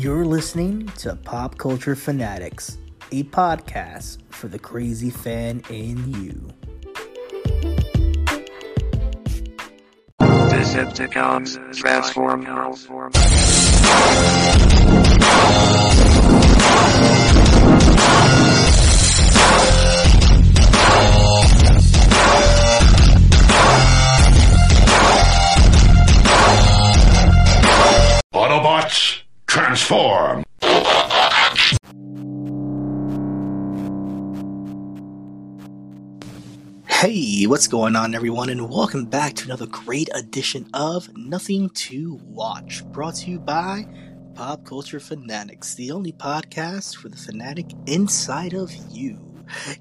You're 0.00 0.24
listening 0.24 0.86
to 1.00 1.14
Pop 1.14 1.58
Culture 1.58 1.94
Fanatics, 1.94 2.78
a 3.12 3.24
podcast 3.24 4.16
for 4.30 4.48
the 4.48 4.58
crazy 4.58 5.10
fan 5.10 5.62
in 5.68 6.10
you. 6.14 6.48
Decepticons 10.18 11.76
transform. 11.76 12.46
Autobots, 12.46 12.88
Hey, 37.00 37.46
what's 37.46 37.66
going 37.66 37.96
on, 37.96 38.14
everyone, 38.14 38.50
and 38.50 38.68
welcome 38.68 39.06
back 39.06 39.32
to 39.36 39.46
another 39.46 39.64
great 39.64 40.10
edition 40.12 40.68
of 40.74 41.08
Nothing 41.16 41.70
to 41.70 42.20
Watch, 42.24 42.84
brought 42.92 43.14
to 43.14 43.30
you 43.30 43.38
by 43.38 43.86
Pop 44.34 44.66
Culture 44.66 45.00
Fanatics, 45.00 45.74
the 45.74 45.92
only 45.92 46.12
podcast 46.12 46.98
for 46.98 47.08
the 47.08 47.16
fanatic 47.16 47.70
inside 47.86 48.52
of 48.52 48.70
you. 48.90 49.18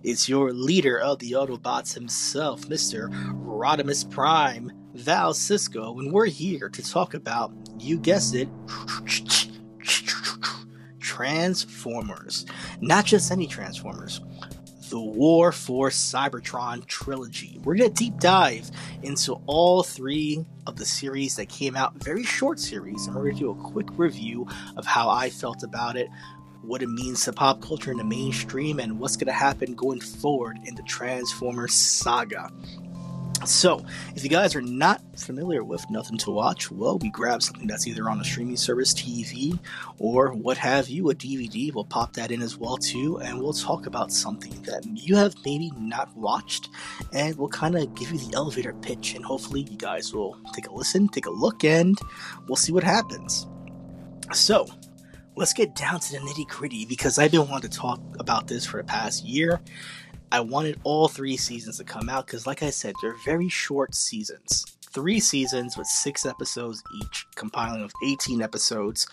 It's 0.02 0.30
your 0.30 0.54
leader 0.54 0.98
of 0.98 1.20
the 1.20 1.34
Autobots 1.34 1.94
himself, 1.94 2.62
Mr. 2.70 3.10
Rodimus 3.44 4.10
Prime, 4.10 4.72
Val 4.94 5.34
Cisco, 5.34 6.00
and 6.00 6.14
we're 6.14 6.28
here 6.28 6.70
to 6.70 6.82
talk 6.82 7.16
about, 7.16 7.52
you 7.78 8.00
guessed 8.00 8.34
it, 8.34 8.48
Transformers. 11.02 12.46
Not 12.80 13.04
just 13.04 13.30
any 13.30 13.46
Transformers 13.46 14.22
the 14.90 15.00
War 15.00 15.52
for 15.52 15.90
Cybertron 15.90 16.86
trilogy. 16.86 17.60
We're 17.64 17.76
going 17.76 17.94
to 17.94 17.96
deep 17.96 18.20
dive 18.20 18.72
into 19.04 19.42
all 19.46 19.84
three 19.84 20.46
of 20.66 20.78
the 20.78 20.86
series 20.86 21.36
that 21.36 21.50
came 21.50 21.76
out, 21.76 21.96
very 22.04 22.24
short 22.24 22.60
series, 22.60 23.06
and 23.06 23.16
we're 23.16 23.24
going 23.24 23.36
to 23.36 23.40
do 23.40 23.52
a 23.52 23.56
quick 23.56 23.88
review 23.98 24.48
of 24.78 24.86
how 24.86 25.10
I 25.10 25.30
felt 25.30 25.64
about 25.64 25.96
it, 25.96 26.10
what 26.62 26.82
it 26.82 26.90
means 26.90 27.24
to 27.26 27.34
pop 27.34 27.62
culture 27.62 27.92
in 27.92 27.98
the 27.98 28.04
mainstream, 28.04 28.80
and 28.80 29.00
what's 29.00 29.16
going 29.16 29.28
to 29.28 29.34
happen 29.34 29.76
going 29.76 30.02
forward 30.02 30.58
in 30.66 30.76
the 30.76 30.84
Transformers 30.84 31.74
saga. 31.74 32.52
So, 33.50 33.84
if 34.16 34.24
you 34.24 34.30
guys 34.30 34.56
are 34.56 34.62
not 34.62 35.02
familiar 35.18 35.64
with 35.64 35.84
Nothing 35.90 36.20
to 36.20 36.30
Watch, 36.30 36.70
well, 36.70 37.00
we 37.00 37.10
grab 37.10 37.42
something 37.42 37.66
that's 37.66 37.88
either 37.88 38.08
on 38.08 38.22
a 38.22 38.24
streaming 38.24 38.58
service, 38.58 38.94
TV, 38.94 39.58
or 39.98 40.34
what 40.34 40.56
have 40.60 40.88
you, 40.88 41.10
a 41.10 41.16
DVD. 41.16 41.74
We'll 41.74 41.84
pop 41.84 42.14
that 42.14 42.30
in 42.30 42.44
as 42.44 42.58
well 42.58 42.78
too, 42.78 43.18
and 43.18 43.40
we'll 43.40 43.54
talk 43.54 43.88
about 43.88 44.12
something 44.12 44.62
that 44.62 44.86
you 44.86 45.16
have 45.16 45.34
maybe 45.44 45.72
not 45.80 46.16
watched, 46.16 46.70
and 47.12 47.36
we'll 47.38 47.50
kind 47.50 47.76
of 47.76 47.96
give 47.96 48.12
you 48.12 48.20
the 48.20 48.36
elevator 48.36 48.74
pitch, 48.84 49.16
and 49.16 49.26
hopefully 49.26 49.62
you 49.62 49.78
guys 49.78 50.14
will 50.14 50.38
take 50.54 50.68
a 50.68 50.72
listen, 50.72 51.08
take 51.08 51.26
a 51.26 51.32
look, 51.32 51.64
and 51.64 51.98
we'll 52.48 52.56
see 52.56 52.72
what 52.72 52.84
happens. 52.84 53.48
So, 54.32 54.68
let's 55.36 55.54
get 55.54 55.74
down 55.74 56.00
to 56.02 56.12
the 56.12 56.20
nitty 56.20 56.48
gritty 56.48 56.86
because 56.86 57.18
I've 57.18 57.32
been 57.32 57.48
wanting 57.48 57.72
to 57.72 57.78
talk 57.78 58.00
about 58.20 58.46
this 58.46 58.64
for 58.64 58.78
the 58.78 58.84
past 58.84 59.26
year. 59.26 59.60
I 60.32 60.42
wanted 60.42 60.80
all 60.84 61.08
three 61.08 61.38
seasons 61.38 61.78
to 61.78 61.84
come 61.84 62.10
out 62.10 62.28
because, 62.28 62.46
like 62.46 62.62
I 62.62 62.70
said, 62.70 62.94
they're 63.02 63.16
very 63.26 63.50
short 63.50 63.96
seasons. 63.96 64.66
Three 64.92 65.20
seasons 65.20 65.78
with 65.78 65.88
six 65.88 66.26
episodes 66.26 66.84
each, 67.02 67.26
compiling 67.36 67.84
of 67.84 67.92
18 68.06 68.42
episodes. 68.42 69.08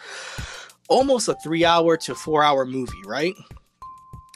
Almost 0.89 1.29
a 1.29 1.35
three 1.43 1.65
hour 1.65 1.97
to 1.99 2.15
four 2.15 2.43
hour 2.43 2.65
movie, 2.65 3.03
right? 3.05 3.35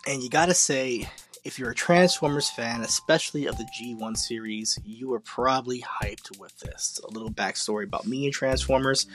And 0.06 0.23
you 0.23 0.31
gotta 0.31 0.55
say, 0.55 1.08
if 1.45 1.58
you're 1.58 1.70
a 1.70 1.74
Transformers 1.74 2.51
fan, 2.51 2.83
especially 2.83 3.46
of 3.46 3.57
the 3.57 3.67
G1 3.79 4.17
series, 4.17 4.79
you 4.85 5.08
were 5.08 5.20
probably 5.20 5.83
hyped 5.83 6.39
with 6.39 6.58
this. 6.61 7.01
A 7.05 7.11
little 7.11 7.30
backstory 7.30 7.85
about 7.85 8.07
me 8.07 8.24
and 8.24 8.35
Transformers. 8.35 9.07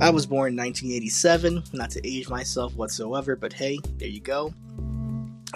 I 0.00 0.10
was 0.10 0.26
born 0.26 0.52
in 0.52 0.56
1987, 0.56 1.64
not 1.72 1.90
to 1.90 2.06
age 2.06 2.28
myself 2.28 2.74
whatsoever, 2.74 3.36
but 3.36 3.52
hey, 3.52 3.78
there 3.98 4.08
you 4.08 4.20
go 4.20 4.52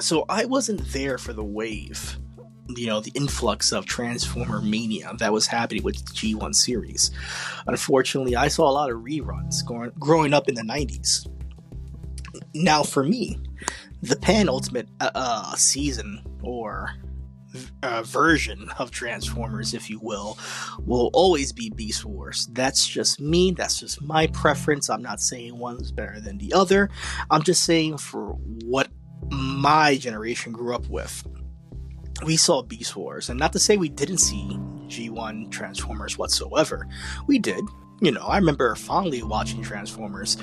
so 0.01 0.25
I 0.29 0.45
wasn't 0.45 0.87
there 0.93 1.19
for 1.19 1.33
the 1.33 1.45
wave, 1.45 2.19
you 2.69 2.87
know, 2.87 3.01
the 3.01 3.13
influx 3.15 3.73
of 3.73 3.87
Transformer 3.87 4.61
mania 4.61 5.13
that 5.19 5.33
was 5.33 5.47
happening 5.47 5.83
with 5.83 5.97
the 5.97 6.13
G1 6.13 6.55
series. 6.55 7.11
Unfortunately, 7.67 8.37
I 8.37 8.49
saw 8.49 8.69
a 8.69 8.73
lot 8.73 8.91
of 8.91 8.99
reruns 8.99 9.65
growing, 9.99 10.35
up 10.35 10.49
in 10.49 10.55
the 10.55 10.63
90s. 10.63 11.29
Now, 12.55 12.83
for 12.83 13.03
me, 13.03 13.39
the 14.03 14.17
penultimate 14.17 14.89
uh, 15.01 15.11
uh, 15.15 15.55
season 15.57 16.23
or 16.43 16.91
uh, 17.83 18.03
version 18.03 18.69
of 18.79 18.91
Transformers, 18.91 19.75
if 19.75 19.89
you 19.89 19.99
will, 20.01 20.39
will 20.85 21.11
always 21.13 21.53
be 21.53 21.71
Beast 21.71 22.05
Wars. 22.05 22.49
That's 22.53 22.87
just 22.87 23.21
me. 23.21 23.53
That's 23.53 23.81
just 23.81 24.03
my 24.03 24.27
preference. 24.29 24.91
I'm 24.91 25.03
not 25.03 25.21
saying 25.21 25.59
one's 25.59 25.91
better 25.93 26.21
than 26.21 26.39
the 26.39 26.53
other. 26.53 26.91
I'm 27.31 27.43
just 27.43 27.65
saying 27.65 27.99
for 27.99 28.33
what 28.65 28.89
my 29.57 29.97
generation 29.97 30.53
grew 30.53 30.75
up 30.75 30.87
with. 30.89 31.27
We 32.25 32.37
saw 32.37 32.63
Beast 32.63 32.97
Wars, 32.97 33.29
and 33.29 33.39
not 33.39 33.53
to 33.53 33.59
say 33.59 33.77
we 33.77 33.89
didn't 33.89 34.19
see 34.19 34.59
G1 34.87 35.51
Transformers 35.51 36.17
whatsoever. 36.17 36.87
We 37.27 37.39
did. 37.39 37.65
You 38.01 38.11
know, 38.11 38.27
I 38.27 38.37
remember 38.37 38.75
fondly 38.75 39.23
watching 39.23 39.63
Transformers 39.63 40.37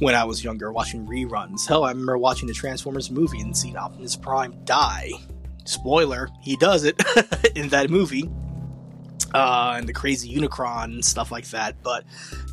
when 0.00 0.14
I 0.14 0.24
was 0.24 0.44
younger, 0.44 0.70
watching 0.70 1.06
reruns. 1.06 1.66
Hell, 1.66 1.84
I 1.84 1.90
remember 1.90 2.18
watching 2.18 2.46
the 2.46 2.54
Transformers 2.54 3.10
movie 3.10 3.40
and 3.40 3.56
seeing 3.56 3.76
Optimus 3.76 4.16
Prime 4.16 4.54
die. 4.64 5.12
Spoiler, 5.64 6.28
he 6.42 6.56
does 6.56 6.84
it 6.84 7.00
in 7.56 7.68
that 7.68 7.88
movie. 7.88 8.30
Uh, 9.32 9.74
and 9.76 9.88
the 9.88 9.92
crazy 9.92 10.34
Unicron 10.34 10.84
and 10.84 11.04
stuff 11.04 11.30
like 11.30 11.48
that. 11.50 11.82
But, 11.82 12.04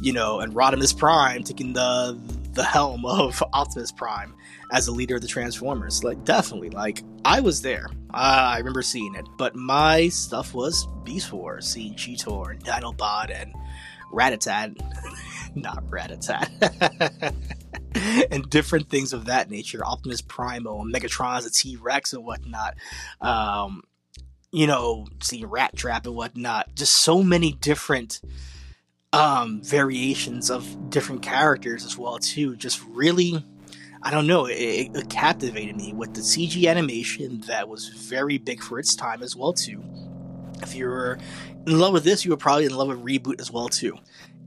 you 0.01 0.13
know, 0.13 0.40
and 0.40 0.53
Rodimus 0.53 0.97
Prime 0.97 1.44
taking 1.44 1.73
the 1.73 2.17
the 2.53 2.63
helm 2.63 3.06
of 3.06 3.41
Optimus 3.53 3.91
Prime 3.91 4.35
as 4.72 4.88
a 4.88 4.91
leader 4.91 5.16
of 5.16 5.22
the 5.22 5.28
Transformers. 5.28 6.03
Like, 6.03 6.23
definitely, 6.23 6.69
like, 6.69 7.03
I 7.25 7.39
was 7.39 7.61
there. 7.61 7.88
Uh, 8.13 8.51
I 8.53 8.57
remember 8.57 8.81
seeing 8.81 9.16
it. 9.16 9.25
But 9.38 9.55
my 9.55 10.09
stuff 10.09 10.53
was 10.53 10.88
Beast 11.03 11.31
Wars, 11.31 11.67
seeing 11.67 11.94
Cheetor 11.95 12.51
and 12.51 12.63
Dinobot 12.63 13.31
and 13.33 13.53
Ratatat. 14.11 14.79
Not 15.55 15.85
Ratatat. 15.89 17.33
and 18.31 18.50
different 18.50 18.89
things 18.89 19.13
of 19.13 19.25
that 19.25 19.50
nature. 19.50 19.85
Optimus 19.85 20.22
Primo 20.22 20.81
and 20.81 21.53
T 21.53 21.78
Rex 21.78 22.13
and 22.13 22.23
whatnot. 22.23 22.75
Um, 23.22 23.84
you 24.51 24.67
know, 24.67 25.07
seeing 25.22 25.45
Rattrap 25.45 26.05
and 26.05 26.16
whatnot. 26.16 26.75
Just 26.75 26.94
so 26.94 27.23
many 27.23 27.53
different 27.53 28.22
um 29.13 29.61
variations 29.63 30.51
of 30.51 30.89
different 30.89 31.22
characters 31.22 31.85
as 31.85 31.97
well 31.97 32.19
too 32.19 32.57
just 32.57 32.84
really 32.89 33.41
I 34.03 34.12
don't 34.12 34.28
know, 34.28 34.46
it, 34.46 34.53
it, 34.53 35.09
captivated 35.09 35.75
me 35.75 35.94
with 35.94 36.13
the 36.13 36.22
CG 36.22 36.69
animation 36.69 37.41
that 37.47 37.68
was 37.68 37.88
very 37.90 38.38
big 38.38 38.62
for 38.62 38.80
its 38.80 38.96
time 38.96 39.24
as 39.24 39.35
well 39.35 39.53
too. 39.53 39.84
If 40.62 40.75
you 40.75 40.88
were 40.88 41.18
in 41.66 41.80
love 41.80 41.94
with 41.94 42.03
this, 42.03 42.24
you 42.24 42.31
were 42.31 42.38
probably 42.38 42.66
in 42.66 42.75
love 42.75 42.88
with 42.90 43.03
Reboot 43.03 43.40
as 43.40 43.52
well 43.52 43.69
too. 43.69 43.97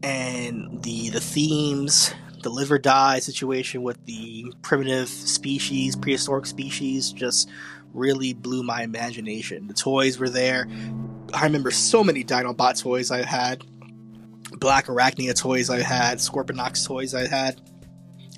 And 0.03 0.83
the 0.83 1.11
the 1.11 1.21
themes, 1.21 2.15
the 2.43 2.49
live 2.49 2.73
or 2.73 2.79
die 2.79 3.19
situation 3.19 3.83
with 3.83 4.05
the 4.07 4.53
primitive 4.63 5.09
species, 5.09 5.97
prehistoric 5.97 6.47
species, 6.47 7.13
just 7.13 7.51
really 7.93 8.33
blew 8.33 8.63
my 8.63 8.83
imagination. 8.83 9.67
The 9.67 9.75
toys 9.75 10.19
were 10.19 10.31
there. 10.31 10.69
I 11.35 11.45
remember 11.45 11.71
so 11.71 12.03
many 12.03 12.25
Dinobot 12.25 12.81
toys 12.81 13.11
I 13.11 13.25
had, 13.25 13.65
Black 14.59 14.87
Arachnia 14.87 15.35
toys 15.35 15.71
I 15.71 15.81
had, 15.81 16.19
Scorponok 16.19 16.85
toys 16.85 17.15
I 17.15 17.27
had 17.27 17.61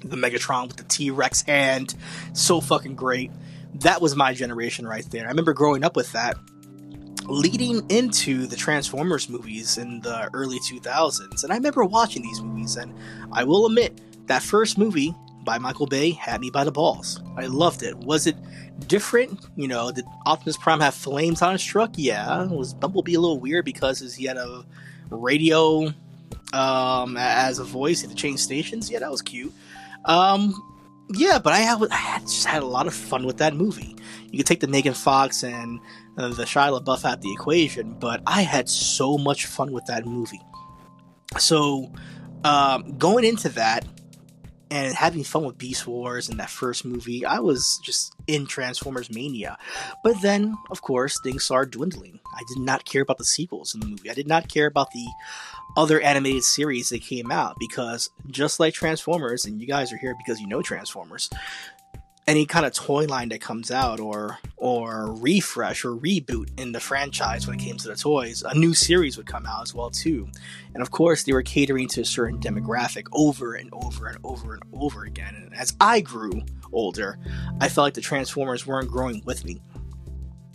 the 0.04 0.16
Megatron 0.16 0.68
with 0.68 0.76
the 0.76 0.84
T 0.84 1.10
Rex 1.10 1.42
hand. 1.42 1.94
So 2.32 2.60
fucking 2.60 2.94
great. 2.94 3.30
That 3.76 4.00
was 4.00 4.14
my 4.14 4.34
generation 4.34 4.86
right 4.86 5.08
there. 5.10 5.24
I 5.24 5.28
remember 5.28 5.54
growing 5.54 5.84
up 5.84 5.96
with 5.96 6.12
that. 6.12 6.36
Leading 7.24 7.88
into 7.88 8.46
the 8.46 8.56
Transformers 8.56 9.28
movies 9.28 9.78
in 9.78 10.00
the 10.00 10.28
early 10.32 10.58
2000s. 10.58 11.44
And 11.44 11.52
I 11.52 11.56
remember 11.56 11.84
watching 11.84 12.22
these 12.22 12.42
movies, 12.42 12.76
and 12.76 12.92
I 13.32 13.44
will 13.44 13.66
admit, 13.66 14.00
that 14.26 14.42
first 14.42 14.78
movie 14.78 15.14
by 15.44 15.58
Michael 15.58 15.86
Bay 15.86 16.10
had 16.10 16.40
me 16.40 16.50
by 16.50 16.64
the 16.64 16.72
balls. 16.72 17.20
I 17.36 17.46
loved 17.46 17.82
it. 17.82 17.96
Was 17.98 18.26
it 18.26 18.36
different? 18.86 19.40
You 19.56 19.68
know, 19.68 19.90
did 19.90 20.04
Optimus 20.26 20.56
Prime 20.56 20.80
have 20.80 20.94
flames 20.94 21.42
on 21.42 21.52
his 21.52 21.64
truck? 21.64 21.92
Yeah. 21.96 22.44
Was 22.44 22.74
Bumblebee 22.74 23.14
a 23.14 23.20
little 23.20 23.40
weird 23.40 23.64
because 23.64 24.14
he 24.14 24.24
had 24.24 24.36
a 24.36 24.64
radio 25.10 25.92
um, 26.52 27.16
as 27.16 27.58
a 27.58 27.64
voice? 27.64 28.00
He 28.00 28.06
had 28.06 28.16
to 28.16 28.20
change 28.20 28.40
stations? 28.40 28.90
Yeah, 28.90 29.00
that 29.00 29.10
was 29.10 29.22
cute. 29.22 29.52
Um, 30.04 30.54
yeah, 31.10 31.38
but 31.38 31.52
I, 31.52 31.58
have, 31.58 31.82
I 31.90 31.94
had, 31.94 32.22
just 32.22 32.46
had 32.46 32.62
a 32.62 32.66
lot 32.66 32.86
of 32.86 32.94
fun 32.94 33.26
with 33.26 33.38
that 33.38 33.54
movie. 33.54 33.96
You 34.30 34.38
could 34.38 34.46
take 34.46 34.60
the 34.60 34.68
Megan 34.68 34.94
Fox 34.94 35.42
and 35.42 35.80
uh, 36.16 36.28
the 36.28 36.44
Shia 36.44 36.80
LaBeouf 36.80 37.04
out 37.04 37.20
the 37.20 37.32
equation, 37.32 37.94
but 37.98 38.22
I 38.26 38.42
had 38.42 38.68
so 38.68 39.18
much 39.18 39.46
fun 39.46 39.72
with 39.72 39.86
that 39.86 40.06
movie. 40.06 40.40
So, 41.38 41.92
um, 42.44 42.98
going 42.98 43.24
into 43.24 43.48
that, 43.50 43.86
and 44.72 44.94
having 44.94 45.22
fun 45.22 45.44
with 45.44 45.58
Beast 45.58 45.86
Wars 45.86 46.30
and 46.30 46.40
that 46.40 46.48
first 46.48 46.86
movie, 46.86 47.26
I 47.26 47.40
was 47.40 47.78
just 47.84 48.14
in 48.26 48.46
Transformers 48.46 49.10
mania. 49.10 49.58
But 50.02 50.22
then, 50.22 50.56
of 50.70 50.80
course, 50.80 51.20
things 51.20 51.44
started 51.44 51.72
dwindling. 51.72 52.18
I 52.34 52.40
did 52.48 52.58
not 52.58 52.86
care 52.86 53.02
about 53.02 53.18
the 53.18 53.26
sequels 53.26 53.74
in 53.74 53.80
the 53.80 53.86
movie. 53.86 54.08
I 54.08 54.14
did 54.14 54.26
not 54.26 54.48
care 54.48 54.64
about 54.64 54.90
the 54.92 55.06
other 55.76 56.00
animated 56.00 56.44
series 56.44 56.90
that 56.90 57.02
came 57.02 57.30
out 57.30 57.56
because 57.58 58.10
just 58.28 58.60
like 58.60 58.74
Transformers, 58.74 59.44
and 59.44 59.60
you 59.60 59.66
guys 59.66 59.92
are 59.92 59.96
here 59.96 60.14
because 60.24 60.40
you 60.40 60.46
know 60.46 60.62
Transformers, 60.62 61.30
any 62.26 62.46
kind 62.46 62.64
of 62.64 62.72
toy 62.72 63.06
line 63.06 63.30
that 63.30 63.40
comes 63.40 63.70
out 63.70 63.98
or 63.98 64.38
or 64.56 65.12
refresh 65.16 65.84
or 65.84 65.96
reboot 65.96 66.48
in 66.58 66.72
the 66.72 66.80
franchise 66.80 67.46
when 67.46 67.58
it 67.58 67.62
came 67.62 67.76
to 67.76 67.88
the 67.88 67.96
toys, 67.96 68.42
a 68.42 68.54
new 68.56 68.74
series 68.74 69.16
would 69.16 69.26
come 69.26 69.46
out 69.46 69.62
as 69.62 69.74
well 69.74 69.90
too. 69.90 70.28
And 70.74 70.82
of 70.82 70.90
course, 70.90 71.24
they 71.24 71.32
were 71.32 71.42
catering 71.42 71.88
to 71.88 72.02
a 72.02 72.04
certain 72.04 72.38
demographic 72.38 73.06
over 73.12 73.54
and 73.54 73.70
over 73.72 74.06
and 74.06 74.18
over 74.24 74.54
and 74.54 74.62
over 74.72 75.04
again. 75.04 75.34
And 75.34 75.54
as 75.56 75.74
I 75.80 76.00
grew 76.00 76.42
older, 76.72 77.18
I 77.60 77.68
felt 77.68 77.86
like 77.86 77.94
the 77.94 78.00
Transformers 78.00 78.66
weren't 78.66 78.90
growing 78.90 79.22
with 79.24 79.44
me. 79.44 79.60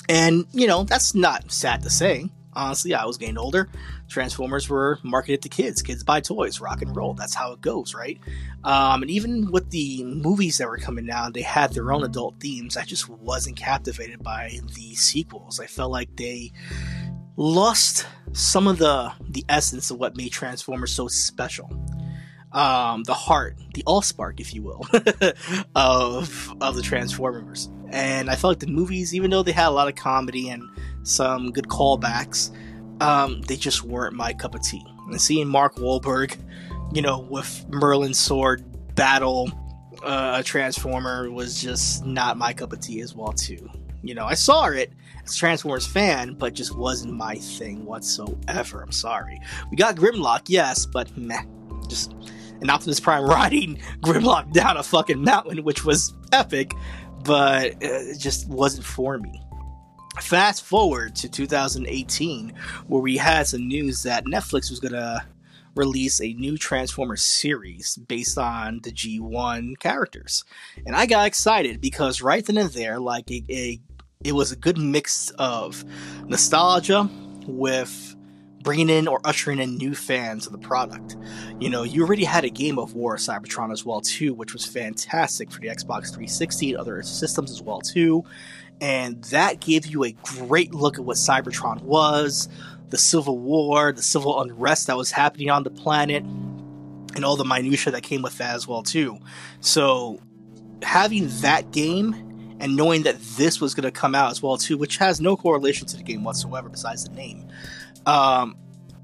And 0.08 0.46
you 0.54 0.68
know, 0.68 0.84
that's 0.84 1.14
not 1.14 1.52
sad 1.52 1.84
to 1.84 1.90
say 1.90 2.30
honestly, 2.58 2.94
I 2.94 3.06
was 3.06 3.18
getting 3.18 3.38
older. 3.38 3.70
Transformers 4.10 4.68
were 4.68 5.00
marketed 5.04 5.44
to 5.44 5.50
kids. 5.50 5.82
Kids 5.82 6.04
buy 6.04 6.20
toys, 6.20 6.60
rock 6.60 6.82
and 6.82 6.96
roll. 6.96 7.14
That's 7.14 7.36
how 7.36 7.54
it 7.54 7.62
goes, 7.62 7.94
right? 7.94 8.20
Um, 8.64 9.04
and 9.04 9.12
even 9.12 9.52
with 9.52 9.70
the 9.70 10.04
movies 10.04 10.58
that 10.58 10.68
were 10.68 10.78
coming 10.78 11.10
out, 11.10 11.34
they 11.34 11.42
had 11.42 11.72
their 11.74 11.92
own 11.94 12.04
adult 12.04 12.40
themes. 12.40 12.76
I 12.76 12.84
just 12.84 13.08
wasn't 13.08 13.58
captivated 13.58 14.24
by 14.24 14.60
the 14.76 14.96
sequels. 14.96 15.60
I 15.60 15.68
felt 15.68 15.92
like 15.92 16.16
they 16.16 16.52
lost 17.38 18.08
some 18.34 18.68
of 18.68 18.80
the 18.80 19.14
the 19.30 19.46
essence 19.48 19.92
of 19.92 20.00
what 20.00 20.18
made 20.18 20.32
Transformers 20.32 20.92
so 20.92 21.08
special. 21.08 21.70
Um, 22.52 23.04
the 23.04 23.14
heart, 23.14 23.58
the 23.74 23.84
allspark, 23.84 24.40
if 24.40 24.54
you 24.54 24.64
will, 24.64 24.88
of 25.76 26.54
of 26.60 26.76
the 26.76 26.82
Transformers. 26.82 27.70
And 27.90 28.30
I 28.30 28.36
felt 28.36 28.52
like 28.52 28.60
the 28.60 28.68
movies, 28.68 29.14
even 29.14 29.30
though 29.30 29.44
they 29.44 29.52
had 29.52 29.68
a 29.68 29.72
lot 29.72 29.88
of 29.88 29.96
comedy 29.96 30.50
and 30.50 30.64
some 31.08 31.52
good 31.52 31.68
callbacks. 31.68 32.52
Um, 33.02 33.42
they 33.42 33.56
just 33.56 33.84
weren't 33.84 34.16
my 34.16 34.34
cup 34.34 34.56
of 34.56 34.62
tea. 34.62 34.84
And 35.08 35.22
seeing 35.22 35.48
Mark 35.48 35.76
Wahlberg, 35.76 36.38
you 36.94 37.02
know, 37.02 37.20
with 37.20 37.66
Merlin's 37.70 38.20
sword 38.20 38.64
battle 38.96 39.50
uh, 40.04 40.38
a 40.40 40.44
Transformer 40.44 41.30
was 41.32 41.62
just 41.62 42.06
not 42.06 42.38
my 42.38 42.54
cup 42.54 42.74
of 42.74 42.80
tea 42.80 43.02
as 43.02 43.16
well 43.16 43.34
too. 43.34 43.70
You 44.04 44.14
know, 44.14 44.26
I 44.26 44.36
saw 44.36 44.66
it 44.68 44.94
as 45.26 45.34
a 45.34 45.38
Transformers 45.38 45.88
fan, 45.88 46.36
but 46.36 46.54
just 46.54 46.76
wasn't 46.76 47.14
my 47.14 47.36
thing 47.36 47.86
whatsoever. 47.86 48.82
I'm 48.82 48.92
sorry. 48.92 49.40
We 49.70 49.78
got 49.78 49.96
Grimlock, 49.96 50.44
yes, 50.48 50.86
but 50.86 51.16
meh. 51.18 51.44
Just 51.88 52.14
an 52.62 52.70
Optimus 52.70 53.00
Prime 53.00 53.24
riding 53.30 53.80
Grimlock 54.02 54.54
down 54.54 54.78
a 54.78 54.84
fucking 54.84 55.22
mountain, 55.22 55.64
which 55.64 55.84
was 55.84 56.14
epic, 56.32 56.74
but 57.24 57.74
uh, 57.74 57.78
it 57.82 58.20
just 58.20 58.48
wasn't 58.48 58.86
for 58.86 59.18
me. 59.18 59.42
Fast 60.22 60.64
forward 60.64 61.16
to 61.18 61.30
2018, 61.30 62.54
where 62.88 63.02
we 63.02 63.18
had 63.18 63.48
some 63.48 63.68
news 63.68 64.04
that 64.04 64.26
Netflix 64.26 64.70
was 64.70 64.80
going 64.80 64.94
to 64.94 65.24
release 65.76 66.20
a 66.20 66.34
new 66.34 66.58
Transformers 66.58 67.22
series 67.22 67.98
based 67.98 68.38
on 68.38 68.82
the 68.84 68.92
G1 68.92 69.80
characters. 69.80 70.44
And 70.86 70.96
I 70.96 71.06
got 71.06 71.28
excited 71.28 71.80
because 71.80 72.22
right 72.22 72.44
then 72.44 72.58
and 72.58 72.72
there, 72.72 73.00
like, 73.00 73.30
a 73.32 73.80
it 74.24 74.32
was 74.32 74.52
a 74.52 74.56
good 74.56 74.80
mix 74.80 75.30
of 75.38 75.86
nostalgia 76.26 77.08
with 77.46 78.16
bringing 78.64 78.90
in 78.90 79.08
or 79.08 79.22
ushering 79.24 79.60
in 79.60 79.78
new 79.78 79.94
fans 79.96 80.46
of 80.46 80.52
the 80.52 80.58
product. 80.58 81.16
You 81.60 81.70
know, 81.70 81.84
you 81.84 82.04
already 82.04 82.26
had 82.26 82.44
a 82.44 82.50
game 82.50 82.80
of 82.80 82.96
War 82.96 83.16
Cybertron 83.16 83.72
as 83.72 83.86
well 83.86 84.02
too, 84.02 84.34
which 84.34 84.54
was 84.54 84.66
fantastic 84.66 85.52
for 85.52 85.62
the 85.62 85.68
Xbox 85.68 86.08
360 86.08 86.72
and 86.72 86.80
other 86.80 87.02
systems 87.04 87.52
as 87.52 87.62
well 87.62 87.80
too 87.80 88.26
and 88.82 89.24
that 89.26 89.60
gave 89.60 89.86
you 89.86 90.04
a 90.04 90.12
great 90.12 90.74
look 90.74 90.98
at 90.98 91.06
what 91.06 91.18
Cybertron 91.18 91.82
was, 91.82 92.48
the 92.90 92.98
Civil 92.98 93.38
War, 93.38 93.92
the 93.92 94.02
civil 94.02 94.42
unrest 94.42 94.88
that 94.88 94.98
was 94.98 95.12
happening 95.12 95.50
on 95.50 95.64
the 95.64 95.70
planet, 95.70 96.24
and 96.24 97.26
all 97.26 97.36
the 97.36 97.46
minutia 97.46 97.92
that 97.92 98.04
came 98.04 98.22
with 98.22 98.38
that 98.38 98.56
as 98.56 98.68
well 98.68 98.84
too. 98.84 99.20
So 99.60 100.20
having 100.82 101.28
that 101.42 101.72
game 101.72 102.14
and 102.60 102.76
knowing 102.76 103.04
that 103.04 103.20
this 103.38 103.60
was 103.60 103.74
going 103.74 103.84
to 103.84 103.92
come 103.92 104.16
out 104.16 104.32
as 104.32 104.42
well 104.42 104.58
too, 104.58 104.78
which 104.78 104.98
has 104.98 105.20
no 105.20 105.36
correlation 105.36 105.88
to 105.88 105.98
the 105.98 106.04
game 106.04 106.24
whatsoever 106.24 106.70
besides 106.70 107.04
the 107.04 107.12
name, 107.12 107.48
um, 108.06 108.56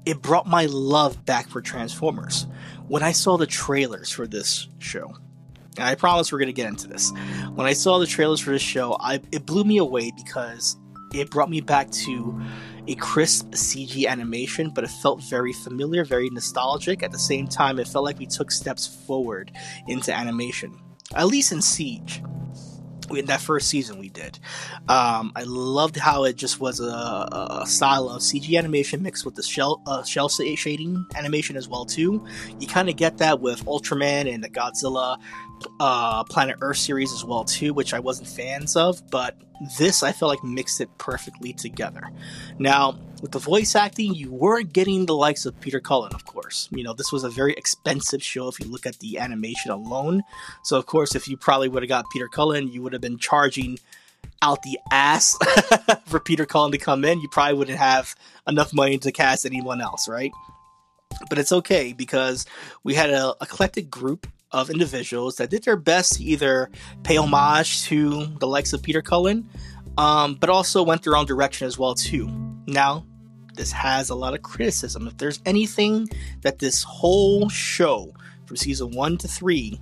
it 0.06 0.22
brought 0.22 0.46
my 0.46 0.66
love 0.66 1.24
back 1.24 1.48
for 1.48 1.60
Transformers. 1.60 2.46
When 2.88 3.02
I 3.02 3.12
saw 3.12 3.36
the 3.36 3.46
trailers 3.46 4.10
for 4.10 4.26
this 4.26 4.68
show, 4.78 5.16
and 5.76 5.88
I 5.88 5.94
promise 5.94 6.32
we're 6.32 6.38
going 6.38 6.46
to 6.46 6.52
get 6.52 6.68
into 6.68 6.88
this. 6.88 7.12
When 7.54 7.66
I 7.66 7.72
saw 7.72 7.98
the 7.98 8.06
trailers 8.06 8.40
for 8.40 8.50
this 8.50 8.62
show, 8.62 8.96
I, 9.00 9.20
it 9.32 9.46
blew 9.46 9.64
me 9.64 9.78
away 9.78 10.12
because 10.16 10.76
it 11.12 11.30
brought 11.30 11.50
me 11.50 11.60
back 11.60 11.90
to 11.90 12.40
a 12.86 12.94
crisp 12.96 13.50
CG 13.52 14.06
animation, 14.06 14.70
but 14.70 14.84
it 14.84 14.90
felt 14.90 15.22
very 15.22 15.52
familiar, 15.52 16.04
very 16.04 16.28
nostalgic. 16.30 17.02
At 17.02 17.12
the 17.12 17.18
same 17.18 17.48
time, 17.48 17.78
it 17.78 17.88
felt 17.88 18.04
like 18.04 18.18
we 18.18 18.26
took 18.26 18.50
steps 18.50 18.86
forward 18.86 19.52
into 19.88 20.12
animation, 20.12 20.78
at 21.14 21.26
least 21.26 21.52
in 21.52 21.62
Siege 21.62 22.22
in 23.10 23.26
that 23.26 23.40
first 23.40 23.68
season 23.68 23.98
we 23.98 24.08
did. 24.08 24.38
Um, 24.88 25.32
I 25.36 25.44
loved 25.44 25.96
how 25.96 26.24
it 26.24 26.36
just 26.36 26.60
was 26.60 26.80
a, 26.80 26.84
a, 26.84 27.66
style 27.66 28.08
of 28.08 28.22
CG 28.22 28.56
animation 28.56 29.02
mixed 29.02 29.24
with 29.24 29.34
the 29.34 29.42
cel 29.42 29.82
uh, 29.86 30.02
cel 30.02 30.28
shading 30.28 31.06
animation 31.14 31.56
as 31.56 31.68
well 31.68 31.84
too. 31.84 32.24
You 32.58 32.66
kind 32.66 32.88
of 32.88 32.96
get 32.96 33.18
that 33.18 33.40
with 33.40 33.64
Ultraman 33.66 34.32
and 34.32 34.42
the 34.42 34.48
Godzilla 34.48 35.18
uh, 35.80 36.24
Planet 36.24 36.56
Earth 36.60 36.78
series 36.78 37.12
as 37.12 37.24
well 37.24 37.44
too, 37.44 37.74
which 37.74 37.94
I 37.94 38.00
wasn't 38.00 38.28
fans 38.28 38.76
of, 38.76 39.10
but 39.10 39.36
this 39.78 40.02
I 40.02 40.12
felt 40.12 40.30
like 40.30 40.44
mixed 40.44 40.80
it 40.80 40.88
perfectly 40.98 41.52
together. 41.52 42.02
Now, 42.58 42.98
with 43.22 43.32
the 43.32 43.38
voice 43.38 43.74
acting, 43.74 44.14
you 44.14 44.30
weren't 44.30 44.72
getting 44.72 45.06
the 45.06 45.14
likes 45.14 45.46
of 45.46 45.58
Peter 45.60 45.80
Cullen, 45.80 46.14
of 46.14 46.26
course. 46.26 46.68
You 46.72 46.82
know, 46.82 46.92
this 46.92 47.12
was 47.12 47.24
a 47.24 47.30
very 47.30 47.54
expensive 47.54 48.22
show 48.22 48.48
if 48.48 48.60
you 48.60 48.66
look 48.66 48.86
at 48.86 48.98
the 48.98 49.18
animation 49.18 49.70
alone. 49.70 50.22
So, 50.62 50.76
of 50.76 50.86
course, 50.86 51.14
if 51.14 51.28
you 51.28 51.36
probably 51.36 51.68
would 51.68 51.82
have 51.82 51.88
got 51.88 52.04
Peter 52.12 52.28
Cullen, 52.28 52.68
you 52.68 52.82
would 52.82 52.92
have 52.92 53.02
been 53.02 53.18
charging 53.18 53.78
out 54.42 54.62
the 54.62 54.78
ass 54.90 55.38
for 56.06 56.20
Peter 56.20 56.44
Cullen 56.44 56.72
to 56.72 56.78
come 56.78 57.04
in. 57.04 57.20
You 57.20 57.28
probably 57.28 57.54
wouldn't 57.54 57.78
have 57.78 58.14
enough 58.46 58.74
money 58.74 58.98
to 58.98 59.12
cast 59.12 59.46
anyone 59.46 59.80
else, 59.80 60.08
right? 60.08 60.32
But 61.28 61.38
it's 61.38 61.52
okay 61.52 61.92
because 61.92 62.44
we 62.82 62.94
had 62.94 63.10
an 63.10 63.32
eclectic 63.40 63.88
group 63.88 64.26
of 64.52 64.70
individuals 64.70 65.36
that 65.36 65.50
did 65.50 65.64
their 65.64 65.76
best 65.76 66.14
to 66.14 66.24
either 66.24 66.70
pay 67.02 67.16
homage 67.16 67.82
to 67.84 68.26
the 68.38 68.46
likes 68.46 68.72
of 68.72 68.82
Peter 68.82 69.02
Cullen, 69.02 69.48
um, 69.98 70.34
but 70.34 70.50
also 70.50 70.82
went 70.82 71.02
their 71.02 71.16
own 71.16 71.26
direction 71.26 71.66
as 71.66 71.78
well 71.78 71.94
too. 71.94 72.28
Now, 72.66 73.04
this 73.54 73.72
has 73.72 74.10
a 74.10 74.14
lot 74.14 74.34
of 74.34 74.42
criticism. 74.42 75.06
If 75.06 75.16
there's 75.18 75.40
anything 75.46 76.08
that 76.42 76.58
this 76.58 76.82
whole 76.82 77.48
show, 77.48 78.12
from 78.46 78.56
season 78.56 78.90
one 78.92 79.16
to 79.18 79.28
three, 79.28 79.80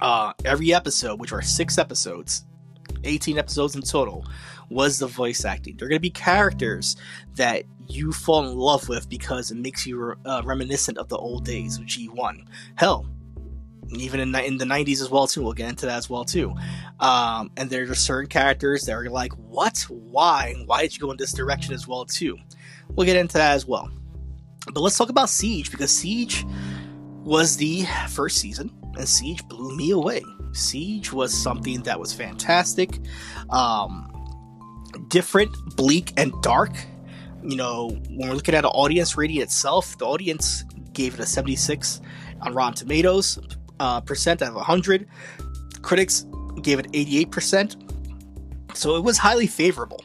uh, 0.00 0.32
every 0.44 0.74
episode, 0.74 1.20
which 1.20 1.32
are 1.32 1.42
six 1.42 1.78
episodes, 1.78 2.44
18 3.04 3.38
episodes 3.38 3.74
in 3.74 3.82
total, 3.82 4.26
was 4.68 4.98
the 4.98 5.06
voice 5.06 5.44
acting. 5.44 5.76
There 5.76 5.86
are 5.86 5.88
going 5.88 5.98
to 5.98 6.00
be 6.00 6.10
characters 6.10 6.96
that 7.36 7.64
you 7.88 8.12
fall 8.12 8.48
in 8.48 8.56
love 8.56 8.88
with 8.88 9.08
because 9.08 9.50
it 9.50 9.56
makes 9.56 9.86
you 9.86 10.14
uh, 10.24 10.42
reminiscent 10.44 10.98
of 10.98 11.08
the 11.08 11.16
old 11.16 11.44
days 11.44 11.78
of 11.78 11.84
G1. 11.84 12.46
Hell, 12.76 13.06
even 13.96 14.20
in, 14.20 14.34
in 14.34 14.56
the 14.58 14.64
90s 14.64 15.00
as 15.00 15.10
well 15.10 15.26
too. 15.26 15.42
We'll 15.42 15.52
get 15.52 15.68
into 15.68 15.86
that 15.86 15.96
as 15.96 16.08
well 16.08 16.24
too. 16.24 16.54
Um, 17.00 17.50
and 17.56 17.68
there 17.68 17.88
are 17.90 17.94
certain 17.94 18.28
characters 18.28 18.82
that 18.84 18.92
are 18.92 19.08
like 19.10 19.32
what? 19.32 19.86
Why? 19.88 20.54
Why 20.66 20.82
did 20.82 20.94
you 20.94 21.00
go 21.00 21.10
in 21.10 21.16
this 21.16 21.32
direction 21.32 21.74
as 21.74 21.86
well 21.86 22.04
too? 22.04 22.38
We'll 22.90 23.06
get 23.06 23.16
into 23.16 23.38
that 23.38 23.52
as 23.52 23.66
well. 23.66 23.90
But 24.72 24.80
let's 24.80 24.96
talk 24.96 25.08
about 25.08 25.28
siege 25.28 25.70
because 25.70 25.94
siege 25.94 26.44
was 27.24 27.56
the 27.56 27.84
first 28.08 28.38
season 28.38 28.70
and 28.96 29.08
siege 29.08 29.46
blew 29.48 29.76
me 29.76 29.90
away. 29.90 30.22
Siege 30.52 31.12
was 31.12 31.32
something 31.32 31.82
that 31.82 31.98
was 31.98 32.12
fantastic. 32.12 32.98
Um, 33.50 34.08
different 35.08 35.50
bleak 35.76 36.12
and 36.16 36.32
dark. 36.42 36.72
You 37.42 37.56
know 37.56 37.88
when 38.08 38.28
we're 38.28 38.34
looking 38.34 38.54
at 38.54 38.64
an 38.64 38.70
audience 38.70 39.16
rating 39.16 39.40
itself 39.40 39.98
the 39.98 40.06
audience 40.06 40.62
gave 40.92 41.14
it 41.14 41.20
a 41.20 41.26
76 41.26 42.00
on 42.40 42.54
rotten 42.54 42.74
tomatoes 42.74 43.38
uh, 43.80 44.00
percent 44.00 44.42
out 44.42 44.50
of 44.50 44.54
100. 44.56 45.08
Critics 45.82 46.26
gave 46.62 46.78
it 46.78 46.90
88%. 46.92 48.76
So 48.76 48.96
it 48.96 49.04
was 49.04 49.18
highly 49.18 49.46
favorable. 49.46 50.04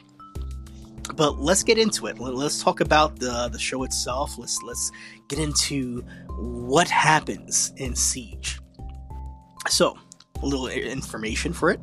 But 1.16 1.40
let's 1.40 1.62
get 1.62 1.78
into 1.78 2.06
it. 2.06 2.18
Let's 2.18 2.62
talk 2.62 2.80
about 2.80 3.18
the, 3.18 3.48
the 3.50 3.58
show 3.58 3.82
itself. 3.82 4.38
Let's 4.38 4.62
let's 4.62 4.92
get 5.28 5.38
into 5.38 6.04
what 6.36 6.88
happens 6.88 7.72
in 7.76 7.96
Siege. 7.96 8.60
So, 9.68 9.98
a 10.42 10.46
little 10.46 10.68
information 10.68 11.52
for 11.52 11.70
it. 11.70 11.80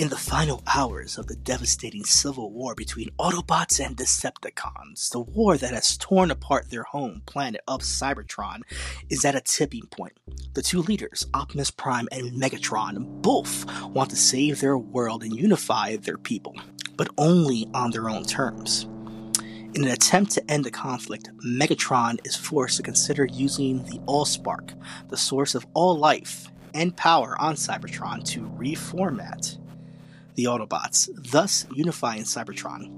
In 0.00 0.08
the 0.08 0.16
final 0.16 0.62
hours 0.74 1.18
of 1.18 1.26
the 1.26 1.36
devastating 1.36 2.04
civil 2.04 2.50
war 2.50 2.74
between 2.74 3.10
Autobots 3.18 3.84
and 3.84 3.94
Decepticons, 3.94 5.10
the 5.10 5.20
war 5.20 5.58
that 5.58 5.74
has 5.74 5.98
torn 5.98 6.30
apart 6.30 6.70
their 6.70 6.84
home 6.84 7.20
planet 7.26 7.60
of 7.68 7.82
Cybertron 7.82 8.62
is 9.10 9.26
at 9.26 9.34
a 9.34 9.42
tipping 9.42 9.84
point. 9.90 10.14
The 10.54 10.62
two 10.62 10.80
leaders, 10.80 11.26
Optimus 11.34 11.70
Prime 11.70 12.08
and 12.12 12.32
Megatron, 12.32 13.20
both 13.20 13.66
want 13.88 14.08
to 14.08 14.16
save 14.16 14.62
their 14.62 14.78
world 14.78 15.22
and 15.22 15.36
unify 15.36 15.96
their 15.96 16.16
people, 16.16 16.56
but 16.96 17.10
only 17.18 17.68
on 17.74 17.90
their 17.90 18.08
own 18.08 18.24
terms. 18.24 18.84
In 19.74 19.84
an 19.84 19.90
attempt 19.90 20.32
to 20.32 20.50
end 20.50 20.64
the 20.64 20.70
conflict, 20.70 21.28
Megatron 21.44 22.26
is 22.26 22.34
forced 22.34 22.78
to 22.78 22.82
consider 22.82 23.26
using 23.26 23.84
the 23.84 23.98
Allspark, 24.06 24.72
the 25.10 25.18
source 25.18 25.54
of 25.54 25.66
all 25.74 25.98
life 25.98 26.50
and 26.72 26.96
power 26.96 27.36
on 27.38 27.54
Cybertron, 27.56 28.24
to 28.24 28.48
reformat 28.58 29.58
the 30.40 30.46
Autobots, 30.46 31.10
thus 31.30 31.66
unifying 31.74 32.22
Cybertron. 32.22 32.90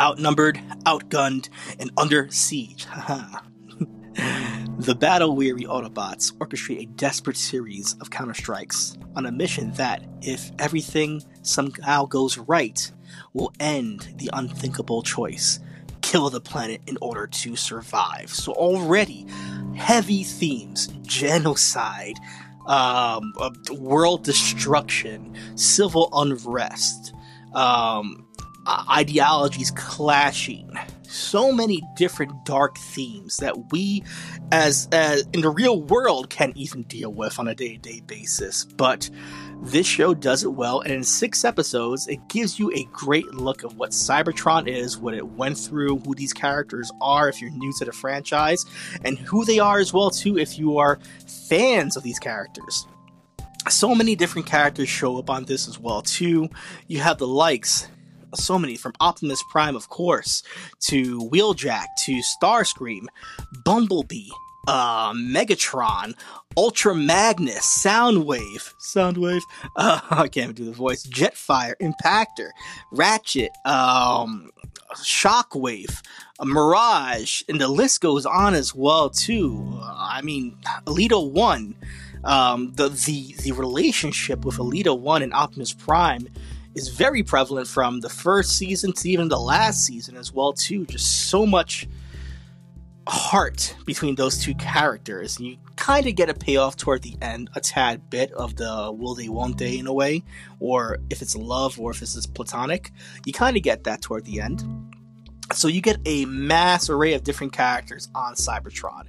Outnumbered, 0.00 0.58
outgunned, 0.86 1.50
and 1.78 1.90
under 1.98 2.30
siege. 2.30 2.86
the 4.78 4.94
battle 4.98 5.36
weary 5.36 5.64
Autobots 5.64 6.32
orchestrate 6.38 6.82
a 6.82 6.86
desperate 6.86 7.36
series 7.36 7.92
of 8.00 8.08
counterstrikes 8.08 8.96
on 9.14 9.26
a 9.26 9.30
mission 9.30 9.72
that, 9.72 10.04
if 10.22 10.52
everything 10.58 11.22
somehow 11.42 12.06
goes 12.06 12.38
right, 12.38 12.90
will 13.34 13.52
end 13.60 14.14
the 14.16 14.30
unthinkable 14.32 15.02
choice 15.02 15.60
kill 16.00 16.30
the 16.30 16.40
planet 16.40 16.80
in 16.86 16.96
order 17.02 17.26
to 17.26 17.56
survive. 17.56 18.30
So, 18.30 18.52
already, 18.52 19.26
heavy 19.74 20.22
themes 20.22 20.88
genocide, 21.02 22.16
um, 22.66 23.32
world 23.70 24.24
destruction, 24.24 25.34
civil 25.56 26.08
unrest, 26.12 27.14
um, 27.54 28.26
ideologies 28.90 29.70
clashing. 29.72 30.72
So 31.02 31.52
many 31.52 31.80
different 31.96 32.44
dark 32.44 32.76
themes 32.76 33.36
that 33.36 33.70
we, 33.70 34.02
as, 34.50 34.88
as 34.90 35.24
in 35.32 35.42
the 35.42 35.50
real 35.50 35.80
world, 35.80 36.28
can't 36.28 36.56
even 36.56 36.82
deal 36.82 37.12
with 37.12 37.38
on 37.38 37.46
a 37.46 37.54
day 37.54 37.76
to 37.76 37.78
day 37.78 38.00
basis. 38.00 38.64
But 38.64 39.10
this 39.62 39.86
show 39.86 40.12
does 40.12 40.42
it 40.42 40.52
well, 40.52 40.80
and 40.80 40.92
in 40.92 41.04
six 41.04 41.44
episodes, 41.44 42.08
it 42.08 42.28
gives 42.28 42.58
you 42.58 42.72
a 42.72 42.84
great 42.92 43.32
look 43.32 43.62
of 43.62 43.76
what 43.76 43.90
Cybertron 43.90 44.66
is, 44.66 44.98
what 44.98 45.14
it 45.14 45.26
went 45.26 45.56
through, 45.56 45.98
who 45.98 46.14
these 46.14 46.32
characters 46.32 46.90
are 47.00 47.28
if 47.28 47.40
you're 47.40 47.50
new 47.50 47.72
to 47.78 47.84
the 47.84 47.92
franchise, 47.92 48.66
and 49.04 49.18
who 49.18 49.44
they 49.44 49.60
are 49.60 49.78
as 49.78 49.92
well 49.92 50.10
too 50.10 50.36
if 50.36 50.58
you 50.58 50.78
are 50.78 50.98
fans 51.48 51.96
of 51.96 52.02
these 52.02 52.18
characters. 52.18 52.86
So 53.68 53.94
many 53.94 54.14
different 54.14 54.46
characters 54.46 54.88
show 54.88 55.18
up 55.18 55.30
on 55.30 55.44
this 55.44 55.68
as 55.68 55.78
well 55.78 56.02
too. 56.02 56.48
You 56.86 57.00
have 57.00 57.18
the 57.18 57.26
likes 57.26 57.88
so 58.36 58.58
many 58.58 58.76
from 58.76 58.92
Optimus 59.00 59.42
Prime, 59.50 59.76
of 59.76 59.88
course, 59.88 60.42
to 60.80 61.20
Wheeljack, 61.20 61.86
to 62.04 62.20
Starscream, 62.20 63.06
Bumblebee, 63.64 64.28
uh, 64.66 65.12
Megatron, 65.12 66.14
Ultra 66.56 66.94
Magnus, 66.94 67.64
Soundwave, 67.84 68.72
Soundwave, 68.80 69.42
uh, 69.76 70.00
I 70.10 70.28
can't 70.28 70.54
do 70.54 70.64
the 70.64 70.72
voice, 70.72 71.06
Jetfire, 71.06 71.74
Impactor, 71.80 72.50
Ratchet, 72.90 73.52
um, 73.64 74.50
Shockwave, 74.96 76.02
Mirage, 76.42 77.42
and 77.48 77.60
the 77.60 77.68
list 77.68 78.00
goes 78.00 78.26
on 78.26 78.54
as 78.54 78.74
well 78.74 79.10
too. 79.10 79.78
I 79.82 80.22
mean, 80.22 80.56
Elita 80.86 81.30
One, 81.30 81.74
um, 82.24 82.72
the 82.74 82.88
the 82.88 83.34
the 83.42 83.52
relationship 83.52 84.44
with 84.44 84.56
Elita 84.56 84.98
One 84.98 85.22
and 85.22 85.32
Optimus 85.32 85.72
Prime 85.72 86.28
is 86.74 86.88
very 86.88 87.22
prevalent 87.22 87.68
from 87.68 88.00
the 88.00 88.08
first 88.08 88.56
season 88.56 88.92
to 88.92 89.08
even 89.08 89.28
the 89.28 89.38
last 89.38 89.84
season 89.84 90.16
as 90.16 90.32
well 90.32 90.52
too. 90.52 90.84
Just 90.86 91.28
so 91.28 91.46
much 91.46 91.86
heart 93.06 93.76
between 93.84 94.14
those 94.14 94.38
two 94.38 94.54
characters. 94.54 95.38
You 95.38 95.56
kind 95.76 96.06
of 96.06 96.14
get 96.14 96.28
a 96.28 96.34
payoff 96.34 96.76
toward 96.76 97.02
the 97.02 97.16
end, 97.20 97.50
a 97.54 97.60
tad 97.60 98.08
bit 98.10 98.32
of 98.32 98.56
the 98.56 98.92
will 98.92 99.14
they, 99.14 99.28
won't 99.28 99.58
they 99.58 99.78
in 99.78 99.86
a 99.86 99.92
way, 99.92 100.22
or 100.60 100.98
if 101.10 101.22
it's 101.22 101.36
love 101.36 101.78
or 101.78 101.90
if 101.90 102.02
it's 102.02 102.14
just 102.14 102.34
platonic. 102.34 102.92
You 103.24 103.32
kind 103.32 103.56
of 103.56 103.62
get 103.62 103.84
that 103.84 104.02
toward 104.02 104.24
the 104.24 104.40
end. 104.40 104.64
So 105.52 105.68
you 105.68 105.80
get 105.80 105.98
a 106.06 106.24
mass 106.24 106.88
array 106.88 107.14
of 107.14 107.22
different 107.22 107.52
characters 107.52 108.08
on 108.14 108.34
Cybertron. 108.34 109.06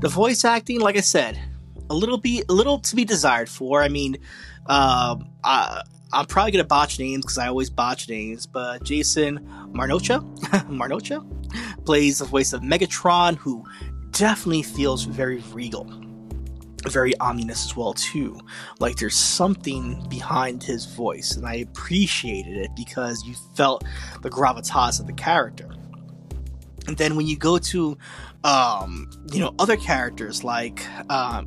The 0.00 0.08
voice 0.08 0.44
acting, 0.44 0.80
like 0.80 0.96
I 0.96 1.00
said, 1.00 1.38
a 1.88 1.94
little 1.94 2.18
be 2.18 2.42
a 2.48 2.52
little 2.52 2.80
to 2.80 2.96
be 2.96 3.04
desired 3.04 3.48
for. 3.48 3.82
I 3.82 3.88
mean, 3.88 4.16
um, 4.66 5.28
I, 5.44 5.82
I'm 6.12 6.26
probably 6.26 6.52
gonna 6.52 6.64
botch 6.64 6.98
names 6.98 7.24
because 7.24 7.38
I 7.38 7.48
always 7.48 7.70
botch 7.70 8.08
names, 8.08 8.46
but 8.46 8.82
Jason 8.82 9.38
Marnocha, 9.72 10.20
Marnocha, 10.68 11.24
plays 11.84 12.18
the 12.18 12.24
voice 12.24 12.52
of 12.52 12.62
Megatron, 12.62 13.36
who 13.36 13.64
definitely 14.10 14.62
feels 14.62 15.04
very 15.04 15.38
regal, 15.52 15.84
very 16.90 17.16
ominous 17.18 17.64
as 17.66 17.76
well 17.76 17.92
too. 17.92 18.38
Like 18.78 18.96
there's 18.96 19.16
something 19.16 20.06
behind 20.08 20.62
his 20.62 20.86
voice, 20.86 21.36
and 21.36 21.46
I 21.46 21.56
appreciated 21.56 22.56
it 22.56 22.70
because 22.76 23.24
you 23.24 23.34
felt 23.54 23.84
the 24.22 24.30
gravitas 24.30 25.00
of 25.00 25.06
the 25.06 25.12
character. 25.12 25.68
And 26.86 26.96
then 26.96 27.16
when 27.16 27.26
you 27.26 27.36
go 27.36 27.58
to, 27.58 27.98
um, 28.44 29.10
you 29.32 29.40
know, 29.40 29.54
other 29.58 29.76
characters 29.76 30.44
like 30.44 30.86
um, 31.10 31.46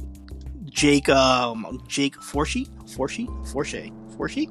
Jake, 0.66 1.08
um, 1.08 1.82
Jake 1.88 2.16
Forshee, 2.18 2.68
Forshee, 2.86 3.28
Forshee, 3.48 3.94
Forshee, 4.18 4.50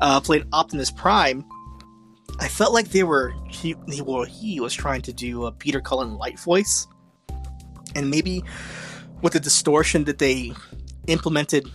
uh, 0.00 0.20
played 0.20 0.44
Optimus 0.52 0.90
Prime 0.90 1.44
I 2.40 2.48
felt 2.48 2.72
like 2.72 2.88
they 2.88 3.04
were 3.04 3.34
he, 3.48 3.74
well, 4.02 4.24
he 4.24 4.60
was 4.60 4.74
trying 4.74 5.02
to 5.02 5.12
do 5.12 5.46
a 5.46 5.52
Peter 5.52 5.80
Cullen 5.80 6.16
light 6.16 6.38
voice, 6.38 6.86
and 7.94 8.10
maybe 8.10 8.42
with 9.24 9.32
the 9.32 9.40
distortion 9.40 10.04
that 10.04 10.18
they 10.18 10.52
implemented 11.06 11.66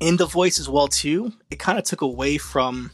in 0.00 0.16
the 0.16 0.26
voice 0.26 0.58
as 0.58 0.68
well 0.68 0.88
too, 0.88 1.32
it 1.52 1.60
kind 1.60 1.78
of 1.78 1.84
took 1.84 2.00
away 2.00 2.36
from 2.36 2.90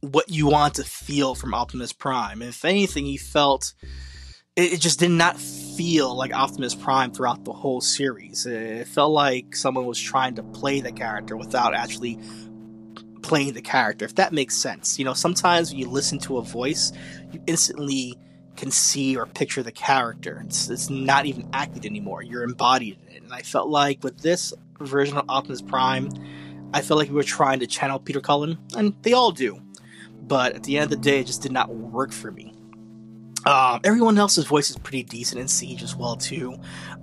what 0.00 0.28
you 0.28 0.48
want 0.48 0.74
to 0.74 0.82
feel 0.82 1.36
from 1.36 1.54
Optimus 1.54 1.92
Prime. 1.92 2.42
and 2.42 2.50
If 2.50 2.64
anything, 2.64 3.06
you 3.06 3.20
felt 3.20 3.72
it, 4.56 4.80
just 4.80 4.98
did 4.98 5.12
not 5.12 5.38
feel 5.38 6.12
like 6.16 6.34
Optimus 6.34 6.74
Prime 6.74 7.12
throughout 7.12 7.44
the 7.44 7.52
whole 7.52 7.80
series. 7.80 8.46
It 8.46 8.88
felt 8.88 9.12
like 9.12 9.54
someone 9.54 9.86
was 9.86 10.00
trying 10.00 10.34
to 10.34 10.42
play 10.42 10.80
the 10.80 10.92
character 10.92 11.36
without 11.36 11.72
actually 11.72 12.18
playing 13.22 13.52
the 13.52 13.62
character, 13.62 14.04
if 14.04 14.16
that 14.16 14.32
makes 14.32 14.56
sense. 14.56 14.98
You 14.98 15.04
know, 15.04 15.14
sometimes 15.14 15.70
when 15.70 15.78
you 15.78 15.88
listen 15.88 16.18
to 16.20 16.38
a 16.38 16.42
voice, 16.42 16.92
you 17.32 17.40
instantly 17.46 18.18
can 18.56 18.70
see 18.70 19.16
or 19.16 19.26
picture 19.26 19.62
the 19.62 19.72
character. 19.72 20.42
It's, 20.46 20.68
it's 20.70 20.90
not 20.90 21.26
even 21.26 21.48
acted 21.52 21.84
anymore. 21.86 22.22
You're 22.22 22.44
embodied 22.44 22.98
in 23.06 23.16
it. 23.16 23.22
And 23.22 23.32
I 23.32 23.42
felt 23.42 23.68
like 23.68 24.02
with 24.02 24.18
this 24.18 24.52
version 24.80 25.16
of 25.16 25.24
Optimus 25.28 25.62
Prime, 25.62 26.10
I 26.72 26.82
felt 26.82 26.98
like 26.98 27.08
we 27.08 27.14
were 27.14 27.22
trying 27.22 27.60
to 27.60 27.66
channel 27.66 27.98
Peter 27.98 28.20
Cullen, 28.20 28.58
and 28.76 28.94
they 29.02 29.12
all 29.12 29.30
do. 29.30 29.60
But 30.26 30.54
at 30.54 30.64
the 30.64 30.78
end 30.78 30.84
of 30.84 30.90
the 30.90 30.96
day, 30.96 31.20
it 31.20 31.26
just 31.26 31.42
did 31.42 31.52
not 31.52 31.68
work 31.74 32.12
for 32.12 32.30
me. 32.30 32.54
Um, 33.46 33.80
everyone 33.84 34.18
else's 34.18 34.46
voice 34.46 34.70
is 34.70 34.78
pretty 34.78 35.02
decent 35.02 35.40
in 35.40 35.48
Siege 35.48 35.82
as 35.82 35.94
well 35.94 36.16
too. 36.16 36.56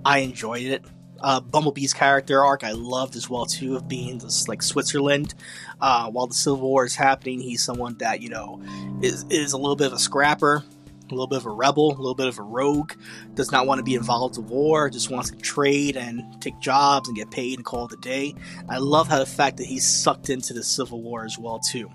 I 0.04 0.18
enjoyed 0.18 0.64
it. 0.64 0.84
Uh, 1.20 1.40
Bumblebee's 1.40 1.94
character 1.94 2.44
arc 2.44 2.64
I 2.64 2.72
loved 2.72 3.14
as 3.14 3.30
well 3.30 3.46
too 3.46 3.76
of 3.76 3.86
being 3.86 4.18
this 4.18 4.48
like 4.48 4.60
Switzerland. 4.60 5.34
Uh, 5.80 6.10
while 6.10 6.26
the 6.26 6.34
Civil 6.34 6.60
War 6.60 6.84
is 6.84 6.96
happening, 6.96 7.38
he's 7.38 7.62
someone 7.62 7.96
that 7.98 8.20
you 8.20 8.28
know 8.28 8.60
is 9.02 9.24
is 9.30 9.52
a 9.52 9.56
little 9.56 9.76
bit 9.76 9.86
of 9.86 9.92
a 9.92 9.98
scrapper, 10.00 10.64
a 11.12 11.16
little 11.16 11.26
bit 11.26 11.38
of 11.38 11.46
a 11.46 11.50
rebel, 11.50 11.92
a 11.92 11.98
little 11.98 12.14
bit 12.14 12.26
of 12.26 12.38
a 12.38 12.42
rogue. 12.42 12.92
Does 13.34 13.52
not 13.52 13.66
want 13.66 13.78
to 13.78 13.84
be 13.84 13.94
involved 13.94 14.36
in 14.38 14.46
war. 14.48 14.90
Just 14.90 15.10
wants 15.10 15.30
to 15.30 15.36
trade 15.36 15.96
and 15.96 16.40
take 16.40 16.58
jobs 16.60 17.08
and 17.08 17.16
get 17.16 17.30
paid 17.30 17.58
and 17.58 17.64
call 17.64 17.86
it 17.86 17.92
a 17.92 18.00
day. 18.00 18.34
I 18.68 18.78
love 18.78 19.08
how 19.08 19.18
the 19.18 19.26
fact 19.26 19.58
that 19.58 19.66
he's 19.66 19.86
sucked 19.86 20.30
into 20.30 20.52
the 20.52 20.62
Civil 20.62 21.02
War 21.02 21.24
as 21.24 21.38
well 21.38 21.58
too. 21.58 21.90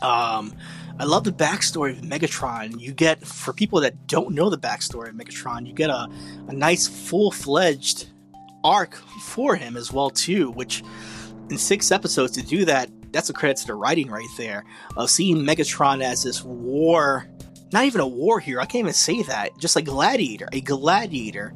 Um, 0.00 0.54
I 1.00 1.04
love 1.04 1.24
the 1.24 1.32
backstory 1.32 1.98
of 1.98 2.04
Megatron. 2.04 2.80
You 2.80 2.92
get, 2.92 3.26
for 3.26 3.52
people 3.52 3.80
that 3.80 4.06
don't 4.06 4.32
know 4.32 4.48
the 4.48 4.58
backstory 4.58 5.08
of 5.08 5.16
Megatron, 5.16 5.66
you 5.66 5.72
get 5.72 5.90
a, 5.90 6.08
a 6.46 6.52
nice 6.52 6.86
full 6.86 7.32
fledged 7.32 8.06
arc 8.64 8.94
for 9.20 9.56
him 9.56 9.76
as 9.76 9.92
well 9.92 10.10
too 10.10 10.50
which 10.50 10.82
in 11.50 11.58
six 11.58 11.90
episodes 11.90 12.32
to 12.32 12.42
do 12.42 12.64
that 12.64 12.90
that's 13.12 13.30
a 13.30 13.32
credit 13.32 13.56
to 13.56 13.66
the 13.66 13.74
writing 13.74 14.08
right 14.08 14.28
there 14.36 14.64
of 14.96 15.08
seeing 15.10 15.38
megatron 15.38 16.02
as 16.02 16.22
this 16.24 16.42
war 16.42 17.26
not 17.72 17.84
even 17.84 18.00
a 18.00 18.06
war 18.06 18.40
hero 18.40 18.62
i 18.62 18.66
can't 18.66 18.80
even 18.80 18.92
say 18.92 19.22
that 19.22 19.56
just 19.58 19.76
a 19.76 19.82
gladiator 19.82 20.48
a 20.52 20.60
gladiator 20.60 21.54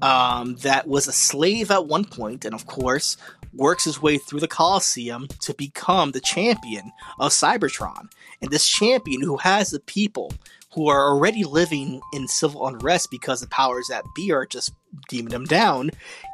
um, 0.00 0.54
that 0.56 0.86
was 0.86 1.08
a 1.08 1.12
slave 1.12 1.72
at 1.72 1.86
one 1.86 2.04
point 2.04 2.44
and 2.44 2.54
of 2.54 2.66
course 2.66 3.16
works 3.54 3.84
his 3.84 4.00
way 4.00 4.18
through 4.18 4.40
the 4.40 4.48
Colosseum 4.48 5.28
to 5.40 5.54
become 5.54 6.12
the 6.12 6.20
champion 6.20 6.92
of 7.18 7.32
Cybertron. 7.32 8.10
And 8.40 8.50
this 8.50 8.68
champion 8.68 9.22
who 9.22 9.36
has 9.38 9.70
the 9.70 9.80
people 9.80 10.32
who 10.72 10.88
are 10.88 11.08
already 11.08 11.44
living 11.44 12.00
in 12.12 12.28
civil 12.28 12.66
unrest 12.66 13.10
because 13.10 13.40
the 13.40 13.48
powers 13.48 13.88
that 13.88 14.04
be 14.14 14.32
are 14.32 14.46
just 14.46 14.74
deeming 15.08 15.30
them 15.30 15.44
down, 15.44 15.90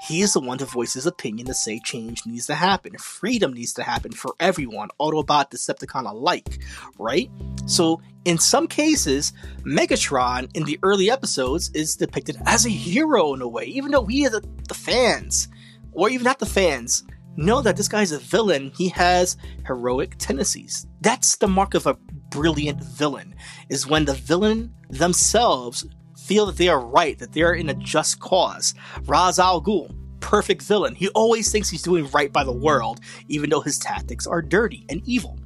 he 0.06 0.22
is 0.22 0.32
the 0.32 0.40
one 0.40 0.58
to 0.58 0.64
voice 0.64 0.94
his 0.94 1.06
opinion 1.06 1.46
to 1.46 1.54
say 1.54 1.80
change 1.84 2.26
needs 2.26 2.46
to 2.46 2.54
happen. 2.54 2.96
Freedom 2.98 3.52
needs 3.52 3.72
to 3.74 3.82
happen 3.82 4.12
for 4.12 4.34
everyone, 4.40 4.88
Autobot, 5.00 5.50
Decepticon 5.50 6.10
alike, 6.10 6.58
right? 6.98 7.30
So, 7.66 8.00
in 8.24 8.38
some 8.38 8.66
cases, 8.66 9.32
Megatron 9.64 10.50
in 10.56 10.64
the 10.64 10.78
early 10.82 11.10
episodes 11.10 11.70
is 11.74 11.96
depicted 11.96 12.36
as 12.46 12.64
a 12.64 12.70
hero 12.70 13.34
in 13.34 13.42
a 13.42 13.48
way, 13.48 13.64
even 13.64 13.90
though 13.90 14.00
we, 14.00 14.26
the, 14.26 14.42
the 14.68 14.74
fans, 14.74 15.48
or 15.92 16.08
even 16.08 16.24
not 16.24 16.38
the 16.38 16.46
fans, 16.46 17.04
know 17.36 17.60
that 17.60 17.76
this 17.76 17.88
guy's 17.88 18.12
a 18.12 18.18
villain. 18.18 18.72
He 18.76 18.88
has 18.90 19.36
heroic 19.66 20.14
tendencies. 20.18 20.86
That's 21.00 21.36
the 21.36 21.48
mark 21.48 21.74
of 21.74 21.86
a 21.86 21.94
brilliant 22.34 22.82
villain, 22.82 23.32
is 23.68 23.86
when 23.86 24.04
the 24.04 24.14
villain 24.14 24.74
themselves 24.90 25.86
feel 26.18 26.46
that 26.46 26.56
they 26.56 26.68
are 26.68 26.84
right, 26.84 27.16
that 27.20 27.32
they 27.32 27.42
are 27.42 27.54
in 27.54 27.68
a 27.68 27.74
just 27.74 28.18
cause. 28.18 28.74
Ra's 29.04 29.38
al 29.38 29.62
Ghul, 29.62 29.94
perfect 30.18 30.62
villain. 30.62 30.96
He 30.96 31.08
always 31.10 31.52
thinks 31.52 31.70
he's 31.70 31.82
doing 31.82 32.10
right 32.10 32.32
by 32.32 32.42
the 32.42 32.52
world, 32.52 32.98
even 33.28 33.50
though 33.50 33.60
his 33.60 33.78
tactics 33.78 34.26
are 34.26 34.42
dirty 34.42 34.84
and 34.88 35.00
evil. 35.06 35.38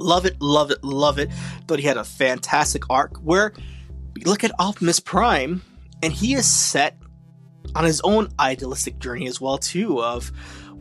Love 0.00 0.26
it, 0.26 0.40
love 0.40 0.72
it, 0.72 0.82
love 0.82 1.20
it. 1.20 1.30
Thought 1.68 1.78
he 1.78 1.86
had 1.86 1.98
a 1.98 2.04
fantastic 2.04 2.90
arc 2.90 3.18
where 3.18 3.52
look 4.24 4.42
at 4.42 4.50
Optimus 4.58 4.98
Prime, 4.98 5.62
and 6.02 6.12
he 6.12 6.34
is 6.34 6.46
set 6.46 6.98
on 7.76 7.84
his 7.84 8.00
own 8.00 8.28
idealistic 8.40 8.98
journey 8.98 9.28
as 9.28 9.40
well, 9.40 9.56
too, 9.56 10.02
of 10.02 10.32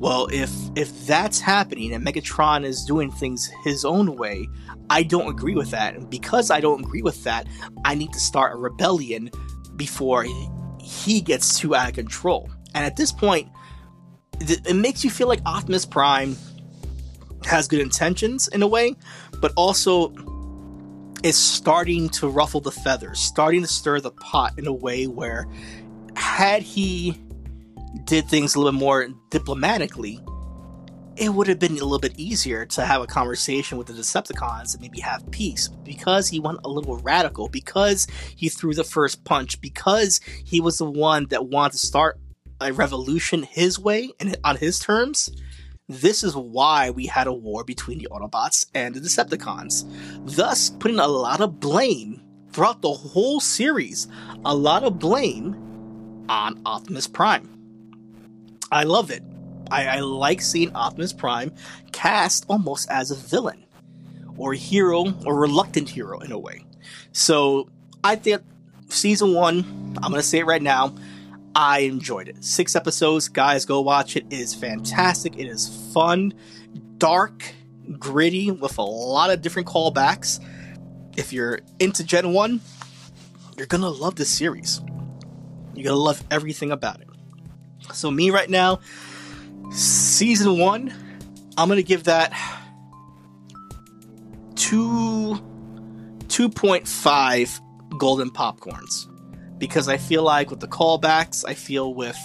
well, 0.01 0.27
if 0.31 0.51
if 0.75 1.05
that's 1.05 1.39
happening 1.39 1.93
and 1.93 2.03
Megatron 2.03 2.65
is 2.65 2.83
doing 2.83 3.11
things 3.11 3.51
his 3.63 3.85
own 3.85 4.15
way, 4.15 4.47
I 4.89 5.03
don't 5.03 5.27
agree 5.27 5.53
with 5.53 5.69
that. 5.71 5.93
And 5.93 6.09
because 6.09 6.49
I 6.49 6.59
don't 6.59 6.81
agree 6.81 7.03
with 7.03 7.23
that, 7.23 7.45
I 7.85 7.93
need 7.93 8.11
to 8.13 8.19
start 8.19 8.53
a 8.53 8.55
rebellion 8.55 9.29
before 9.75 10.25
he 10.79 11.21
gets 11.21 11.59
too 11.59 11.75
out 11.75 11.89
of 11.89 11.93
control. 11.93 12.49
And 12.73 12.83
at 12.83 12.95
this 12.95 13.11
point, 13.11 13.47
it 14.39 14.75
makes 14.75 15.03
you 15.03 15.11
feel 15.11 15.27
like 15.27 15.39
Optimus 15.45 15.85
Prime 15.85 16.35
has 17.45 17.67
good 17.67 17.79
intentions 17.79 18.47
in 18.47 18.63
a 18.63 18.67
way, 18.67 18.95
but 19.39 19.53
also 19.55 20.15
is 21.21 21.37
starting 21.37 22.09
to 22.09 22.27
ruffle 22.27 22.59
the 22.59 22.71
feathers, 22.71 23.19
starting 23.19 23.61
to 23.61 23.67
stir 23.67 23.99
the 23.99 24.09
pot 24.09 24.57
in 24.57 24.65
a 24.65 24.73
way 24.73 25.05
where 25.05 25.47
had 26.15 26.63
he 26.63 27.15
did 28.05 28.27
things 28.27 28.55
a 28.55 28.59
little 28.59 28.71
bit 28.71 28.79
more 28.79 29.07
diplomatically, 29.29 30.19
it 31.17 31.29
would 31.29 31.47
have 31.47 31.59
been 31.59 31.73
a 31.73 31.83
little 31.83 31.99
bit 31.99 32.17
easier 32.17 32.65
to 32.65 32.85
have 32.85 33.01
a 33.01 33.07
conversation 33.07 33.77
with 33.77 33.87
the 33.87 33.93
Decepticons 33.93 34.73
and 34.73 34.81
maybe 34.81 34.99
have 35.01 35.29
peace. 35.31 35.67
Because 35.67 36.29
he 36.29 36.39
went 36.39 36.59
a 36.63 36.69
little 36.69 36.97
radical, 36.97 37.49
because 37.49 38.07
he 38.35 38.49
threw 38.49 38.73
the 38.73 38.83
first 38.83 39.23
punch, 39.23 39.59
because 39.61 40.21
he 40.45 40.61
was 40.61 40.77
the 40.77 40.89
one 40.89 41.27
that 41.29 41.47
wanted 41.47 41.73
to 41.73 41.85
start 41.85 42.19
a 42.61 42.71
revolution 42.71 43.43
his 43.43 43.79
way 43.79 44.11
and 44.19 44.37
on 44.43 44.55
his 44.57 44.79
terms, 44.79 45.29
this 45.89 46.23
is 46.23 46.35
why 46.35 46.89
we 46.89 47.05
had 47.05 47.27
a 47.27 47.33
war 47.33 47.63
between 47.65 47.97
the 47.97 48.07
Autobots 48.11 48.65
and 48.73 48.95
the 48.95 49.01
Decepticons, 49.01 49.85
thus 50.25 50.69
putting 50.69 50.99
a 50.99 51.07
lot 51.07 51.41
of 51.41 51.59
blame 51.59 52.21
throughout 52.51 52.81
the 52.81 52.93
whole 52.93 53.39
series, 53.39 54.07
a 54.45 54.55
lot 54.55 54.83
of 54.83 54.99
blame 54.99 56.25
on 56.29 56.61
Optimus 56.65 57.07
Prime. 57.07 57.60
I 58.71 58.83
love 58.83 59.11
it. 59.11 59.23
I, 59.69 59.87
I 59.87 59.99
like 59.99 60.41
seeing 60.41 60.75
Optimus 60.75 61.13
Prime 61.13 61.53
cast 61.91 62.45
almost 62.49 62.89
as 62.89 63.11
a 63.11 63.15
villain 63.15 63.65
or 64.37 64.53
hero 64.53 65.13
or 65.25 65.35
reluctant 65.39 65.89
hero 65.89 66.19
in 66.19 66.31
a 66.31 66.39
way. 66.39 66.65
So 67.11 67.69
I 68.03 68.15
think 68.15 68.41
season 68.89 69.33
one, 69.33 69.59
I'm 70.01 70.11
gonna 70.11 70.23
say 70.23 70.39
it 70.39 70.45
right 70.45 70.61
now, 70.61 70.95
I 71.55 71.79
enjoyed 71.79 72.27
it. 72.29 72.43
Six 72.43 72.75
episodes, 72.75 73.27
guys, 73.27 73.65
go 73.65 73.81
watch 73.81 74.15
it. 74.15 74.25
It 74.29 74.39
is 74.39 74.55
fantastic. 74.55 75.37
It 75.37 75.47
is 75.47 75.67
fun, 75.93 76.33
dark, 76.97 77.53
gritty, 77.99 78.51
with 78.51 78.77
a 78.77 78.83
lot 78.83 79.29
of 79.31 79.41
different 79.41 79.67
callbacks. 79.67 80.39
If 81.17 81.33
you're 81.33 81.59
into 81.79 82.03
Gen 82.05 82.31
1, 82.31 82.61
you're 83.57 83.67
gonna 83.67 83.89
love 83.89 84.15
this 84.15 84.29
series. 84.29 84.81
You're 85.75 85.85
gonna 85.85 85.97
love 85.97 86.23
everything 86.31 86.71
about 86.71 87.01
it. 87.01 87.07
So, 87.93 88.09
me 88.11 88.29
right 88.29 88.49
now, 88.49 88.79
season 89.71 90.57
one, 90.57 90.93
I'm 91.57 91.67
gonna 91.67 91.81
give 91.81 92.05
that 92.05 92.33
two 94.55 95.39
2.5 96.27 97.59
golden 97.97 98.29
popcorns 98.29 99.07
because 99.57 99.87
I 99.89 99.97
feel 99.97 100.23
like 100.23 100.49
with 100.49 100.61
the 100.61 100.67
callbacks, 100.67 101.43
I 101.45 101.53
feel 101.53 101.93
with 101.93 102.17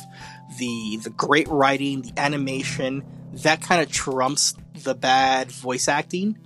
the 0.59 0.99
the 1.03 1.11
great 1.11 1.49
writing, 1.49 2.03
the 2.03 2.13
animation, 2.17 3.05
that 3.33 3.61
kind 3.61 3.83
of 3.83 3.91
trumps 3.91 4.55
the 4.85 4.95
bad 4.95 5.51
voice 5.51 5.89
acting. 5.89 6.39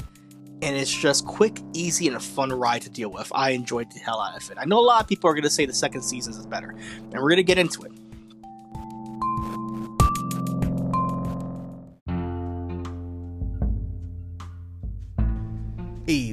And 0.62 0.76
it's 0.76 0.92
just 0.92 1.24
quick, 1.24 1.58
easy, 1.72 2.06
and 2.06 2.16
a 2.16 2.20
fun 2.20 2.52
ride 2.52 2.82
to 2.82 2.90
deal 2.90 3.11
with. 3.11 3.32
I 3.34 3.50
enjoyed 3.50 3.90
the 3.92 3.98
hell 3.98 4.20
out 4.20 4.37
of 4.37 4.50
it. 4.50 4.58
I 4.61 4.66
know 4.66 4.78
a 4.78 4.84
lot 4.84 5.00
of 5.00 5.08
people 5.08 5.30
are 5.30 5.32
going 5.32 5.44
to 5.44 5.50
say 5.50 5.64
the 5.64 5.72
second 5.72 6.02
season 6.02 6.34
is 6.34 6.44
better, 6.44 6.70
and 6.70 7.12
we're 7.14 7.30
going 7.30 7.37
to 7.37 7.42
get 7.42 7.56
into 7.56 7.82
it. 7.82 7.92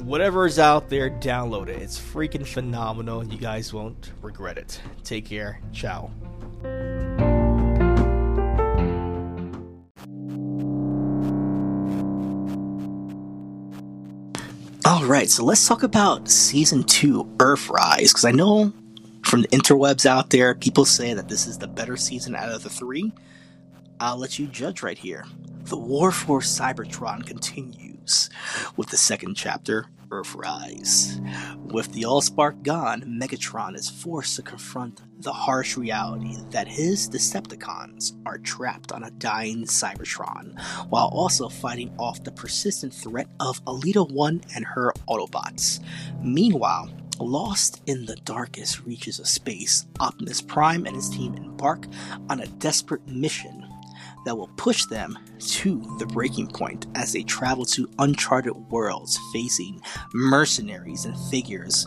whatever 0.00 0.46
is 0.46 0.58
out 0.58 0.88
there, 0.88 1.10
download 1.10 1.68
it. 1.68 1.80
It's 1.82 1.98
freaking 1.98 2.46
phenomenal. 2.46 3.24
You 3.24 3.38
guys 3.38 3.72
won't 3.72 4.12
regret 4.22 4.58
it. 4.58 4.80
Take 5.04 5.26
care. 5.26 5.60
Ciao. 5.72 6.10
All 14.84 15.04
right, 15.04 15.28
so 15.28 15.44
let's 15.44 15.68
talk 15.68 15.82
about 15.82 16.28
season 16.28 16.82
two, 16.82 17.24
Earthrise, 17.36 18.08
because 18.08 18.24
I 18.24 18.30
know 18.30 18.72
from 19.24 19.42
the 19.42 19.48
interwebs 19.48 20.06
out 20.06 20.30
there, 20.30 20.54
people 20.54 20.86
say 20.86 21.12
that 21.12 21.28
this 21.28 21.46
is 21.46 21.58
the 21.58 21.68
better 21.68 21.96
season 21.96 22.34
out 22.34 22.48
of 22.48 22.62
the 22.62 22.70
three. 22.70 23.12
I'll 24.00 24.16
let 24.16 24.38
you 24.38 24.46
judge 24.46 24.82
right 24.82 24.96
here. 24.96 25.26
The 25.64 25.76
war 25.76 26.10
for 26.10 26.40
Cybertron 26.40 27.26
continues 27.26 27.97
with 28.76 28.88
the 28.88 28.96
second 28.96 29.34
chapter, 29.34 29.86
Earthrise. 30.08 31.20
With 31.72 31.92
the 31.92 32.02
Allspark 32.02 32.62
gone, 32.62 33.02
Megatron 33.02 33.74
is 33.76 33.90
forced 33.90 34.36
to 34.36 34.42
confront 34.42 35.02
the 35.22 35.32
harsh 35.32 35.76
reality 35.76 36.36
that 36.50 36.68
his 36.68 37.08
Decepticons 37.08 38.14
are 38.24 38.38
trapped 38.38 38.92
on 38.92 39.04
a 39.04 39.10
dying 39.10 39.64
Cybertron, 39.64 40.58
while 40.88 41.08
also 41.08 41.48
fighting 41.48 41.94
off 41.98 42.24
the 42.24 42.32
persistent 42.32 42.94
threat 42.94 43.28
of 43.40 43.62
Elita 43.66 44.10
1 44.10 44.42
and 44.54 44.64
her 44.64 44.92
Autobots. 45.08 45.80
Meanwhile, 46.22 46.90
Lost 47.20 47.82
in 47.86 48.06
the 48.06 48.14
darkest 48.14 48.84
reaches 48.84 49.18
of 49.18 49.26
space, 49.26 49.86
Optimus 49.98 50.40
Prime 50.40 50.86
and 50.86 50.94
his 50.94 51.10
team 51.10 51.34
embark 51.34 51.84
on 52.30 52.38
a 52.38 52.46
desperate 52.46 53.08
mission 53.08 53.67
that 54.24 54.36
will 54.36 54.50
push 54.56 54.84
them 54.86 55.18
to 55.38 55.96
the 55.98 56.06
breaking 56.06 56.48
point 56.48 56.86
as 56.94 57.12
they 57.12 57.22
travel 57.22 57.64
to 57.64 57.88
uncharted 57.98 58.54
worlds 58.70 59.18
facing 59.32 59.80
mercenaries 60.12 61.04
and 61.04 61.18
figures 61.30 61.86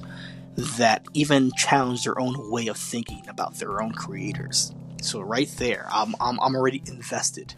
that 0.56 1.06
even 1.14 1.52
challenge 1.58 2.04
their 2.04 2.20
own 2.20 2.52
way 2.52 2.68
of 2.68 2.78
thinking 2.78 3.24
about 3.28 3.56
their 3.56 3.82
own 3.82 3.92
creators. 3.92 4.74
So, 5.02 5.22
right 5.22 5.50
there, 5.58 5.88
I'm, 5.92 6.16
I'm, 6.20 6.40
I'm 6.40 6.56
already 6.56 6.84
invested. 6.86 7.56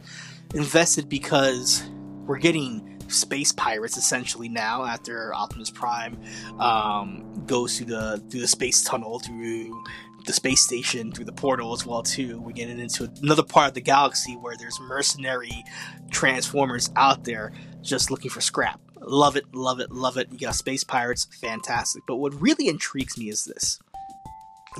Invested 0.53 1.09
because 1.09 1.83
we're 2.25 2.37
getting 2.37 2.93
space 3.09 3.51
pirates 3.51 3.97
essentially 3.97 4.49
now 4.49 4.85
after 4.85 5.33
Optimus 5.33 5.69
Prime 5.69 6.17
um, 6.59 7.43
goes 7.45 7.77
through 7.77 7.87
the 7.87 8.23
through 8.29 8.41
the 8.41 8.47
space 8.47 8.83
tunnel 8.83 9.19
through 9.19 9.83
the 10.25 10.33
space 10.33 10.61
station 10.61 11.11
through 11.11 11.25
the 11.25 11.33
portal 11.33 11.73
as 11.73 11.85
well 11.85 12.03
too. 12.03 12.39
We're 12.39 12.51
getting 12.51 12.79
into 12.79 13.11
another 13.21 13.43
part 13.43 13.69
of 13.69 13.73
the 13.73 13.81
galaxy 13.81 14.33
where 14.33 14.55
there's 14.57 14.79
mercenary 14.79 15.63
transformers 16.11 16.89
out 16.95 17.23
there 17.23 17.51
just 17.81 18.11
looking 18.11 18.29
for 18.29 18.41
scrap. 18.41 18.79
Love 19.01 19.35
it, 19.35 19.43
love 19.53 19.79
it, 19.79 19.91
love 19.91 20.17
it. 20.17 20.29
You 20.31 20.39
got 20.39 20.55
space 20.55 20.83
pirates, 20.83 21.27
fantastic. 21.41 22.03
But 22.07 22.17
what 22.17 22.39
really 22.41 22.67
intrigues 22.67 23.17
me 23.17 23.29
is 23.29 23.43
this. 23.45 23.79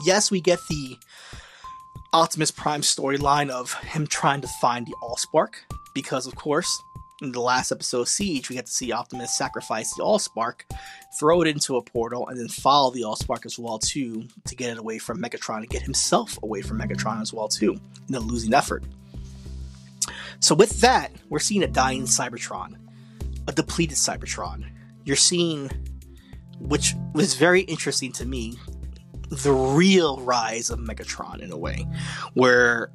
Yes, 0.05 0.31
we 0.31 0.41
get 0.41 0.59
the 0.69 0.97
Optimus 2.13 2.51
Prime 2.51 2.81
storyline 2.81 3.49
of 3.49 3.73
him 3.73 4.07
trying 4.07 4.41
to 4.41 4.47
find 4.47 4.87
the 4.87 4.95
Allspark, 5.03 5.55
because 5.93 6.25
of 6.25 6.35
course, 6.35 6.81
in 7.21 7.31
the 7.31 7.41
last 7.41 7.71
episode 7.71 8.01
of 8.01 8.09
Siege, 8.09 8.49
we 8.49 8.55
get 8.55 8.65
to 8.65 8.71
see 8.71 8.91
Optimus 8.91 9.37
sacrifice 9.37 9.93
the 9.93 10.03
Allspark, 10.03 10.61
throw 11.19 11.41
it 11.41 11.47
into 11.47 11.77
a 11.77 11.83
portal, 11.83 12.27
and 12.27 12.39
then 12.39 12.47
follow 12.47 12.91
the 12.91 13.01
Allspark 13.01 13.45
as 13.45 13.59
well 13.59 13.79
too 13.79 14.27
to 14.45 14.55
get 14.55 14.71
it 14.71 14.77
away 14.77 14.97
from 14.97 15.21
Megatron 15.21 15.57
and 15.57 15.69
get 15.69 15.81
himself 15.81 16.37
away 16.43 16.61
from 16.61 16.79
Megatron 16.79 17.21
as 17.21 17.33
well 17.33 17.47
too 17.47 17.79
in 18.09 18.15
a 18.15 18.19
losing 18.19 18.53
effort. 18.53 18.83
So 20.39 20.55
with 20.55 20.81
that, 20.81 21.11
we're 21.29 21.39
seeing 21.39 21.63
a 21.63 21.67
dying 21.67 22.03
Cybertron, 22.03 22.75
a 23.47 23.51
depleted 23.51 23.97
Cybertron. 23.97 24.65
You're 25.05 25.15
seeing, 25.15 25.69
which 26.59 26.95
was 27.13 27.35
very 27.35 27.61
interesting 27.61 28.11
to 28.13 28.25
me, 28.25 28.57
the 29.29 29.53
real 29.53 30.19
rise 30.21 30.69
of 30.69 30.79
Megatron 30.79 31.41
in 31.41 31.51
a 31.51 31.57
way, 31.57 31.87
where 32.33 32.91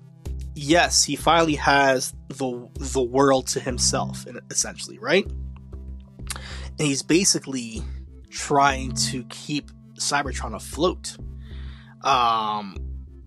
yes, 0.58 1.04
he 1.04 1.16
finally 1.16 1.54
has 1.54 2.12
the 2.28 2.68
the 2.74 3.02
world 3.02 3.46
to 3.48 3.60
himself, 3.60 4.26
essentially, 4.50 4.98
right? 4.98 5.26
And 5.26 6.86
he's 6.86 7.02
basically 7.02 7.82
trying 8.30 8.92
to 8.92 9.24
keep 9.24 9.70
Cybertron 9.98 10.54
afloat. 10.54 11.16
Um, 12.02 12.76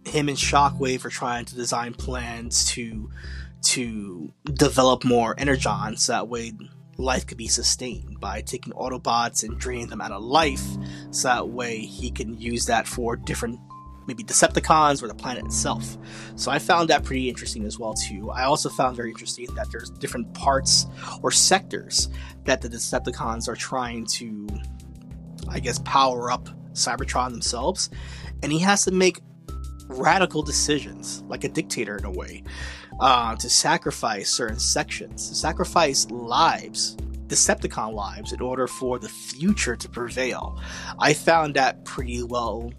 him 0.06 0.30
and 0.30 0.38
Shockwave 0.38 1.04
are 1.06 1.10
trying 1.10 1.46
to 1.46 1.56
design 1.56 1.94
plans 1.94 2.66
to 2.72 3.10
to 3.64 4.34
develop 4.54 5.04
more 5.04 5.36
energons 5.36 6.00
so 6.00 6.14
that 6.14 6.28
way 6.28 6.52
life 6.98 7.28
could 7.28 7.38
be 7.38 7.48
sustained 7.48 8.20
by 8.20 8.42
taking 8.42 8.74
Autobots 8.74 9.44
and 9.44 9.58
draining 9.58 9.88
them 9.88 10.02
out 10.02 10.12
of 10.12 10.24
life, 10.24 10.66
so 11.12 11.28
that 11.28 11.50
way 11.50 11.80
he 11.80 12.12
can 12.12 12.40
use 12.40 12.66
that 12.66 12.88
for 12.88 13.16
different 13.16 13.60
maybe 14.08 14.24
Decepticons 14.24 15.02
or 15.02 15.08
the 15.08 15.16
planet 15.16 15.46
itself. 15.46 15.98
So 16.36 16.52
I 16.52 16.60
found 16.60 16.90
that 16.90 17.04
pretty 17.04 17.30
interesting 17.30 17.66
as 17.66 17.80
well 17.80 17.94
too. 17.94 18.30
I 18.32 18.44
also 18.44 18.70
found 18.70 18.96
very 18.96 19.10
interesting 19.10 19.48
that 19.56 19.72
there's 19.72 19.90
different 19.90 20.34
parts 20.34 20.88
or 21.22 21.32
sectors 21.32 22.10
that 22.46 22.62
the 22.62 22.70
Decepticons 22.70 23.48
are 23.48 23.56
trying 23.56 24.06
to, 24.08 24.48
I 25.50 25.60
guess, 25.60 25.80
power 25.80 26.32
up 26.32 26.50
Cybertron 26.74 27.32
themselves, 27.32 27.90
and 28.42 28.52
he 28.52 28.60
has 28.60 28.86
to 28.86 28.92
make 28.92 29.20
radical 29.88 30.42
decisions, 30.42 31.22
like 31.24 31.44
a 31.44 31.50
dictator 31.50 31.98
in 31.98 32.06
a 32.06 32.12
way, 32.12 32.44
uh, 33.00 33.36
to 33.36 33.50
sacrifice 33.50 34.30
certain 34.30 34.60
sections, 34.60 35.30
to 35.30 35.36
sacrifice 35.36 36.10
lives 36.10 36.96
Decepticon 37.32 37.94
lives 37.94 38.34
in 38.34 38.42
order 38.42 38.68
for 38.68 39.00
the 39.00 39.08
future 39.08 39.78
to 39.78 39.88
prevail. 39.88 40.60
I 41.00 41.14
found 41.14 41.56
that 41.56 41.86
pretty 41.86 42.24
well 42.24 42.74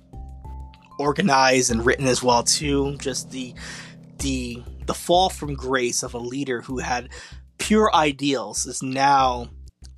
organized 1.02 1.70
and 1.70 1.84
written 1.84 2.06
as 2.06 2.22
well 2.22 2.42
too. 2.42 2.96
Just 2.98 3.30
the 3.30 3.54
the 4.18 4.62
the 4.86 4.94
fall 4.94 5.28
from 5.28 5.54
grace 5.54 6.02
of 6.02 6.14
a 6.14 6.18
leader 6.18 6.60
who 6.62 6.78
had 6.78 7.08
pure 7.58 7.94
ideals 7.94 8.66
is 8.66 8.82
now 8.82 9.48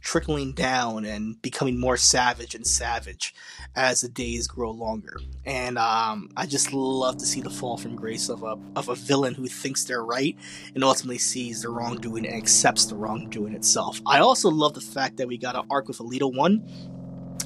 trickling 0.04 0.52
down 0.52 1.06
and 1.06 1.40
becoming 1.40 1.80
more 1.80 1.96
savage 1.96 2.54
and 2.54 2.66
savage 2.66 3.34
as 3.74 4.02
the 4.02 4.08
days 4.08 4.46
grow 4.46 4.70
longer. 4.70 5.16
And 5.46 5.78
um, 5.78 6.28
I 6.36 6.46
just 6.46 6.72
love 6.72 7.16
to 7.18 7.26
see 7.26 7.40
the 7.40 7.50
fall 7.50 7.78
from 7.78 7.96
grace 7.96 8.28
of 8.28 8.42
a 8.42 8.56
of 8.76 8.88
a 8.88 8.94
villain 8.94 9.34
who 9.34 9.46
thinks 9.46 9.84
they're 9.84 10.04
right 10.04 10.36
and 10.74 10.84
ultimately 10.84 11.18
sees 11.18 11.62
the 11.62 11.70
wrongdoing 11.70 12.26
and 12.26 12.36
accepts 12.36 12.84
the 12.84 12.94
wrongdoing 12.96 13.54
itself. 13.54 14.00
I 14.06 14.20
also 14.20 14.50
love 14.50 14.74
the 14.74 14.80
fact 14.80 15.16
that 15.16 15.26
we 15.26 15.38
got 15.38 15.56
an 15.56 15.66
arc 15.70 15.88
with 15.88 15.98
Elita 15.98 16.32
One, 16.32 16.62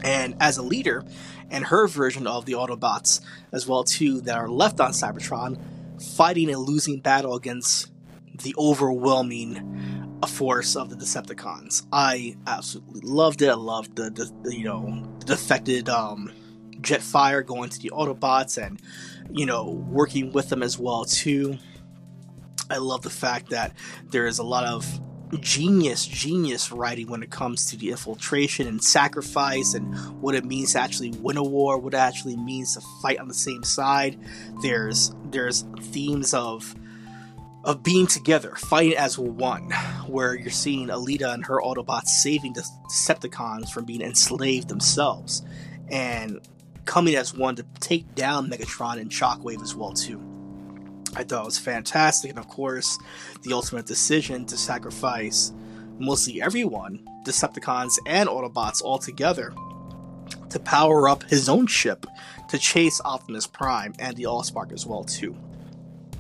and 0.03 0.35
as 0.41 0.59
a 0.59 0.63
leader, 0.63 1.05
and 1.51 1.65
her 1.65 1.87
version 1.87 2.27
of 2.27 2.47
the 2.47 2.53
Autobots 2.53 3.21
as 3.53 3.67
well 3.67 3.85
too 3.85 4.21
that 4.23 4.37
are 4.37 4.49
left 4.49 4.81
on 4.81 4.93
Cybertron, 4.93 5.59
fighting 6.17 6.51
a 6.51 6.59
losing 6.59 7.01
battle 7.01 7.35
against 7.35 7.91
the 8.43 8.55
overwhelming 8.59 10.19
force 10.27 10.77
of 10.77 10.91
the 10.91 10.97
Decepticons. 10.97 11.87
I 11.93 12.37
absolutely 12.47 13.01
loved 13.03 13.43
it. 13.43 13.49
I 13.49 13.55
loved 13.55 13.97
the, 13.97 14.11
the, 14.11 14.33
the 14.43 14.57
you 14.57 14.65
know 14.65 15.05
the 15.21 15.27
defected 15.27 15.89
um, 15.89 16.33
Jetfire 16.81 17.45
going 17.45 17.71
to 17.71 17.79
the 17.79 17.91
Autobots 17.91 18.63
and 18.63 18.81
you 19.31 19.47
know 19.47 19.71
working 19.89 20.33
with 20.33 20.49
them 20.49 20.63
as 20.63 20.79
well 20.79 21.05
too. 21.05 21.59
I 22.71 22.79
love 22.79 23.03
the 23.03 23.11
fact 23.11 23.51
that 23.51 23.73
there 24.11 24.27
is 24.27 24.39
a 24.39 24.43
lot 24.43 24.65
of 24.65 25.01
genius, 25.41 26.07
genius 26.07 26.73
writing 26.73 27.09
when 27.09 27.23
it 27.23 27.31
comes 27.31 27.67
to 27.67 27.77
the 27.77 27.91
infiltration 27.91 28.67
and 28.67 28.83
sacrifice 28.83 29.75
and 29.75 29.95
what 30.21 30.35
it 30.35 30.45
means 30.45 30.73
to 30.73 30.81
actually 30.81 31.11
win 31.11 31.37
a 31.37 31.43
war, 31.43 31.79
what 31.79 31.95
it 31.95 31.99
actually 31.99 32.37
means 32.37 32.75
to 32.75 32.81
fight 33.03 33.19
on 33.19 33.29
the 33.29 33.35
same 33.35 33.63
side. 33.63 34.19
There's 34.63 35.13
there's 35.31 35.65
themes 35.81 36.35
of 36.35 36.75
of 37.65 37.83
being 37.83 38.07
together, 38.07 38.55
fighting 38.57 38.97
as 38.97 39.19
one, 39.19 39.71
where 40.07 40.35
you're 40.35 40.51
seeing 40.51 40.89
Elita 40.89 41.35
and 41.35 41.45
her 41.47 41.61
Autobots 41.61 42.07
saving 42.07 42.55
the 42.55 42.67
Decepticons 42.89 43.71
from 43.71 43.85
being 43.85 44.01
enslaved 44.01 44.69
themselves, 44.69 45.43
and 45.91 46.41
coming 46.87 47.15
as 47.15 47.35
one 47.35 47.57
to 47.57 47.67
take 47.81 48.15
down 48.15 48.49
Megatron 48.49 48.99
and 48.99 49.11
Shockwave 49.11 49.63
as 49.63 49.75
well 49.75 49.93
too. 49.93 50.38
I 51.15 51.25
thought 51.25 51.43
it 51.43 51.47
was 51.47 51.59
fantastic, 51.59 52.31
and 52.31 52.39
of 52.39 52.49
course, 52.49 52.99
the 53.43 53.53
ultimate 53.53 53.87
decision 53.87 54.45
to 54.47 54.57
sacrifice 54.57 55.53
mostly 55.99 56.41
everyone, 56.41 57.05
Decepticons 57.25 57.95
and 58.07 58.29
Autobots 58.29 58.83
all 58.83 58.99
together, 58.99 59.53
to 60.51 60.59
power 60.61 61.09
up 61.09 61.25
his 61.25 61.49
own 61.49 61.67
ship 61.67 62.07
to 62.49 62.59
chase 62.59 63.01
Optimus 63.05 63.47
Prime 63.47 63.95
and 63.99 64.17
the 64.17 64.25
Allspark 64.25 64.73
as 64.73 64.87
well 64.87 65.05
too. 65.05 65.37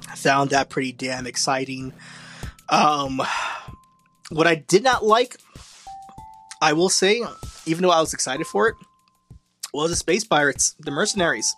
I 0.09 0.14
found 0.14 0.51
that 0.51 0.68
pretty 0.68 0.92
damn 0.92 1.27
exciting. 1.27 1.92
Um, 2.68 3.22
what 4.31 4.46
I 4.46 4.57
did 4.57 4.83
not 4.83 5.05
like, 5.05 5.37
I 6.61 6.72
will 6.72 6.88
say, 6.88 7.22
even 7.66 7.83
though 7.83 7.90
I 7.90 8.01
was 8.01 8.14
excited 8.14 8.46
for 8.46 8.68
it, 8.68 8.74
was 9.72 9.90
the 9.90 9.96
space 9.96 10.24
pirates, 10.24 10.74
the 10.81 10.90
mercenaries. 10.90 11.55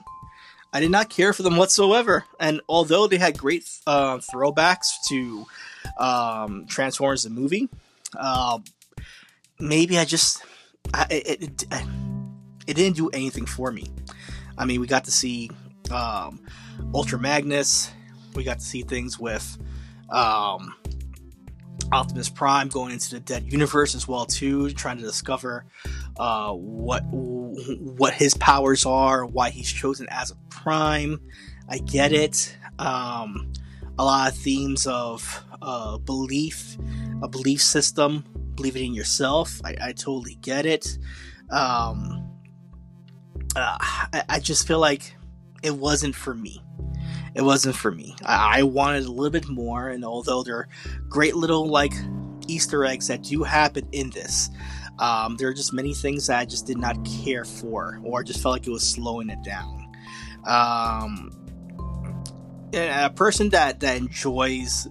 I 0.73 0.81
did 0.81 0.91
not 0.91 1.11
care 1.11 1.33
for 1.33 1.43
them 1.43 1.57
whatsoever. 1.57 2.25
And 2.39 2.61
although 2.69 3.07
they 3.07 3.19
had 3.19 3.37
great 3.37 3.69
uh, 3.87 4.19
throwbacks 4.19 4.93
to 5.09 5.47
um, 5.99 6.67
Transformers 6.67 7.25
the 7.25 7.31
movie, 7.31 7.69
uh, 8.19 8.59
maybe 9.59 9.99
I 9.99 10.05
just 10.05 10.43
I, 10.95 11.07
it, 11.11 11.43
it, 11.43 11.65
it, 12.67 12.75
didn't 12.75 12.97
do 12.97 13.09
anything 13.11 13.47
for 13.47 13.73
me. 13.73 13.87
I 14.57 14.65
mean, 14.65 14.81
we 14.81 14.87
got 14.87 15.05
to 15.05 15.11
see 15.11 15.51
um, 15.91 16.41
Ultra 16.95 17.19
Magnus. 17.19 17.91
We 18.35 18.45
got 18.45 18.61
to 18.61 18.65
see 18.65 18.83
things 18.83 19.19
with 19.19 19.59
um, 20.11 20.75
Optimus 21.93 22.29
Prime 22.29 22.69
going 22.69 22.93
into 22.93 23.11
the 23.11 23.21
dead 23.21 23.53
universe 23.53 23.95
as 23.95 24.07
well 24.07 24.25
too, 24.25 24.71
trying 24.71 24.99
to 24.99 25.03
discover 25.03 25.65
uh, 26.21 26.53
what 26.53 27.03
what 27.11 28.13
his 28.13 28.37
powers 28.37 28.85
are, 28.85 29.25
why 29.25 29.49
he's 29.49 29.73
chosen 29.73 30.07
as 30.11 30.31
a 30.31 30.37
Prime. 30.51 31.19
I 31.67 31.79
get 31.79 32.13
it. 32.13 32.57
Um, 32.79 33.53
a 33.99 34.05
lot 34.05 34.31
of 34.31 34.37
themes 34.37 34.87
of 34.87 35.43
uh, 35.63 35.97
belief, 35.99 36.77
a 37.23 37.29
belief 37.29 37.63
system, 37.63 38.25
believe 38.55 38.77
it 38.77 38.83
in 38.83 38.93
yourself. 38.93 39.61
I, 39.65 39.77
I 39.81 39.93
totally 39.93 40.35
get 40.37 40.67
it. 40.67 40.99
Um, 41.51 42.29
uh, 43.57 43.79
I, 43.81 44.23
I 44.29 44.41
just 44.41 44.67
feel 44.67 44.79
like 44.79 45.17
it 45.63 45.75
wasn't 45.75 46.15
for 46.15 46.35
me. 46.35 46.63
It 47.35 47.43
wasn't 47.43 47.77
for 47.77 47.91
me. 47.91 48.15
I, 48.27 48.61
I 48.61 48.63
wanted 48.65 49.05
a 49.05 49.11
little 49.11 49.31
bit 49.31 49.49
more, 49.49 49.89
and 49.89 50.05
although 50.05 50.43
there 50.43 50.57
are 50.57 50.69
great 51.09 51.37
little 51.37 51.67
like 51.67 51.95
Easter 52.47 52.85
eggs 52.85 53.09
that 53.09 53.23
do 53.23 53.43
happen 53.43 53.89
in 53.93 54.11
this, 54.11 54.51
um, 55.01 55.37
there 55.37 55.49
are 55.49 55.55
just 55.55 55.73
many 55.73 55.95
things 55.95 56.27
that 56.27 56.39
I 56.39 56.45
just 56.45 56.67
did 56.67 56.79
not 56.79 57.05
care 57.05 57.45
for, 57.45 58.01
or 58.05 58.23
just 58.23 58.43
felt 58.43 58.53
like 58.53 58.67
it 58.67 58.71
was 58.71 58.87
slowing 58.87 59.31
it 59.31 59.43
down. 59.43 59.91
Um, 60.47 61.33
a 62.75 63.11
person 63.11 63.49
that 63.51 63.81
that 63.81 63.97
enjoys 63.97 64.87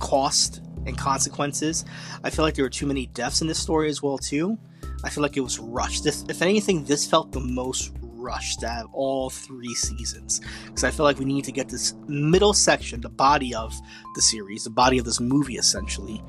cost 0.00 0.60
and 0.84 0.98
consequences, 0.98 1.84
I 2.24 2.30
feel 2.30 2.44
like 2.44 2.54
there 2.54 2.64
were 2.64 2.70
too 2.70 2.86
many 2.86 3.06
deaths 3.06 3.40
in 3.40 3.46
this 3.46 3.58
story 3.58 3.88
as 3.88 4.02
well 4.02 4.18
too. 4.18 4.58
I 5.04 5.10
feel 5.10 5.22
like 5.22 5.36
it 5.36 5.42
was 5.42 5.60
rushed. 5.60 6.02
This, 6.02 6.24
if 6.28 6.42
anything, 6.42 6.84
this 6.84 7.06
felt 7.06 7.30
the 7.30 7.40
most 7.40 7.92
rushed 8.02 8.64
out 8.64 8.86
of 8.86 8.94
all 8.94 9.30
three 9.30 9.74
seasons 9.74 10.40
because 10.66 10.82
I 10.82 10.90
feel 10.90 11.04
like 11.04 11.20
we 11.20 11.24
need 11.24 11.44
to 11.44 11.52
get 11.52 11.68
this 11.68 11.94
middle 12.08 12.52
section, 12.52 13.00
the 13.00 13.08
body 13.08 13.54
of 13.54 13.72
the 14.16 14.22
series, 14.22 14.64
the 14.64 14.70
body 14.70 14.98
of 14.98 15.04
this 15.04 15.20
movie, 15.20 15.56
essentially, 15.56 16.20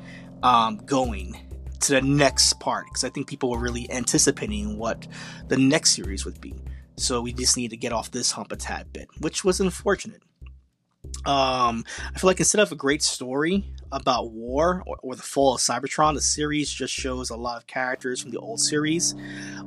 um, 0.43 0.77
going 0.85 1.35
to 1.81 1.93
the 1.93 2.01
next 2.01 2.59
part 2.59 2.85
because 2.85 3.03
I 3.03 3.09
think 3.09 3.27
people 3.27 3.49
were 3.49 3.59
really 3.59 3.89
anticipating 3.91 4.77
what 4.77 5.07
the 5.47 5.57
next 5.57 5.91
series 5.91 6.25
would 6.25 6.39
be. 6.41 6.53
So 6.97 7.21
we 7.21 7.31
just 7.31 7.55
need 7.55 7.69
to 7.69 7.77
get 7.77 7.93
off 7.93 8.11
this 8.11 8.31
hump 8.31 8.51
a 8.51 8.57
tad 8.57 8.91
bit, 8.91 9.07
which 9.19 9.43
was 9.43 9.59
unfortunate. 9.61 10.21
Um, 11.25 11.85
I 12.13 12.19
feel 12.19 12.29
like 12.29 12.39
instead 12.39 12.61
of 12.61 12.71
a 12.71 12.75
great 12.75 13.01
story 13.01 13.65
about 13.91 14.31
war 14.31 14.83
or, 14.85 14.97
or, 15.01 15.15
the 15.15 15.23
fall 15.23 15.55
of 15.55 15.61
Cybertron, 15.61 16.13
the 16.13 16.21
series 16.21 16.69
just 16.71 16.93
shows 16.93 17.29
a 17.29 17.37
lot 17.37 17.57
of 17.57 17.67
characters 17.67 18.21
from 18.21 18.31
the 18.31 18.37
old 18.37 18.59
series, 18.59 19.15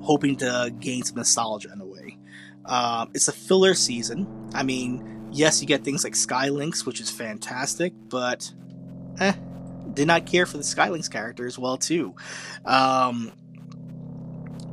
hoping 0.03 0.37
to 0.37 0.73
gain 0.79 1.03
some 1.03 1.17
nostalgia 1.17 1.73
in 1.73 1.81
a 1.81 1.87
way. 1.87 2.19
Um, 2.67 3.11
it's 3.15 3.29
a 3.29 3.33
filler 3.33 3.75
season. 3.75 4.51
I 4.55 4.63
mean, 4.63 5.29
yes, 5.33 5.61
you 5.61 5.67
get 5.67 5.85
things 5.85 6.05
like 6.05 6.13
Skylynx, 6.13 6.87
which 6.87 7.01
is 7.01 7.11
fantastic, 7.11 7.93
but 8.09 8.53
eh, 9.19 9.33
did 9.95 10.07
not 10.07 10.27
care 10.27 10.47
for 10.47 10.57
the 10.57 10.63
Skylynx 10.63 11.11
character 11.11 11.47
as 11.47 11.59
well 11.59 11.77
too. 11.77 12.15
Um, 12.65 13.33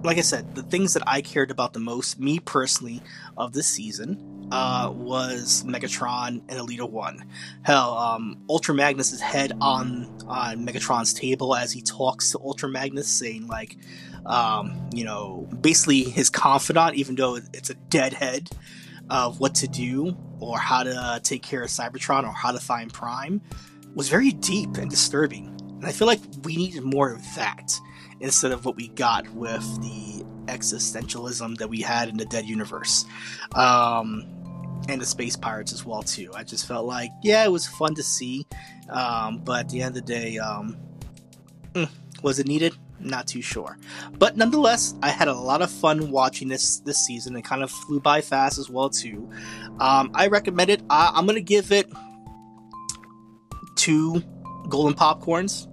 like 0.04 0.18
I 0.18 0.22
said, 0.22 0.56
the 0.56 0.64
things 0.64 0.94
that 0.94 1.04
I 1.06 1.22
cared 1.22 1.52
about 1.52 1.74
the 1.74 1.80
most, 1.80 2.20
me 2.20 2.40
personally, 2.40 3.02
of 3.38 3.54
this 3.54 3.68
season, 3.68 4.48
uh, 4.52 4.92
was 4.94 5.64
Megatron 5.68 6.42
and 6.48 6.50
Elita 6.50 6.90
One. 6.90 7.26
Hell, 7.64 7.98
um, 7.98 8.42
Ultra 8.50 8.74
Magnus' 8.74 9.20
head 9.20 9.54
on 9.62 10.08
on 10.28 10.66
Megatron's 10.66 11.14
table 11.14 11.56
as 11.56 11.72
he 11.72 11.82
talks 11.82 12.32
to 12.32 12.40
Ultra 12.40 12.70
Magnus, 12.70 13.08
saying 13.08 13.48
like, 13.48 13.78
um, 14.26 14.90
you 14.94 15.04
know, 15.04 15.48
basically 15.62 16.04
his 16.04 16.30
confidant, 16.30 16.96
even 16.96 17.16
though 17.16 17.36
it's 17.54 17.70
a 17.70 17.76
dead 17.76 18.14
head 18.14 18.50
of 19.10 19.40
what 19.40 19.56
to 19.56 19.68
do 19.68 20.18
or 20.40 20.58
how 20.58 20.84
to 20.84 21.20
take 21.24 21.44
care 21.44 21.64
of 21.64 21.70
Cybertron 21.70 22.24
or 22.24 22.32
how 22.32 22.52
to 22.52 22.60
find 22.60 22.94
Prime, 22.94 23.42
was 23.96 24.10
very 24.10 24.32
deep 24.32 24.78
and 24.78 24.90
disturbing. 24.90 25.48
And 25.78 25.86
I 25.86 25.92
feel 25.92 26.08
like 26.08 26.20
we 26.44 26.56
needed 26.56 26.84
more 26.84 27.12
of 27.12 27.24
that 27.36 27.80
instead 28.20 28.52
of 28.52 28.66
what 28.66 28.76
we 28.76 28.90
got 28.90 29.28
with 29.30 29.64
the 29.82 30.26
existentialism 30.46 31.58
that 31.58 31.70
we 31.70 31.82
had 31.82 32.10
in 32.10 32.18
the 32.18 32.26
Dead 32.26 32.46
Universe. 32.46 33.06
Um, 33.56 34.26
and 34.88 35.00
the 35.00 35.06
Space 35.06 35.36
Pirates 35.36 35.74
as 35.74 35.86
well 35.86 36.02
too. 36.02 36.32
I 36.36 36.44
just 36.44 36.68
felt 36.68 36.86
like, 36.86 37.12
yeah, 37.22 37.44
it 37.44 37.52
was 37.52 37.68
fun 37.68 37.96
to 37.96 38.04
see, 38.04 38.48
um, 38.90 39.40
but 39.40 39.62
at 39.62 39.70
the 39.70 39.82
end 39.82 39.98
of 39.98 40.06
the 40.06 40.14
day, 40.14 40.38
um, 40.38 40.78
mm, 41.74 41.90
was 42.24 42.40
it 42.40 42.48
needed? 42.48 42.76
Not 43.00 43.28
too 43.28 43.42
sure. 43.42 43.78
But 44.18 44.36
nonetheless, 44.36 44.96
I 45.02 45.10
had 45.10 45.28
a 45.28 45.34
lot 45.34 45.62
of 45.62 45.72
fun 45.72 46.12
watching 46.12 46.50
this 46.50 46.80
this 46.80 46.98
season. 46.98 47.36
It 47.38 47.44
kind 47.44 47.64
of 47.64 47.72
flew 47.72 48.02
by 48.02 48.20
fast 48.20 48.58
as 48.58 48.70
well 48.70 48.90
too. 48.90 49.30
Um, 49.80 50.12
I 50.14 50.28
recommend 50.28 50.70
it. 50.70 50.82
I, 50.90 51.12
I'm 51.14 51.26
gonna 51.26 51.40
give 51.40 51.72
it 51.72 51.90
two 53.80 54.22
golden 54.68 54.94
popcorns. 54.94 55.68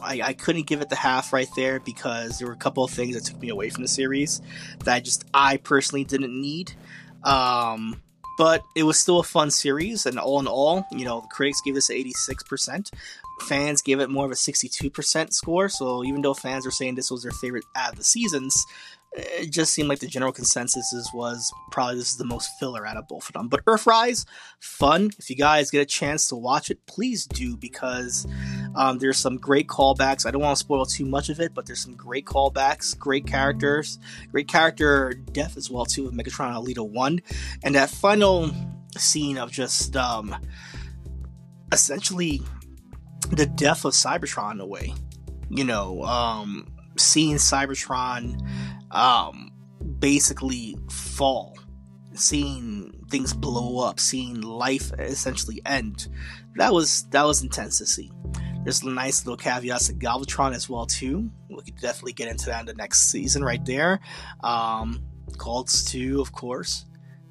I, 0.00 0.20
I, 0.22 0.32
couldn't 0.32 0.68
give 0.68 0.80
it 0.80 0.88
the 0.88 0.96
half 0.96 1.32
right 1.32 1.48
there 1.56 1.80
because 1.80 2.38
there 2.38 2.46
were 2.46 2.54
a 2.54 2.56
couple 2.56 2.84
of 2.84 2.92
things 2.92 3.16
that 3.16 3.24
took 3.24 3.40
me 3.40 3.48
away 3.48 3.68
from 3.68 3.82
the 3.82 3.88
series 3.88 4.40
that 4.84 5.04
just 5.04 5.24
I 5.34 5.56
personally 5.56 6.04
didn't 6.04 6.40
need. 6.40 6.72
Um, 7.24 8.00
but 8.38 8.62
it 8.76 8.84
was 8.84 8.96
still 8.96 9.18
a 9.18 9.24
fun 9.24 9.50
series, 9.50 10.06
and 10.06 10.16
all 10.16 10.38
in 10.38 10.46
all, 10.46 10.86
you 10.92 11.04
know, 11.04 11.22
the 11.22 11.26
critics 11.26 11.60
gave 11.60 11.74
this 11.74 11.90
86%. 11.90 12.92
Fans 13.48 13.82
gave 13.82 13.98
it 13.98 14.08
more 14.08 14.24
of 14.24 14.30
a 14.30 14.36
62% 14.36 15.32
score, 15.32 15.68
so 15.68 16.04
even 16.04 16.22
though 16.22 16.34
fans 16.34 16.64
are 16.64 16.70
saying 16.70 16.94
this 16.94 17.10
was 17.10 17.24
their 17.24 17.32
favorite 17.32 17.64
out 17.74 17.92
of 17.92 17.98
the 17.98 18.04
seasons, 18.04 18.64
it 19.18 19.50
just 19.50 19.72
seemed 19.72 19.88
like 19.88 19.98
the 19.98 20.06
general 20.06 20.32
consensus 20.32 20.92
was 21.12 21.52
probably 21.70 21.96
this 21.96 22.10
is 22.10 22.16
the 22.16 22.24
most 22.24 22.50
filler 22.58 22.86
out 22.86 22.96
of 22.96 23.08
both 23.08 23.28
of 23.28 23.32
them. 23.32 23.48
But 23.48 23.64
Earthrise, 23.64 24.24
fun. 24.60 25.10
If 25.18 25.28
you 25.30 25.36
guys 25.36 25.70
get 25.70 25.80
a 25.80 25.86
chance 25.86 26.28
to 26.28 26.36
watch 26.36 26.70
it, 26.70 26.86
please 26.86 27.26
do 27.26 27.56
because 27.56 28.26
um, 28.74 28.98
there's 28.98 29.18
some 29.18 29.36
great 29.36 29.66
callbacks. 29.66 30.26
I 30.26 30.30
don't 30.30 30.42
want 30.42 30.56
to 30.56 30.60
spoil 30.60 30.86
too 30.86 31.04
much 31.04 31.28
of 31.28 31.40
it, 31.40 31.54
but 31.54 31.66
there's 31.66 31.82
some 31.82 31.94
great 31.94 32.26
callbacks, 32.26 32.96
great 32.96 33.26
characters, 33.26 33.98
great 34.30 34.48
character 34.48 35.12
death 35.32 35.56
as 35.56 35.70
well 35.70 35.84
too 35.84 36.04
with 36.04 36.14
Megatron 36.14 36.54
Elita 36.54 36.88
One, 36.88 37.20
and 37.62 37.74
that 37.74 37.90
final 37.90 38.50
scene 38.96 39.38
of 39.38 39.50
just 39.50 39.96
um, 39.96 40.34
essentially 41.72 42.40
the 43.30 43.46
death 43.46 43.84
of 43.84 43.92
Cybertron 43.92 44.52
in 44.52 44.60
a 44.60 44.66
way. 44.66 44.94
You 45.50 45.64
know, 45.64 46.02
um, 46.02 46.66
seeing 46.98 47.36
Cybertron 47.36 48.40
um, 48.90 49.50
basically 49.98 50.76
fall, 50.90 51.56
seeing 52.14 52.92
things 53.10 53.32
blow 53.32 53.84
up, 53.84 54.00
seeing 54.00 54.40
life 54.40 54.92
essentially 54.98 55.60
end. 55.66 56.08
That 56.56 56.72
was 56.72 57.04
that 57.10 57.24
was 57.24 57.42
intense 57.42 57.78
to 57.78 57.86
see. 57.86 58.10
There's 58.64 58.82
a 58.82 58.90
nice 58.90 59.24
little 59.24 59.36
caveats 59.36 59.86
to 59.86 59.94
Galvatron 59.94 60.54
as 60.54 60.68
well 60.68 60.86
too. 60.86 61.30
We 61.48 61.62
could 61.62 61.76
definitely 61.76 62.12
get 62.12 62.28
into 62.28 62.46
that 62.46 62.60
in 62.60 62.66
the 62.66 62.74
next 62.74 63.10
season 63.10 63.42
right 63.42 63.64
there. 63.64 64.00
Um, 64.42 65.02
calls 65.38 65.84
to, 65.84 66.20
of 66.20 66.32
course, 66.32 66.84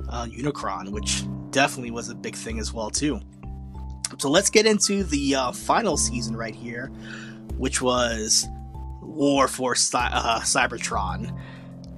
uh, 0.10 0.26
Unicron, 0.26 0.90
which 0.90 1.24
definitely 1.52 1.92
was 1.92 2.10
a 2.10 2.16
big 2.16 2.36
thing 2.36 2.60
as 2.60 2.74
well 2.74 2.90
too. 2.90 3.20
So 4.20 4.30
let's 4.30 4.50
get 4.50 4.66
into 4.66 5.04
the 5.04 5.36
uh, 5.36 5.52
final 5.52 5.98
season 5.98 6.36
right 6.36 6.56
here, 6.56 6.88
which 7.58 7.82
was 7.82 8.48
War 9.08 9.48
for 9.48 9.74
Cy- 9.76 10.12
uh, 10.12 10.42
Cybertron 10.42 11.38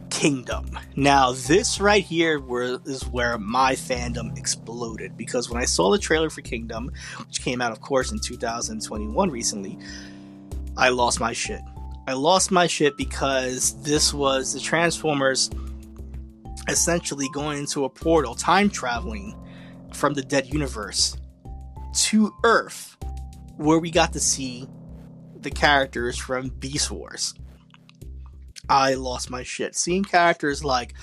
Kingdom. 0.10 0.78
Now, 0.96 1.34
this 1.34 1.80
right 1.80 2.04
here 2.04 2.40
were, 2.40 2.80
is 2.86 3.06
where 3.08 3.38
my 3.38 3.74
fandom 3.74 4.38
exploded 4.38 5.18
because 5.18 5.50
when 5.50 5.62
I 5.62 5.66
saw 5.66 5.92
the 5.92 6.00
trailer 6.00 6.30
for 6.30 6.42
Kingdom, 6.42 6.92
which 7.28 7.42
came 7.42 7.62
out, 7.62 7.72
of 7.72 7.82
course, 7.82 8.12
in 8.12 8.20
2021 8.20 9.30
recently, 9.30 9.78
I 10.78 10.90
lost 10.90 11.20
my 11.20 11.34
shit. 11.34 11.62
I 12.08 12.14
lost 12.14 12.52
my 12.52 12.68
shit 12.68 12.98
because 12.98 13.80
this 13.84 14.14
was 14.14 14.54
the 14.54 14.60
Transformers 14.60 15.50
essentially 16.68 17.28
going 17.34 17.60
into 17.60 17.86
a 17.86 17.90
portal, 17.90 18.36
time 18.36 18.70
traveling 18.70 19.36
from 19.94 20.14
the 20.14 20.22
dead 20.22 20.48
universe 20.48 21.18
to 21.94 22.34
Earth, 22.44 22.98
where 23.58 23.80
we 23.80 23.92
got 23.92 24.14
to 24.14 24.20
see 24.20 24.68
the 25.42 25.52
characters 25.52 26.18
from 26.18 26.50
Beast 26.50 26.92
Wars. 26.92 27.34
I 28.68 28.94
lost 28.94 29.30
my 29.30 29.44
shit. 29.44 29.76
Seeing 29.76 30.04
characters 30.04 30.64
like 30.64 30.94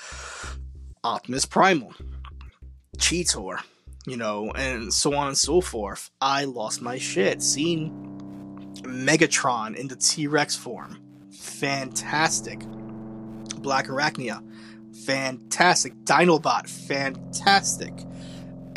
Optimus 1.03 1.45
Primal, 1.45 1.93
Cheetor, 2.97 3.59
you 4.05 4.17
know, 4.17 4.51
and 4.51 4.93
so 4.93 5.13
on 5.15 5.27
and 5.27 5.37
so 5.37 5.59
forth, 5.61 6.09
I 6.21 6.45
lost 6.45 6.81
my 6.81 6.97
shit. 6.97 7.43
Seeing 7.43 7.91
Megatron 8.83 9.75
in 9.75 9.87
the 9.87 9.95
T 9.95 10.27
Rex 10.27 10.55
form, 10.55 10.99
fantastic. 11.31 12.59
Black 13.57 13.87
Arachnia, 13.87 14.41
fantastic. 15.05 15.93
Dinobot, 16.05 16.69
fantastic 16.69 17.93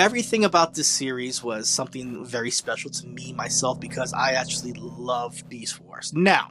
everything 0.00 0.46
about 0.46 0.74
this 0.74 0.88
series 0.88 1.42
was 1.42 1.68
something 1.68 2.24
very 2.24 2.50
special 2.50 2.90
to 2.90 3.06
me 3.06 3.34
myself 3.34 3.78
because 3.78 4.14
I 4.14 4.32
actually 4.32 4.72
love 4.72 5.42
Beast 5.50 5.78
Wars. 5.82 6.12
Now, 6.14 6.48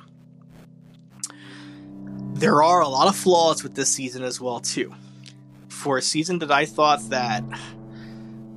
there 2.34 2.62
are 2.62 2.82
a 2.82 2.88
lot 2.88 3.08
of 3.08 3.16
flaws 3.16 3.64
with 3.64 3.74
this 3.74 3.90
season 3.90 4.24
as 4.24 4.40
well 4.40 4.60
too. 4.60 4.94
For 5.68 5.98
a 5.98 6.02
season 6.02 6.40
that 6.40 6.52
I 6.52 6.66
thought 6.66 7.02
that 7.10 7.44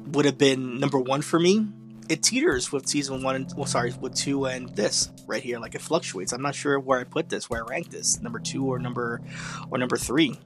would 0.09 0.27
have 0.27 0.37
been 0.37 0.79
number 0.79 0.99
one 0.99 1.23
for 1.23 1.41
me, 1.41 1.67
it 2.11 2.23
teeters 2.23 2.71
with 2.71 2.87
season 2.87 3.23
one 3.23 3.35
and 3.35 3.53
well, 3.57 3.65
sorry, 3.65 3.95
with 3.99 4.15
two 4.15 4.45
and 4.45 4.69
this 4.77 5.09
right 5.27 5.43
here. 5.43 5.59
Like 5.59 5.75
it 5.75 5.81
fluctuates. 5.81 6.33
I'm 6.33 6.43
not 6.43 6.55
sure 6.55 6.79
where 6.79 7.01
I 7.01 7.05
put 7.05 7.31
this, 7.31 7.49
where 7.49 7.65
I 7.65 7.71
rank 7.71 7.91
this, 7.91 8.21
number 8.21 8.39
two 8.39 8.67
or 8.67 8.79
number 8.79 9.23
or 9.71 9.79
number 9.79 9.97
three, 9.97 10.39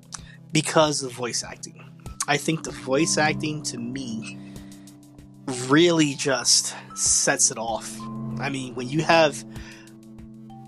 because 0.53 1.03
of 1.03 1.11
voice 1.11 1.43
acting. 1.43 1.96
I 2.29 2.37
think 2.37 2.65
the 2.65 2.73
voice 2.73 3.19
acting 3.19 3.63
to 3.65 3.79
me 3.79 4.39
really 5.67 6.15
just 6.15 6.75
sets 6.95 7.51
it 7.51 7.59
off. 7.59 7.97
I 8.41 8.49
mean, 8.51 8.75
when 8.75 8.89
you 8.89 9.03
have 9.03 9.45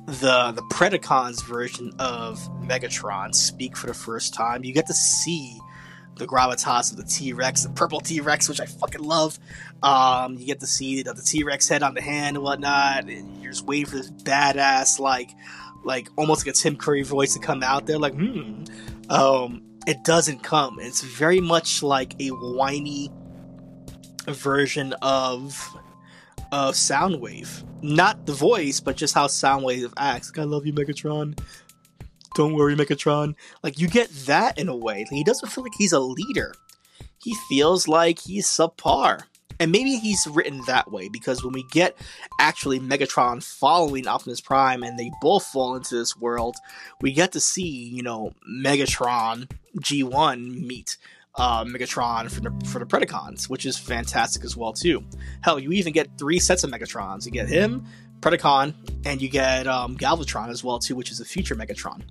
the 0.09 0.53
the 0.53 0.63
Predacons 0.71 1.45
version 1.45 1.93
of 1.99 2.39
Megatron 2.63 3.35
speak 3.35 3.77
for 3.77 3.89
the 3.89 3.95
first 3.95 4.33
time. 4.33 4.65
You 4.65 4.73
get 4.73 4.87
to 4.87 4.95
see 4.95 5.59
the 6.17 6.27
gravitas 6.27 6.91
of 6.91 6.97
the 6.97 7.05
T 7.05 7.35
Rex, 7.35 7.65
the 7.65 7.69
purple 7.69 8.01
T 8.01 8.21
Rex, 8.21 8.49
which 8.49 8.59
I 8.59 8.65
fucking 8.65 9.03
love. 9.03 9.39
Um, 9.83 10.39
you 10.39 10.47
get 10.47 10.61
to 10.61 10.67
see 10.67 11.03
the 11.03 11.15
T 11.15 11.45
Rex 11.45 11.69
head 11.69 11.83
on 11.83 11.93
the 11.93 12.01
hand 12.01 12.39
and 12.39 12.45
whatnot, 12.45 13.05
and 13.05 13.43
you're 13.43 13.53
just 13.53 13.67
waiting 13.67 13.85
for 13.85 13.97
this 13.97 14.11
badass, 14.11 14.99
like, 14.99 15.31
like 15.85 16.09
almost 16.17 16.47
like 16.47 16.55
a 16.55 16.59
Tim 16.59 16.77
Curry 16.77 17.03
voice 17.03 17.35
to 17.35 17.39
come 17.39 17.63
out 17.63 17.87
there, 17.87 17.99
like, 17.99 18.15
hmm. 18.15 18.65
Um, 19.11 19.63
it 19.89 20.05
doesn't 20.05 20.43
come. 20.43 20.79
It's 20.79 21.01
very 21.01 21.41
much 21.41 21.83
like 21.83 22.15
a 22.21 22.29
whiny 22.29 23.11
version 24.27 24.93
of 25.01 25.59
of 26.53 26.75
Soundwave. 26.75 27.65
Not 27.83 28.27
the 28.27 28.35
voice, 28.35 28.81
but 28.81 28.97
just 28.97 29.15
how 29.15 29.29
Soundwave 29.29 29.93
acts. 29.97 30.31
Like, 30.31 30.41
I 30.41 30.45
love 30.45 30.67
you, 30.67 30.75
Megatron. 30.75 31.39
Don't 32.35 32.55
worry, 32.55 32.77
Megatron. 32.77 33.35
Like, 33.63 33.81
you 33.81 33.89
get 33.89 34.11
that 34.27 34.59
in 34.59 34.69
a 34.69 34.77
way. 34.77 35.07
He 35.11 35.25
doesn't 35.25 35.49
feel 35.49 35.65
like 35.65 35.73
he's 35.79 35.93
a 35.93 36.01
leader. 36.01 36.55
He 37.23 37.35
feels 37.49 37.89
like 37.89 38.19
he's 38.19 38.47
subpar. 38.47 39.23
And 39.61 39.73
maybe 39.73 39.97
he's 39.97 40.27
written 40.27 40.63
that 40.67 40.93
way 40.93 41.09
because 41.09 41.43
when 41.43 41.53
we 41.53 41.65
get 41.73 41.97
actually 42.39 42.79
Megatron 42.79 43.43
following 43.43 44.07
Optimus 44.07 44.41
Prime 44.41 44.85
and 44.85 44.99
they 44.99 45.11
both 45.21 45.45
fall 45.47 45.75
into 45.75 45.97
this 45.97 46.17
world, 46.17 46.57
we 47.01 47.13
get 47.13 47.33
to 47.33 47.41
see, 47.41 47.69
you 47.69 48.03
know, 48.03 48.33
Megatron 48.49 49.51
G1 49.81 50.67
meet 50.67 50.97
uh, 51.37 51.65
Megatron 51.65 52.31
for 52.31 52.41
the 52.41 52.69
for 52.69 52.79
the 52.79 52.87
Predacons, 52.87 53.49
which 53.49 53.65
is 53.65 53.79
fantastic 53.79 54.45
as 54.45 54.57
well 54.57 54.73
too. 54.73 55.05
Hell, 55.41 55.59
you 55.59 55.73
even 55.73 55.93
get 55.93 56.19
three 56.19 56.39
sets 56.39 56.65
of 56.65 56.71
Megatrons. 56.71 57.25
You 57.25 57.33
get 57.33 57.49
him, 57.49 57.87
Predacon, 58.21 58.75
and 59.05 59.23
you 59.23 59.29
get 59.29 59.67
um, 59.67 59.97
Galvatron 59.97 60.51
as 60.51 60.65
well 60.65 60.79
too, 60.79 60.97
which 60.97 61.11
is 61.11 61.21
a 61.21 61.25
future 61.25 61.55
Megatron. 61.55 62.03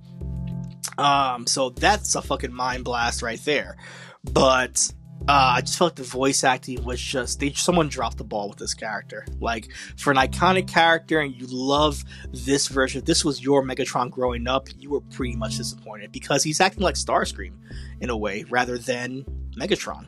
Um, 0.97 1.45
so 1.45 1.69
that's 1.69 2.15
a 2.15 2.21
fucking 2.21 2.53
mind 2.53 2.83
blast 2.83 3.21
right 3.21 3.39
there. 3.45 3.77
But 4.23 4.91
uh, 5.27 5.55
I 5.57 5.61
just 5.61 5.77
felt 5.77 5.91
like 5.91 5.95
the 5.95 6.03
voice 6.03 6.43
acting 6.43 6.83
was 6.85 7.01
just 7.01 7.39
they 7.39 7.51
someone 7.51 7.89
dropped 7.89 8.17
the 8.17 8.23
ball 8.23 8.47
with 8.47 8.59
this 8.59 8.73
character. 8.73 9.25
Like 9.39 9.69
for 9.97 10.11
an 10.11 10.17
iconic 10.17 10.67
character, 10.67 11.19
and 11.19 11.35
you 11.35 11.47
love 11.49 12.03
this 12.31 12.67
version. 12.67 13.03
This 13.03 13.25
was 13.25 13.41
your 13.41 13.61
Megatron 13.63 14.09
growing 14.09 14.47
up, 14.47 14.67
you 14.77 14.89
were 14.89 15.01
pretty 15.01 15.35
much 15.35 15.57
disappointed 15.57 16.11
because 16.11 16.43
he's 16.43 16.61
acting 16.61 16.83
like 16.83 16.95
Starscream 16.95 17.53
in 17.99 18.09
a 18.09 18.17
way 18.17 18.45
rather 18.49 18.77
than 18.77 19.25
Megatron. 19.57 20.05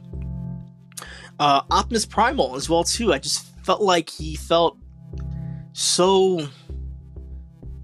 Uh, 1.40 1.62
Optimus 1.70 2.06
Primal 2.06 2.56
as 2.56 2.70
well 2.70 2.84
too. 2.84 3.12
I 3.12 3.20
just 3.20 3.46
felt 3.66 3.82
like 3.82 4.10
he 4.10 4.36
felt 4.36 4.78
so 5.74 6.48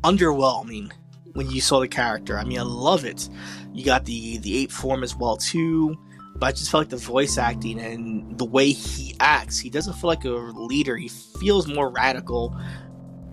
underwhelming 0.03 0.91
when 1.33 1.49
you 1.49 1.59
saw 1.59 1.79
the 1.79 1.87
character. 1.87 2.37
I 2.37 2.45
mean, 2.45 2.59
I 2.59 2.63
love 2.63 3.03
it. 3.03 3.29
You 3.73 3.83
got 3.83 4.05
the 4.05 4.37
the 4.37 4.57
ape 4.59 4.71
form 4.71 5.03
as 5.03 5.15
well 5.15 5.35
too, 5.35 5.97
but 6.35 6.47
I 6.47 6.51
just 6.51 6.69
felt 6.69 6.81
like 6.81 6.89
the 6.89 6.97
voice 6.97 7.37
acting 7.37 7.79
and 7.79 8.37
the 8.37 8.45
way 8.45 8.71
he 8.71 9.15
acts. 9.19 9.57
He 9.57 9.69
doesn't 9.69 9.93
feel 9.93 10.09
like 10.09 10.25
a 10.25 10.29
leader. 10.29 10.97
He 10.97 11.07
feels 11.07 11.67
more 11.67 11.89
radical, 11.89 12.55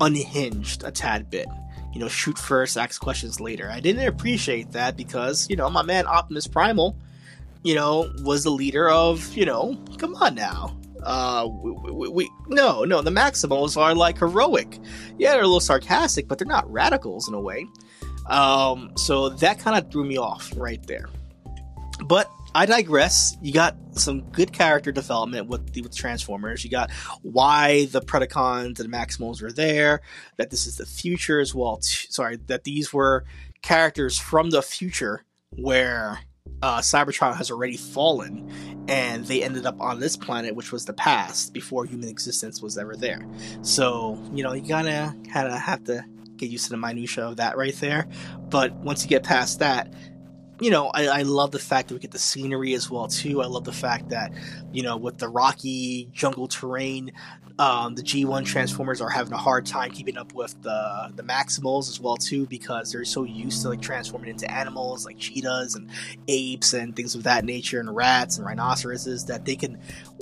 unhinged 0.01 0.85
a 0.85 0.93
tad 0.93 1.29
bit. 1.29 1.49
You 1.93 2.01
know, 2.01 2.09
shoot 2.09 2.39
first, 2.39 2.79
ask 2.79 3.01
questions 3.01 3.41
later. 3.41 3.71
I 3.71 3.81
didn't 3.81 4.07
appreciate 4.07 4.73
that 4.73 4.97
because 4.97 5.49
you 5.51 5.57
know 5.57 5.69
my 5.69 5.83
man 5.83 6.07
Optimus 6.07 6.47
Primal, 6.47 6.97
you 7.65 7.75
know, 7.75 8.11
was 8.23 8.45
the 8.45 8.51
leader 8.51 8.89
of 8.89 9.35
you 9.37 9.45
know, 9.45 9.77
come 9.99 10.15
on 10.17 10.35
now. 10.35 10.77
Uh, 11.03 11.49
we, 11.51 11.73
we, 11.73 12.09
we 12.09 12.31
no, 12.49 12.85
no, 12.85 13.03
the 13.03 13.11
Maximals 13.11 13.77
are 13.77 13.95
like 13.95 14.19
heroic. 14.19 14.79
Yeah, 15.19 15.33
they're 15.33 15.43
a 15.43 15.47
little 15.47 15.61
sarcastic, 15.61 16.29
but 16.29 16.39
they're 16.39 16.47
not 16.47 16.71
radicals 16.73 17.29
in 17.29 17.35
a 17.35 17.41
way. 17.41 17.67
Um, 18.27 18.93
so 18.97 19.29
that 19.29 19.59
kind 19.59 19.77
of 19.77 19.91
threw 19.91 20.05
me 20.05 20.17
off 20.17 20.53
right 20.57 20.85
there. 20.87 21.09
But 22.07 22.31
I 22.55 22.67
digress. 22.67 23.37
You 23.41 23.53
got 23.53 23.77
some 23.93 24.23
good 24.31 24.53
character 24.53 24.93
development 24.93 25.49
with 25.49 25.73
the 25.73 25.83
with 25.83 25.97
Transformers. 25.97 26.65
You 26.65 26.71
got 26.71 26.91
why 27.23 27.87
the 27.87 28.01
Predacons 28.01 28.79
and 28.79 28.93
Maximals 28.93 29.43
were 29.43 29.53
there. 29.53 30.03
That 30.37 30.51
this 30.51 30.67
is 30.67 30.77
the 30.77 30.87
future 30.87 31.41
as 31.41 31.55
well. 31.55 31.79
T- 31.79 32.07
sorry, 32.11 32.37
that 32.47 32.65
these 32.65 32.93
were 32.93 33.25
characters 33.63 34.19
from 34.19 34.51
the 34.51 34.63
future 34.63 35.25
where 35.51 36.21
uh, 36.63 36.81
Cybertron 36.81 37.37
has 37.37 37.51
already 37.51 37.77
fallen, 37.77 38.51
and 38.89 39.25
they 39.27 39.43
ended 39.43 39.67
up 39.67 39.81
on 39.81 40.01
this 40.01 40.17
planet, 40.17 40.55
which 40.55 40.73
was 40.73 40.85
the 40.85 40.93
past 40.93 41.53
before 41.53 41.85
human 41.85 42.09
existence 42.09 42.61
was 42.61 42.77
ever 42.77 42.97
there. 42.97 43.27
So 43.63 44.23
you 44.35 44.43
know 44.43 44.53
you 44.53 44.67
gotta 44.69 45.15
kind 45.33 45.49
of 45.49 45.59
have 45.59 45.85
to 45.85 46.05
get 46.37 46.51
used 46.51 46.65
to 46.65 46.71
the 46.71 46.77
minutia 46.77 47.27
of 47.27 47.37
that 47.37 47.57
right 47.57 47.75
there. 47.77 48.09
But 48.51 48.75
once 48.77 49.03
you 49.03 49.09
get 49.09 49.23
past 49.23 49.61
that, 49.61 49.93
you 50.63 50.71
know, 50.71 50.89
I, 50.95 51.07
I, 51.07 51.23
love 51.23 51.51
the 51.51 51.59
fact 51.59 51.89
that 51.89 51.95
we 51.95 52.01
get 52.01 52.13
the 52.13 52.21
scenery 52.21 52.75
as 52.75 52.89
well 52.89 53.09
too. 53.09 53.43
I 53.43 53.47
love 53.47 53.65
the 53.65 53.73
fact 53.73 54.11
that, 54.11 54.33
you 54.73 54.85
know, 54.85 54.97
with 54.97 55.19
the 55.19 55.29
rocky 55.29 56.09
jungle 56.13 56.47
terrain, 56.47 57.11
um, 57.59 57.97
the 57.97 58.03
G1 58.03 58.45
Transformers 58.47 59.01
are 59.01 59.11
having 59.11 59.33
a 59.33 59.39
hard 59.39 59.67
time 59.67 59.91
keeping 59.91 60.17
up 60.17 60.33
with 60.35 60.61
the 60.63 61.13
the 61.17 61.23
Maximals 61.25 61.89
as 61.89 62.01
well 62.01 62.17
too 62.17 62.47
because 62.47 62.93
they're 62.93 63.05
so 63.05 63.25
used 63.25 63.63
to 63.63 63.71
like 63.71 63.83
transforming 63.83 64.31
into 64.31 64.51
animals 64.51 65.05
like 65.05 65.19
cheetahs 65.19 65.75
and 65.75 65.91
apes 66.29 66.75
and 66.75 66.95
things 66.95 67.17
of 67.17 67.25
that 67.25 67.45
nature 67.45 67.81
and 67.81 67.95
rats 67.95 68.39
and 68.39 68.47
rhinoceroses 68.47 69.27
that 69.27 69.45
they 69.45 69.57
can 69.57 69.81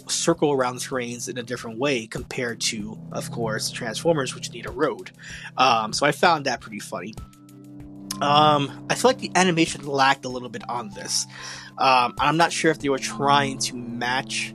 circle 0.09 0.53
around 0.53 0.77
terrains 0.77 1.29
in 1.29 1.37
a 1.37 1.43
different 1.43 1.79
way 1.79 2.07
compared 2.07 2.61
to, 2.61 2.99
of 3.13 3.31
course, 3.31 3.71
Transformers 3.71 4.35
which 4.35 4.51
need 4.53 4.67
a 4.67 4.73
road. 4.73 5.11
Um, 5.59 5.93
so 5.93 6.07
I 6.07 6.13
found 6.13 6.47
that 6.47 6.61
pretty 6.61 6.81
funny. 6.81 7.15
Um, 8.21 8.87
I 8.91 8.95
feel 8.95 9.11
like 9.11 9.19
the 9.19 9.31
animation 9.35 9.87
lacked 9.87 10.25
a 10.25 10.29
little 10.29 10.49
bit 10.49 10.69
on 10.69 10.91
this. 10.91 11.27
Um, 11.79 12.15
I'm 12.19 12.37
not 12.37 12.53
sure 12.53 12.71
if 12.71 12.79
they 12.79 12.89
were 12.89 12.99
trying 12.99 13.59
to 13.61 13.77
match 13.77 14.55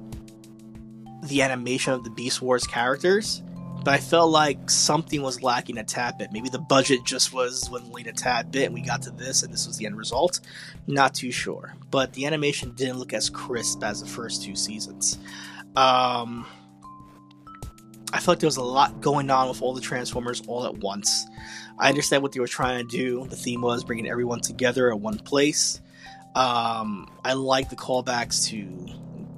the 1.23 1.41
animation 1.41 1.93
of 1.93 2.03
the 2.03 2.11
Beast 2.11 2.41
Wars 2.41 2.67
characters, 2.67 3.41
but 3.83 3.93
I 3.93 3.97
felt 3.97 4.31
like 4.31 4.69
something 4.69 5.21
was 5.21 5.41
lacking 5.41 5.77
a 5.79 5.83
tad 5.83 6.17
bit. 6.17 6.31
Maybe 6.31 6.49
the 6.49 6.59
budget 6.59 7.03
just 7.03 7.33
was 7.33 7.61
dwindling 7.61 8.07
a 8.07 8.13
tad 8.13 8.51
bit, 8.51 8.65
and 8.65 8.73
we 8.73 8.81
got 8.81 9.01
to 9.03 9.11
this, 9.11 9.41
and 9.41 9.51
this 9.51 9.65
was 9.65 9.77
the 9.77 9.87
end 9.87 9.97
result. 9.97 10.39
Not 10.85 11.15
too 11.15 11.31
sure, 11.31 11.75
but 11.89 12.13
the 12.13 12.25
animation 12.25 12.73
didn't 12.75 12.99
look 12.99 13.13
as 13.13 13.29
crisp 13.29 13.83
as 13.83 14.01
the 14.01 14.07
first 14.07 14.43
two 14.43 14.55
seasons. 14.55 15.17
Um, 15.75 16.45
I 18.13 18.19
felt 18.19 18.27
like 18.29 18.39
there 18.39 18.47
was 18.47 18.57
a 18.57 18.63
lot 18.63 19.01
going 19.01 19.29
on 19.29 19.49
with 19.49 19.61
all 19.61 19.73
the 19.73 19.81
Transformers 19.81 20.41
all 20.47 20.65
at 20.65 20.77
once. 20.77 21.25
I 21.77 21.89
understand 21.89 22.23
what 22.23 22.31
they 22.31 22.39
were 22.39 22.47
trying 22.47 22.87
to 22.87 22.97
do. 22.97 23.25
The 23.27 23.35
theme 23.35 23.61
was 23.61 23.83
bringing 23.83 24.07
everyone 24.07 24.39
together 24.41 24.89
at 24.89 24.99
one 24.99 25.19
place. 25.19 25.81
Um, 26.35 27.09
I 27.23 27.33
like 27.33 27.69
the 27.69 27.75
callbacks 27.75 28.47
to 28.49 28.95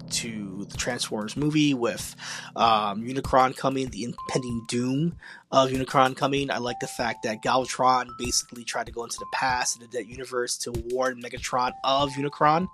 to 0.09 0.65
the 0.69 0.77
Transformers 0.77 1.35
movie 1.35 1.73
with 1.73 2.15
um, 2.55 3.05
Unicron 3.05 3.55
coming, 3.55 3.89
the 3.89 4.03
impending 4.03 4.65
doom 4.67 5.17
of 5.51 5.69
Unicron 5.69 6.15
coming. 6.15 6.49
I 6.49 6.57
like 6.57 6.79
the 6.79 6.87
fact 6.87 7.23
that 7.23 7.43
Galvatron 7.43 8.07
basically 8.17 8.63
tried 8.63 8.85
to 8.85 8.91
go 8.91 9.03
into 9.03 9.17
the 9.19 9.27
past 9.33 9.79
the 9.79 9.87
Dead 9.87 10.07
Universe 10.07 10.57
to 10.59 10.71
warn 10.91 11.21
Megatron 11.21 11.73
of 11.83 12.11
Unicron, 12.11 12.67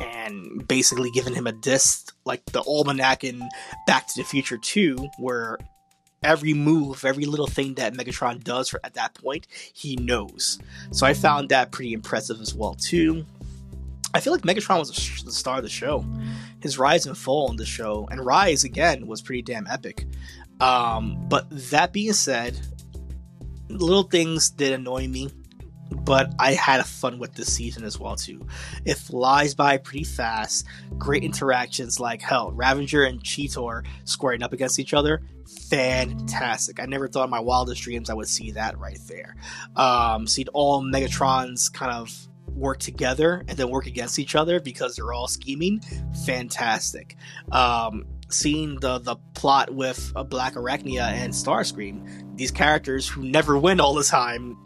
and 0.00 0.66
basically 0.66 1.10
giving 1.10 1.34
him 1.34 1.46
a 1.46 1.52
disc 1.52 2.14
like 2.24 2.44
the 2.46 2.62
Almanac 2.62 3.24
in 3.24 3.46
Back 3.86 4.06
to 4.08 4.22
the 4.22 4.24
Future 4.24 4.58
2, 4.58 5.08
where 5.18 5.58
every 6.22 6.52
move, 6.52 7.04
every 7.04 7.24
little 7.24 7.46
thing 7.46 7.74
that 7.74 7.94
Megatron 7.94 8.44
does 8.44 8.68
for, 8.68 8.80
at 8.84 8.94
that 8.94 9.14
point, 9.14 9.46
he 9.72 9.96
knows. 9.96 10.58
So 10.90 11.06
I 11.06 11.14
found 11.14 11.48
that 11.48 11.72
pretty 11.72 11.92
impressive 11.92 12.40
as 12.40 12.54
well 12.54 12.74
too. 12.74 13.24
I 14.12 14.20
feel 14.20 14.32
like 14.32 14.42
Megatron 14.42 14.80
was 14.80 15.22
the 15.24 15.32
star 15.32 15.58
of 15.58 15.62
the 15.62 15.68
show. 15.68 16.04
His 16.60 16.78
rise 16.78 17.06
and 17.06 17.16
fall 17.16 17.50
in 17.50 17.56
the 17.56 17.64
show, 17.64 18.08
and 18.10 18.24
rise 18.24 18.64
again 18.64 19.06
was 19.06 19.22
pretty 19.22 19.42
damn 19.42 19.66
epic. 19.68 20.04
Um, 20.60 21.16
but 21.28 21.46
that 21.70 21.92
being 21.92 22.12
said, 22.12 22.58
little 23.68 24.02
things 24.02 24.50
did 24.50 24.72
annoy 24.72 25.06
me 25.06 25.30
but 25.90 26.32
I 26.38 26.52
had 26.52 26.84
fun 26.86 27.18
with 27.18 27.34
this 27.34 27.52
season 27.52 27.84
as 27.84 27.98
well 27.98 28.16
too. 28.16 28.46
It 28.84 28.96
flies 28.96 29.54
by 29.54 29.78
pretty 29.78 30.04
fast. 30.04 30.66
Great 30.98 31.24
interactions 31.24 32.00
like 32.00 32.22
hell, 32.22 32.52
Ravager 32.52 33.04
and 33.04 33.22
Cheetor 33.22 33.84
squaring 34.04 34.42
up 34.42 34.52
against 34.52 34.78
each 34.78 34.94
other. 34.94 35.22
Fantastic. 35.68 36.80
I 36.80 36.86
never 36.86 37.08
thought 37.08 37.24
in 37.24 37.30
my 37.30 37.40
wildest 37.40 37.82
dreams 37.82 38.08
I 38.08 38.14
would 38.14 38.28
see 38.28 38.52
that 38.52 38.78
right 38.78 38.98
there. 39.08 39.36
Um, 39.76 40.26
see 40.26 40.46
all 40.52 40.82
Megatrons 40.82 41.72
kind 41.72 41.92
of 41.92 42.28
work 42.54 42.78
together 42.78 43.44
and 43.48 43.56
then 43.56 43.70
work 43.70 43.86
against 43.86 44.18
each 44.18 44.34
other 44.34 44.60
because 44.60 44.96
they're 44.96 45.12
all 45.12 45.28
scheming. 45.28 45.80
Fantastic. 46.24 47.16
Um, 47.52 48.06
seeing 48.28 48.78
the 48.80 48.98
the 48.98 49.16
plot 49.34 49.74
with 49.74 50.12
Black 50.28 50.54
Arachnia 50.54 51.10
and 51.10 51.32
Starscream, 51.32 52.36
these 52.36 52.50
characters 52.50 53.08
who 53.08 53.24
never 53.24 53.58
win 53.58 53.80
all 53.80 53.94
the 53.94 54.04
time 54.04 54.56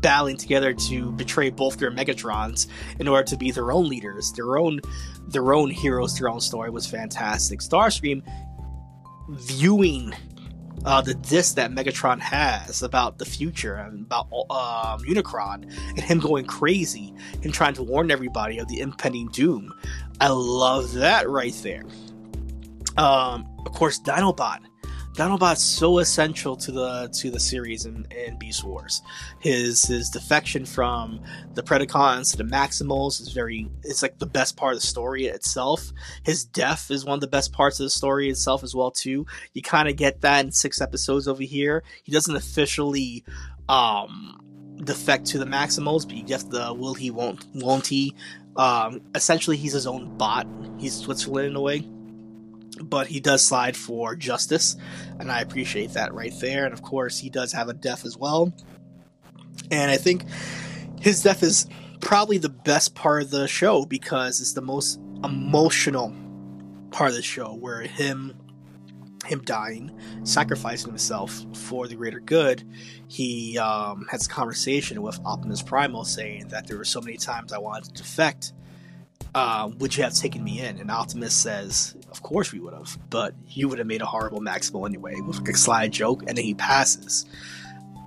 battling 0.00 0.36
together 0.36 0.72
to 0.74 1.12
betray 1.12 1.50
both 1.50 1.78
their 1.78 1.90
Megatrons 1.90 2.66
in 3.00 3.08
order 3.08 3.24
to 3.24 3.36
be 3.36 3.50
their 3.50 3.72
own 3.72 3.88
leaders, 3.88 4.32
their 4.32 4.58
own 4.58 4.80
their 5.28 5.52
own 5.52 5.70
heroes, 5.70 6.18
their 6.18 6.28
own 6.28 6.40
story 6.40 6.70
was 6.70 6.86
fantastic. 6.86 7.60
Starscream 7.60 8.22
viewing 9.28 10.14
uh, 10.84 11.00
the 11.00 11.14
disc 11.14 11.56
that 11.56 11.72
Megatron 11.72 12.20
has 12.20 12.82
about 12.82 13.18
the 13.18 13.24
future 13.24 13.74
and 13.74 14.06
about 14.06 14.26
um, 14.32 15.00
Unicron 15.00 15.64
and 15.90 16.00
him 16.00 16.20
going 16.20 16.44
crazy 16.44 17.12
and 17.42 17.52
trying 17.52 17.74
to 17.74 17.82
warn 17.82 18.10
everybody 18.10 18.58
of 18.58 18.68
the 18.68 18.80
impending 18.80 19.28
doom. 19.28 19.72
I 20.20 20.28
love 20.28 20.92
that 20.94 21.28
right 21.28 21.54
there. 21.62 21.82
Um, 22.96 23.46
of 23.66 23.72
course, 23.72 24.00
Dinobot. 24.00 24.60
Dinobot's 25.16 25.62
so 25.62 25.98
essential 25.98 26.56
to 26.56 26.70
the 26.70 27.08
to 27.14 27.30
the 27.30 27.40
series 27.40 27.86
in 27.86 28.06
Beast 28.38 28.62
Wars. 28.62 29.00
His 29.40 29.82
his 29.82 30.10
defection 30.10 30.66
from 30.66 31.22
the 31.54 31.62
Predacons 31.62 32.32
to 32.32 32.36
the 32.36 32.44
Maximals 32.44 33.18
is 33.22 33.32
very 33.32 33.66
it's 33.82 34.02
like 34.02 34.18
the 34.18 34.26
best 34.26 34.58
part 34.58 34.74
of 34.74 34.80
the 34.82 34.86
story 34.86 35.24
itself. 35.24 35.90
His 36.22 36.44
death 36.44 36.90
is 36.90 37.06
one 37.06 37.14
of 37.14 37.22
the 37.22 37.28
best 37.28 37.54
parts 37.54 37.80
of 37.80 37.84
the 37.84 37.90
story 37.90 38.28
itself 38.28 38.62
as 38.62 38.74
well 38.74 38.90
too. 38.90 39.24
You 39.54 39.62
kind 39.62 39.88
of 39.88 39.96
get 39.96 40.20
that 40.20 40.44
in 40.44 40.52
six 40.52 40.82
episodes 40.82 41.26
over 41.26 41.42
here. 41.42 41.82
He 42.04 42.12
doesn't 42.12 42.36
officially 42.36 43.24
um 43.70 44.38
defect 44.84 45.24
to 45.28 45.38
the 45.38 45.46
Maximals, 45.46 46.06
but 46.06 46.16
you 46.16 46.24
get 46.24 46.50
the 46.50 46.74
will 46.74 46.92
he 46.92 47.10
won't 47.10 47.46
won't 47.54 47.86
he. 47.86 48.14
Um, 48.56 49.00
essentially, 49.14 49.56
he's 49.56 49.72
his 49.72 49.86
own 49.86 50.18
bot. 50.18 50.46
He's 50.78 50.94
Switzerland 50.94 51.48
in 51.48 51.56
a 51.56 51.60
way 51.62 51.88
but 52.82 53.06
he 53.06 53.20
does 53.20 53.44
slide 53.44 53.76
for 53.76 54.14
justice, 54.14 54.76
and 55.18 55.30
I 55.30 55.40
appreciate 55.40 55.92
that 55.94 56.14
right 56.14 56.34
there. 56.40 56.64
And 56.64 56.72
of 56.72 56.82
course, 56.82 57.18
he 57.18 57.30
does 57.30 57.52
have 57.52 57.68
a 57.68 57.74
death 57.74 58.04
as 58.04 58.16
well. 58.16 58.52
And 59.70 59.90
I 59.90 59.96
think 59.96 60.24
his 61.00 61.22
death 61.22 61.42
is 61.42 61.66
probably 62.00 62.38
the 62.38 62.48
best 62.48 62.94
part 62.94 63.22
of 63.22 63.30
the 63.30 63.48
show 63.48 63.84
because 63.84 64.40
it's 64.40 64.52
the 64.52 64.60
most 64.60 65.00
emotional 65.24 66.14
part 66.90 67.10
of 67.10 67.16
the 67.16 67.22
show 67.22 67.54
where 67.54 67.80
him 67.80 68.34
him 69.24 69.42
dying 69.42 69.90
sacrificing 70.22 70.88
himself 70.88 71.44
for 71.52 71.88
the 71.88 71.96
greater 71.96 72.20
good 72.20 72.62
he 73.08 73.58
um, 73.58 74.06
has 74.10 74.26
a 74.26 74.28
conversation 74.28 75.02
with 75.02 75.18
optimus 75.24 75.62
primal 75.62 76.04
saying 76.04 76.46
that 76.48 76.66
there 76.66 76.76
were 76.76 76.84
so 76.84 77.00
many 77.00 77.16
times 77.16 77.52
i 77.52 77.58
wanted 77.58 77.84
to 77.84 78.02
defect 78.02 78.52
uh, 79.34 79.68
would 79.78 79.96
you 79.96 80.02
have 80.02 80.14
taken 80.14 80.44
me 80.44 80.60
in 80.60 80.78
and 80.78 80.90
optimus 80.90 81.34
says 81.34 81.96
of 82.16 82.22
course 82.22 82.50
we 82.50 82.60
would 82.60 82.72
have, 82.72 82.98
but 83.10 83.34
you 83.46 83.68
would 83.68 83.78
have 83.78 83.86
made 83.86 84.00
a 84.00 84.06
horrible 84.06 84.40
Maximal 84.40 84.88
anyway 84.88 85.20
with 85.20 85.36
like 85.36 85.50
a 85.50 85.56
slide 85.56 85.92
joke, 85.92 86.22
and 86.26 86.38
then 86.38 86.44
he 86.44 86.54
passes. 86.54 87.26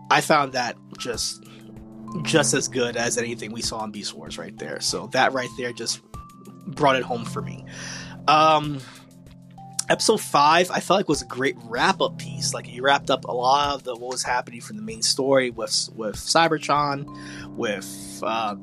I 0.10 0.22
found 0.22 0.54
that 0.54 0.76
just 0.98 1.44
just 2.24 2.56
as 2.56 2.68
good 2.68 2.98
as 2.98 3.20
anything 3.20 3.52
we 3.52 3.62
saw 3.62 3.84
in 3.84 3.92
Beast 3.92 4.16
Wars 4.16 4.40
right 4.40 4.58
there. 4.58 4.80
So 4.80 5.08
that 5.14 5.34
right 5.34 5.50
there 5.60 5.72
just 5.72 6.02
brought 6.66 6.96
it 6.96 7.04
home 7.04 7.24
for 7.24 7.40
me. 7.40 7.64
Um, 8.28 8.80
episode 9.90 10.20
five, 10.22 10.72
I 10.72 10.80
felt 10.80 10.98
like 11.00 11.08
was 11.08 11.22
a 11.22 11.28
great 11.28 11.56
wrap 11.66 12.02
up 12.02 12.18
piece. 12.18 12.52
Like 12.52 12.66
he 12.66 12.82
wrapped 12.82 13.12
up 13.12 13.26
a 13.26 13.32
lot 13.32 13.76
of 13.76 13.84
the 13.84 13.96
what 13.96 14.12
was 14.12 14.24
happening 14.24 14.62
from 14.62 14.78
the 14.78 14.82
main 14.82 15.04
story 15.04 15.52
with 15.52 15.90
with 15.96 16.16
Cybertron, 16.16 17.06
with 17.56 18.24
uh, 18.24 18.56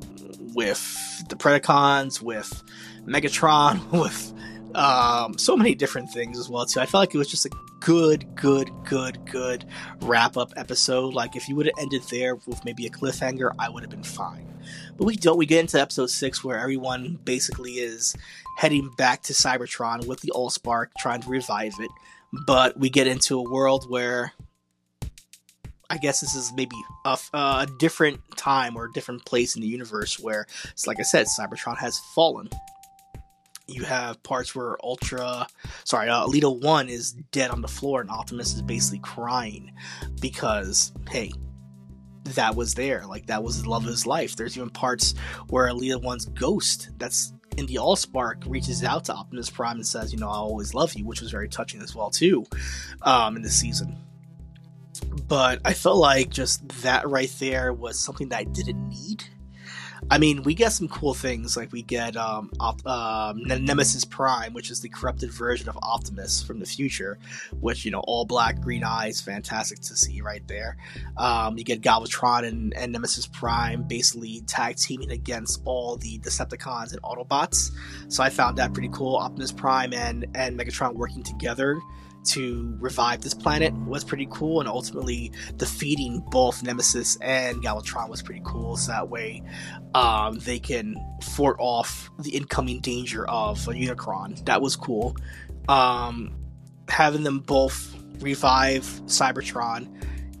with 0.53 1.23
the 1.29 1.37
Predacons, 1.37 2.21
with 2.21 2.63
Megatron, 3.05 3.91
with 4.01 4.33
um, 4.77 5.39
so 5.39 5.57
many 5.57 5.73
different 5.73 6.11
things 6.11 6.37
as 6.37 6.49
well 6.49 6.65
too. 6.65 6.79
I 6.79 6.85
felt 6.85 7.01
like 7.01 7.15
it 7.15 7.17
was 7.17 7.27
just 7.27 7.47
a 7.47 7.49
good, 7.79 8.35
good, 8.35 8.69
good, 8.85 9.25
good 9.25 9.65
wrap 10.01 10.37
up 10.37 10.53
episode. 10.55 11.15
Like 11.15 11.35
if 11.35 11.49
you 11.49 11.55
would 11.55 11.65
have 11.65 11.75
ended 11.79 12.03
there 12.11 12.35
with 12.35 12.63
maybe 12.63 12.85
a 12.85 12.89
cliffhanger, 12.89 13.53
I 13.57 13.69
would 13.69 13.81
have 13.81 13.89
been 13.89 14.03
fine. 14.03 14.47
But 14.95 15.05
we 15.05 15.15
don't. 15.15 15.37
We 15.37 15.47
get 15.47 15.61
into 15.61 15.81
episode 15.81 16.11
six 16.11 16.43
where 16.43 16.59
everyone 16.59 17.19
basically 17.23 17.73
is 17.73 18.15
heading 18.57 18.91
back 18.97 19.23
to 19.23 19.33
Cybertron 19.33 20.05
with 20.05 20.21
the 20.21 20.31
Allspark, 20.35 20.87
trying 20.99 21.21
to 21.21 21.29
revive 21.29 21.73
it. 21.79 21.91
But 22.45 22.77
we 22.77 22.89
get 22.89 23.07
into 23.07 23.39
a 23.39 23.49
world 23.49 23.89
where 23.89 24.33
I 25.89 25.97
guess 25.97 26.21
this 26.21 26.35
is 26.35 26.51
maybe 26.53 26.75
a, 27.03 27.17
a, 27.33 27.67
different 27.79 28.19
time 28.35 28.75
or 28.75 28.85
a 28.85 28.91
different 28.91 29.25
place 29.25 29.55
in 29.55 29.61
the 29.61 29.67
universe 29.67 30.19
where, 30.19 30.45
like 30.85 30.99
I 30.99 31.03
said, 31.03 31.27
Cybertron 31.27 31.77
has 31.77 31.97
fallen 32.13 32.49
you 33.67 33.83
have 33.83 34.21
parts 34.23 34.55
where 34.55 34.77
Ultra, 34.83 35.47
sorry, 35.83 36.09
uh, 36.09 36.25
Elita 36.25 36.61
One 36.61 36.89
is 36.89 37.11
dead 37.31 37.51
on 37.51 37.61
the 37.61 37.67
floor, 37.67 38.01
and 38.01 38.09
Optimus 38.09 38.53
is 38.53 38.61
basically 38.61 38.99
crying 38.99 39.73
because, 40.21 40.93
hey, 41.09 41.31
that 42.23 42.55
was 42.55 42.73
there. 42.73 43.05
Like 43.05 43.27
that 43.27 43.43
was 43.43 43.61
the 43.61 43.69
love 43.69 43.83
of 43.83 43.89
his 43.89 44.05
life. 44.05 44.35
There's 44.35 44.57
even 44.57 44.69
parts 44.69 45.15
where 45.49 45.67
Elita 45.67 46.01
One's 46.01 46.25
ghost, 46.25 46.89
that's 46.97 47.33
in 47.57 47.65
the 47.65 47.75
Allspark, 47.75 48.43
reaches 48.47 48.83
out 48.83 49.05
to 49.05 49.13
Optimus 49.13 49.49
Prime 49.49 49.77
and 49.77 49.87
says, 49.87 50.13
"You 50.13 50.19
know, 50.19 50.27
I'll 50.27 50.43
always 50.43 50.73
love 50.73 50.93
you," 50.93 51.05
which 51.05 51.21
was 51.21 51.31
very 51.31 51.49
touching 51.49 51.81
as 51.81 51.95
well 51.95 52.09
too, 52.09 52.45
um, 53.01 53.35
in 53.35 53.41
this 53.41 53.55
season. 53.55 53.97
But 55.27 55.59
I 55.65 55.73
felt 55.73 55.97
like 55.97 56.29
just 56.29 56.67
that 56.83 57.07
right 57.09 57.33
there 57.39 57.73
was 57.73 57.99
something 57.99 58.29
that 58.29 58.39
I 58.39 58.43
didn't 58.45 58.87
need 58.87 59.23
I 60.09 60.17
mean, 60.17 60.43
we 60.43 60.53
get 60.53 60.71
some 60.71 60.87
cool 60.87 61.13
things 61.13 61.57
like 61.57 61.71
we 61.71 61.81
get 61.81 62.15
um, 62.15 62.51
Op- 62.59 62.85
um, 62.85 63.43
Nemesis 63.43 64.05
Prime, 64.05 64.53
which 64.53 64.71
is 64.71 64.81
the 64.81 64.89
corrupted 64.89 65.31
version 65.31 65.69
of 65.69 65.77
Optimus 65.81 66.43
from 66.43 66.59
the 66.59 66.65
future, 66.65 67.17
which 67.59 67.85
you 67.85 67.91
know, 67.91 68.01
all 68.07 68.25
black, 68.25 68.61
green 68.61 68.83
eyes, 68.83 69.21
fantastic 69.21 69.79
to 69.81 69.95
see 69.95 70.21
right 70.21 70.47
there. 70.47 70.77
Um, 71.17 71.57
you 71.57 71.63
get 71.63 71.81
Galvatron 71.81 72.47
and, 72.47 72.73
and 72.75 72.91
Nemesis 72.91 73.27
Prime 73.27 73.83
basically 73.83 74.41
tag 74.47 74.77
teaming 74.77 75.11
against 75.11 75.61
all 75.65 75.97
the 75.97 76.19
Decepticons 76.19 76.91
and 76.91 77.01
Autobots, 77.01 77.71
so 78.07 78.23
I 78.23 78.29
found 78.29 78.57
that 78.57 78.73
pretty 78.73 78.89
cool. 78.91 79.15
Optimus 79.15 79.51
Prime 79.51 79.93
and 79.93 80.25
and 80.35 80.59
Megatron 80.59 80.93
working 80.93 81.23
together 81.23 81.79
to 82.25 82.75
revive 82.79 83.21
this 83.21 83.33
planet 83.33 83.73
was 83.73 84.03
pretty 84.03 84.27
cool, 84.29 84.59
and 84.59 84.69
ultimately 84.69 85.31
defeating 85.55 86.23
both 86.31 86.63
Nemesis 86.63 87.17
and 87.21 87.63
Galvatron 87.63 88.09
was 88.09 88.21
pretty 88.21 88.41
cool. 88.43 88.77
So 88.77 88.91
that 88.91 89.09
way, 89.09 89.43
um, 89.93 90.39
they 90.39 90.59
can 90.59 90.95
fort 91.23 91.57
off 91.59 92.09
the 92.19 92.31
incoming 92.31 92.79
danger 92.81 93.27
of 93.29 93.65
a 93.67 93.71
Unicron. 93.71 94.43
That 94.45 94.61
was 94.61 94.75
cool. 94.75 95.15
Um, 95.69 96.35
having 96.89 97.23
them 97.23 97.39
both 97.39 97.95
revive 98.19 98.83
Cybertron 99.05 99.87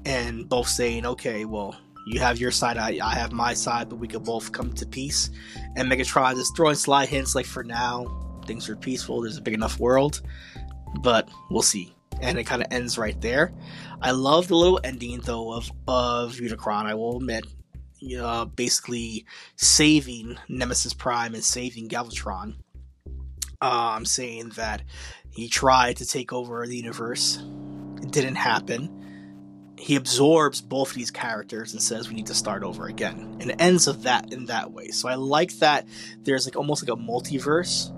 and 0.05 0.47
both 0.47 0.67
saying, 0.67 1.05
"Okay, 1.05 1.45
well." 1.45 1.75
You 2.09 2.21
have 2.21 2.39
your 2.39 2.51
side, 2.51 2.77
I, 2.77 2.97
I 3.03 3.15
have 3.15 3.33
my 3.33 3.53
side, 3.53 3.89
but 3.89 3.97
we 3.97 4.07
could 4.07 4.23
both 4.23 4.53
come 4.53 4.71
to 4.75 4.85
peace. 4.85 5.29
And 5.75 5.91
Megatron 5.91 6.37
is 6.37 6.49
throwing 6.55 6.75
sly 6.75 7.05
hints 7.05 7.35
like, 7.35 7.45
for 7.45 7.65
now, 7.65 8.05
things 8.45 8.69
are 8.69 8.77
peaceful. 8.77 9.19
There's 9.19 9.35
a 9.35 9.41
big 9.41 9.53
enough 9.53 9.77
world 9.77 10.21
but 11.01 11.29
we'll 11.49 11.61
see. 11.61 11.93
And 12.21 12.37
it 12.37 12.45
kind 12.45 12.61
of 12.61 12.71
ends 12.71 12.97
right 12.97 13.19
there. 13.21 13.53
I 14.01 14.11
love 14.11 14.47
the 14.47 14.55
little 14.55 14.79
ending 14.83 15.21
though 15.21 15.53
of 15.53 15.71
of 15.87 16.33
Unicron. 16.35 16.85
I 16.85 16.95
will 16.95 17.17
admit, 17.17 17.45
you 17.99 18.17
know, 18.17 18.45
basically 18.45 19.25
saving 19.55 20.37
Nemesis 20.47 20.93
Prime 20.93 21.33
and 21.33 21.43
saving 21.43 21.89
Galvatron. 21.89 22.55
I'm 23.59 23.97
um, 23.97 24.05
saying 24.05 24.49
that 24.55 24.83
he 25.31 25.47
tried 25.47 25.97
to 25.97 26.05
take 26.05 26.31
over 26.31 26.65
the 26.67 26.77
universe. 26.77 27.43
It 28.01 28.11
didn't 28.11 28.35
happen. 28.35 29.73
He 29.79 29.95
absorbs 29.95 30.61
both 30.61 30.89
of 30.89 30.95
these 30.95 31.11
characters 31.11 31.73
and 31.73 31.81
says 31.81 32.07
we 32.07 32.15
need 32.15 32.27
to 32.27 32.35
start 32.35 32.63
over 32.63 32.87
again. 32.87 33.37
And 33.39 33.51
it 33.51 33.55
ends 33.59 33.87
of 33.87 34.03
that 34.03 34.31
in 34.31 34.45
that 34.45 34.71
way. 34.71 34.89
So 34.89 35.09
I 35.09 35.15
like 35.15 35.53
that 35.59 35.87
there's 36.19 36.45
like 36.45 36.55
almost 36.55 36.87
like 36.87 36.95
a 36.95 37.01
multiverse 37.01 37.91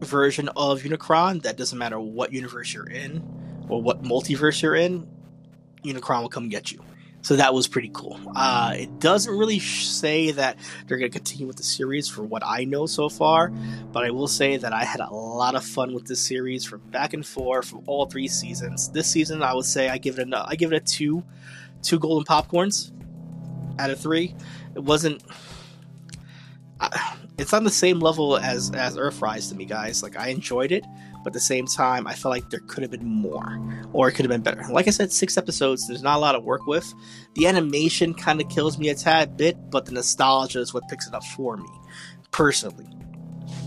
version 0.00 0.48
of 0.56 0.82
Unicron 0.82 1.42
that 1.42 1.56
doesn't 1.56 1.78
matter 1.78 1.98
what 1.98 2.32
universe 2.32 2.72
you're 2.72 2.88
in 2.88 3.22
or 3.68 3.82
what 3.82 4.02
multiverse 4.02 4.62
you're 4.62 4.76
in, 4.76 5.06
Unicron 5.84 6.22
will 6.22 6.28
come 6.28 6.48
get 6.48 6.72
you. 6.72 6.82
So 7.22 7.34
that 7.34 7.52
was 7.52 7.66
pretty 7.66 7.90
cool. 7.92 8.20
Uh, 8.36 8.74
it 8.78 9.00
doesn't 9.00 9.36
really 9.36 9.58
say 9.58 10.30
that 10.30 10.56
they're 10.86 10.96
going 10.96 11.10
to 11.10 11.18
continue 11.18 11.48
with 11.48 11.56
the 11.56 11.64
series 11.64 12.08
for 12.08 12.22
what 12.22 12.44
I 12.46 12.62
know 12.62 12.86
so 12.86 13.08
far, 13.08 13.48
but 13.90 14.04
I 14.04 14.10
will 14.10 14.28
say 14.28 14.58
that 14.58 14.72
I 14.72 14.84
had 14.84 15.00
a 15.00 15.12
lot 15.12 15.56
of 15.56 15.64
fun 15.64 15.92
with 15.92 16.06
this 16.06 16.20
series 16.20 16.64
from 16.64 16.82
back 16.90 17.14
and 17.14 17.26
forth 17.26 17.68
from 17.68 17.82
all 17.86 18.06
three 18.06 18.28
seasons. 18.28 18.90
This 18.90 19.08
season, 19.10 19.42
I 19.42 19.54
would 19.54 19.64
say 19.64 19.88
I 19.88 19.98
give 19.98 20.20
it 20.20 20.32
a 20.32 20.44
I 20.46 20.54
give 20.54 20.72
it 20.72 20.76
a 20.76 20.80
two, 20.80 21.24
two 21.82 21.98
golden 21.98 22.24
popcorns 22.24 22.92
out 23.80 23.90
of 23.90 23.98
three. 23.98 24.32
It 24.76 24.84
wasn't 24.84 25.20
it's 27.38 27.52
on 27.52 27.64
the 27.64 27.70
same 27.70 28.00
level 28.00 28.36
as 28.36 28.70
as 28.70 28.96
Earthrise 28.96 29.50
to 29.50 29.54
me, 29.54 29.64
guys. 29.64 30.02
Like 30.02 30.16
I 30.16 30.28
enjoyed 30.28 30.72
it, 30.72 30.84
but 31.22 31.28
at 31.28 31.32
the 31.32 31.40
same 31.40 31.66
time, 31.66 32.06
I 32.06 32.14
felt 32.14 32.30
like 32.30 32.48
there 32.50 32.60
could 32.60 32.82
have 32.82 32.90
been 32.90 33.04
more, 33.04 33.60
or 33.92 34.08
it 34.08 34.12
could 34.12 34.24
have 34.24 34.30
been 34.30 34.42
better. 34.42 34.62
Like 34.70 34.88
I 34.88 34.90
said, 34.90 35.12
six 35.12 35.36
episodes. 35.36 35.86
There's 35.86 36.02
not 36.02 36.16
a 36.16 36.20
lot 36.20 36.32
to 36.32 36.40
work 36.40 36.66
with. 36.66 36.92
The 37.34 37.46
animation 37.46 38.14
kind 38.14 38.40
of 38.40 38.48
kills 38.48 38.78
me 38.78 38.88
a 38.88 38.94
tad 38.94 39.36
bit, 39.36 39.70
but 39.70 39.86
the 39.86 39.92
nostalgia 39.92 40.60
is 40.60 40.72
what 40.72 40.88
picks 40.88 41.06
it 41.06 41.14
up 41.14 41.24
for 41.24 41.56
me, 41.56 41.68
personally. 42.30 42.86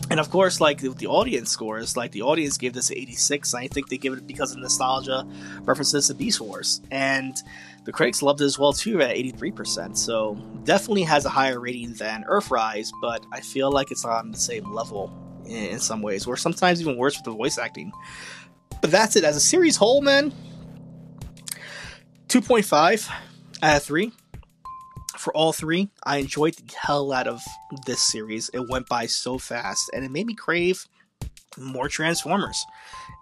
And 0.09 0.19
of 0.19 0.31
course, 0.31 0.59
like 0.59 0.79
the, 0.79 0.89
the 0.89 1.05
audience 1.05 1.51
scores, 1.51 1.95
like 1.95 2.11
the 2.11 2.23
audience 2.23 2.57
gave 2.57 2.73
this 2.73 2.89
86. 2.89 3.53
I 3.53 3.67
think 3.67 3.89
they 3.89 3.97
give 3.97 4.13
it 4.13 4.25
because 4.25 4.51
of 4.51 4.57
nostalgia 4.57 5.27
references 5.61 6.07
to 6.07 6.15
Beast 6.15 6.41
Wars, 6.41 6.81
and 6.89 7.35
the 7.85 7.91
critics 7.91 8.21
loved 8.21 8.41
it 8.41 8.45
as 8.45 8.59
well 8.59 8.73
too 8.73 9.01
at 9.01 9.15
83%. 9.15 9.97
So 9.97 10.35
definitely 10.63 11.03
has 11.03 11.25
a 11.25 11.29
higher 11.29 11.59
rating 11.59 11.93
than 11.93 12.23
Earthrise, 12.29 12.89
but 13.01 13.25
I 13.31 13.41
feel 13.41 13.71
like 13.71 13.91
it's 13.91 14.05
on 14.05 14.31
the 14.31 14.37
same 14.37 14.71
level 14.73 15.11
in, 15.45 15.65
in 15.65 15.79
some 15.79 16.01
ways, 16.01 16.27
or 16.27 16.37
sometimes 16.37 16.81
even 16.81 16.97
worse 16.97 17.17
with 17.17 17.25
the 17.25 17.31
voice 17.31 17.57
acting. 17.57 17.91
But 18.81 18.91
that's 18.91 19.15
it. 19.15 19.23
As 19.23 19.35
a 19.35 19.41
series 19.41 19.75
whole, 19.75 20.01
man, 20.01 20.31
2.5 22.27 23.09
out 23.61 23.77
of 23.77 23.83
3 23.83 24.11
for 25.19 25.35
all 25.35 25.51
three. 25.51 25.89
I 26.03 26.17
enjoyed 26.17 26.55
the 26.55 26.73
hell 26.75 27.11
out 27.11 27.27
of 27.27 27.41
this 27.85 28.01
series. 28.01 28.49
It 28.53 28.69
went 28.69 28.87
by 28.87 29.05
so 29.05 29.37
fast 29.37 29.89
and 29.93 30.05
it 30.05 30.11
made 30.11 30.25
me 30.25 30.33
crave 30.33 30.85
more 31.57 31.89
Transformers. 31.89 32.65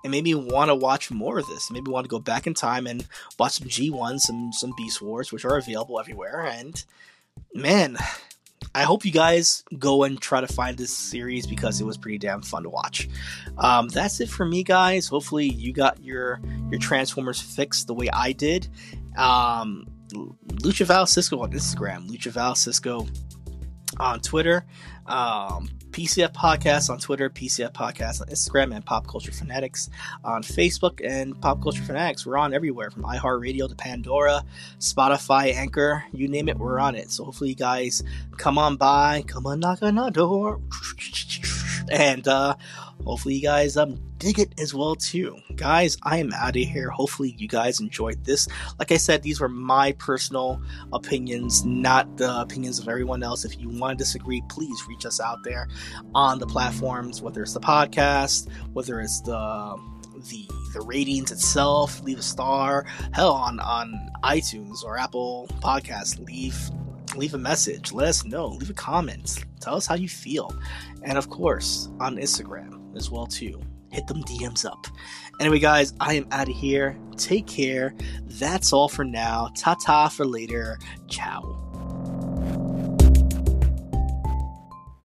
It 0.07 0.09
made 0.09 0.23
me 0.23 0.35
want 0.35 0.69
to 0.69 0.75
watch 0.75 1.11
more 1.11 1.37
of 1.37 1.47
this. 1.47 1.69
It 1.69 1.73
made 1.73 1.85
me 1.85 1.91
want 1.91 2.05
to 2.05 2.09
go 2.09 2.17
back 2.17 2.47
in 2.47 2.53
time 2.53 2.87
and 2.87 3.05
watch 3.37 3.59
some 3.59 3.67
G1, 3.67 4.21
some 4.21 4.53
some 4.53 4.73
Beast 4.77 5.01
Wars, 5.01 5.33
which 5.33 5.43
are 5.43 5.57
available 5.57 5.99
everywhere. 5.99 6.45
And 6.45 6.81
man, 7.53 7.97
I 8.73 8.83
hope 8.83 9.03
you 9.03 9.11
guys 9.11 9.65
go 9.77 10.03
and 10.03 10.21
try 10.21 10.39
to 10.39 10.47
find 10.47 10.77
this 10.77 10.95
series 10.95 11.45
because 11.45 11.81
it 11.81 11.83
was 11.83 11.97
pretty 11.97 12.19
damn 12.19 12.41
fun 12.41 12.63
to 12.63 12.69
watch. 12.69 13.09
Um, 13.57 13.89
that's 13.89 14.21
it 14.21 14.29
for 14.29 14.45
me, 14.45 14.63
guys. 14.63 15.09
Hopefully, 15.09 15.49
you 15.49 15.73
got 15.73 16.01
your 16.01 16.39
your 16.71 16.79
Transformers 16.79 17.41
fixed 17.41 17.87
the 17.87 17.93
way 17.93 18.07
I 18.13 18.31
did. 18.31 18.69
Um, 19.17 19.87
Lucha 20.13 20.85
Val 20.85 21.05
Cisco 21.05 21.41
on 21.41 21.51
Instagram, 21.51 22.07
Lucha 22.07 22.31
Val 22.31 22.55
Cisco 22.55 23.07
on 23.99 24.21
Twitter, 24.21 24.65
um, 25.05 25.69
PCF 25.91 26.33
Podcast 26.33 26.89
on 26.89 26.99
Twitter, 26.99 27.29
PCF 27.29 27.73
Podcast 27.73 28.21
on 28.21 28.27
Instagram, 28.27 28.75
and 28.75 28.85
Pop 28.85 29.07
Culture 29.07 29.31
Fanatics 29.31 29.89
on 30.23 30.43
Facebook 30.43 31.01
and 31.03 31.39
Pop 31.41 31.61
Culture 31.61 31.83
Fanatics. 31.83 32.25
We're 32.25 32.37
on 32.37 32.53
everywhere 32.53 32.91
from 32.91 33.03
iHeartRadio 33.03 33.69
to 33.69 33.75
Pandora, 33.75 34.43
Spotify, 34.79 35.53
Anchor, 35.53 36.03
you 36.11 36.27
name 36.27 36.49
it, 36.49 36.57
we're 36.57 36.79
on 36.79 36.95
it. 36.95 37.11
So 37.11 37.23
hopefully 37.23 37.49
you 37.51 37.55
guys 37.55 38.03
come 38.37 38.57
on 38.57 38.75
by, 38.75 39.23
come 39.27 39.47
on 39.47 39.59
knock 39.59 39.81
on 39.81 39.97
our 39.97 40.11
door, 40.11 40.61
and 41.91 42.27
uh, 42.27 42.55
hopefully 43.07 43.35
you 43.35 43.41
guys 43.41 43.77
um 43.77 43.99
dig 44.17 44.39
it 44.39 44.59
as 44.59 44.73
well 44.73 44.95
too. 44.95 45.37
Guys 45.55 45.97
i 46.03 46.17
am 46.17 46.33
out 46.33 46.55
of 46.55 46.61
here. 46.61 46.89
Hopefully 46.89 47.35
you 47.37 47.47
guys 47.47 47.79
enjoyed 47.79 48.23
this. 48.23 48.47
Like 48.79 48.91
i 48.91 48.97
said 48.97 49.23
these 49.23 49.39
were 49.39 49.49
my 49.49 49.93
personal 49.93 50.61
opinions 50.93 51.65
not 51.65 52.17
the 52.17 52.39
opinions 52.39 52.79
of 52.79 52.87
everyone 52.87 53.23
else. 53.23 53.45
If 53.45 53.59
you 53.59 53.69
want 53.69 53.97
to 53.97 54.03
disagree 54.03 54.43
please 54.49 54.87
reach 54.87 55.05
us 55.05 55.19
out 55.19 55.43
there 55.43 55.67
on 56.13 56.39
the 56.39 56.47
platforms 56.47 57.21
whether 57.21 57.41
it's 57.41 57.53
the 57.53 57.59
podcast 57.59 58.49
whether 58.73 58.99
it's 58.99 59.21
the 59.21 59.77
the 60.29 60.47
the 60.73 60.81
ratings 60.81 61.31
itself 61.31 62.01
leave 62.01 62.17
a 62.17 62.23
star 62.23 62.85
hell 63.13 63.33
on 63.33 63.59
on 63.59 64.09
itunes 64.23 64.83
or 64.83 64.97
apple 64.97 65.47
podcast 65.61 66.25
leave 66.25 66.71
leave 67.17 67.33
a 67.33 67.37
message. 67.37 67.91
Let 67.91 68.07
us 68.07 68.25
know. 68.25 68.47
Leave 68.47 68.69
a 68.69 68.73
comment. 68.73 69.45
Tell 69.59 69.75
us 69.75 69.87
how 69.87 69.95
you 69.95 70.09
feel. 70.09 70.55
And 71.03 71.17
of 71.17 71.29
course 71.29 71.89
on 71.99 72.17
instagram 72.17 72.76
as 72.95 73.09
well 73.11 73.27
too. 73.27 73.59
Hit 73.91 74.07
them 74.07 74.21
DMs 74.23 74.65
up. 74.65 74.87
Anyway, 75.39 75.59
guys, 75.59 75.93
I 75.99 76.15
am 76.15 76.27
out 76.31 76.49
of 76.49 76.55
here. 76.55 76.97
Take 77.15 77.47
care. 77.47 77.95
That's 78.25 78.73
all 78.73 78.89
for 78.89 79.05
now. 79.05 79.49
Ta 79.55 79.75
ta 79.75 80.09
for 80.09 80.25
later. 80.25 80.77
Ciao. 81.07 81.66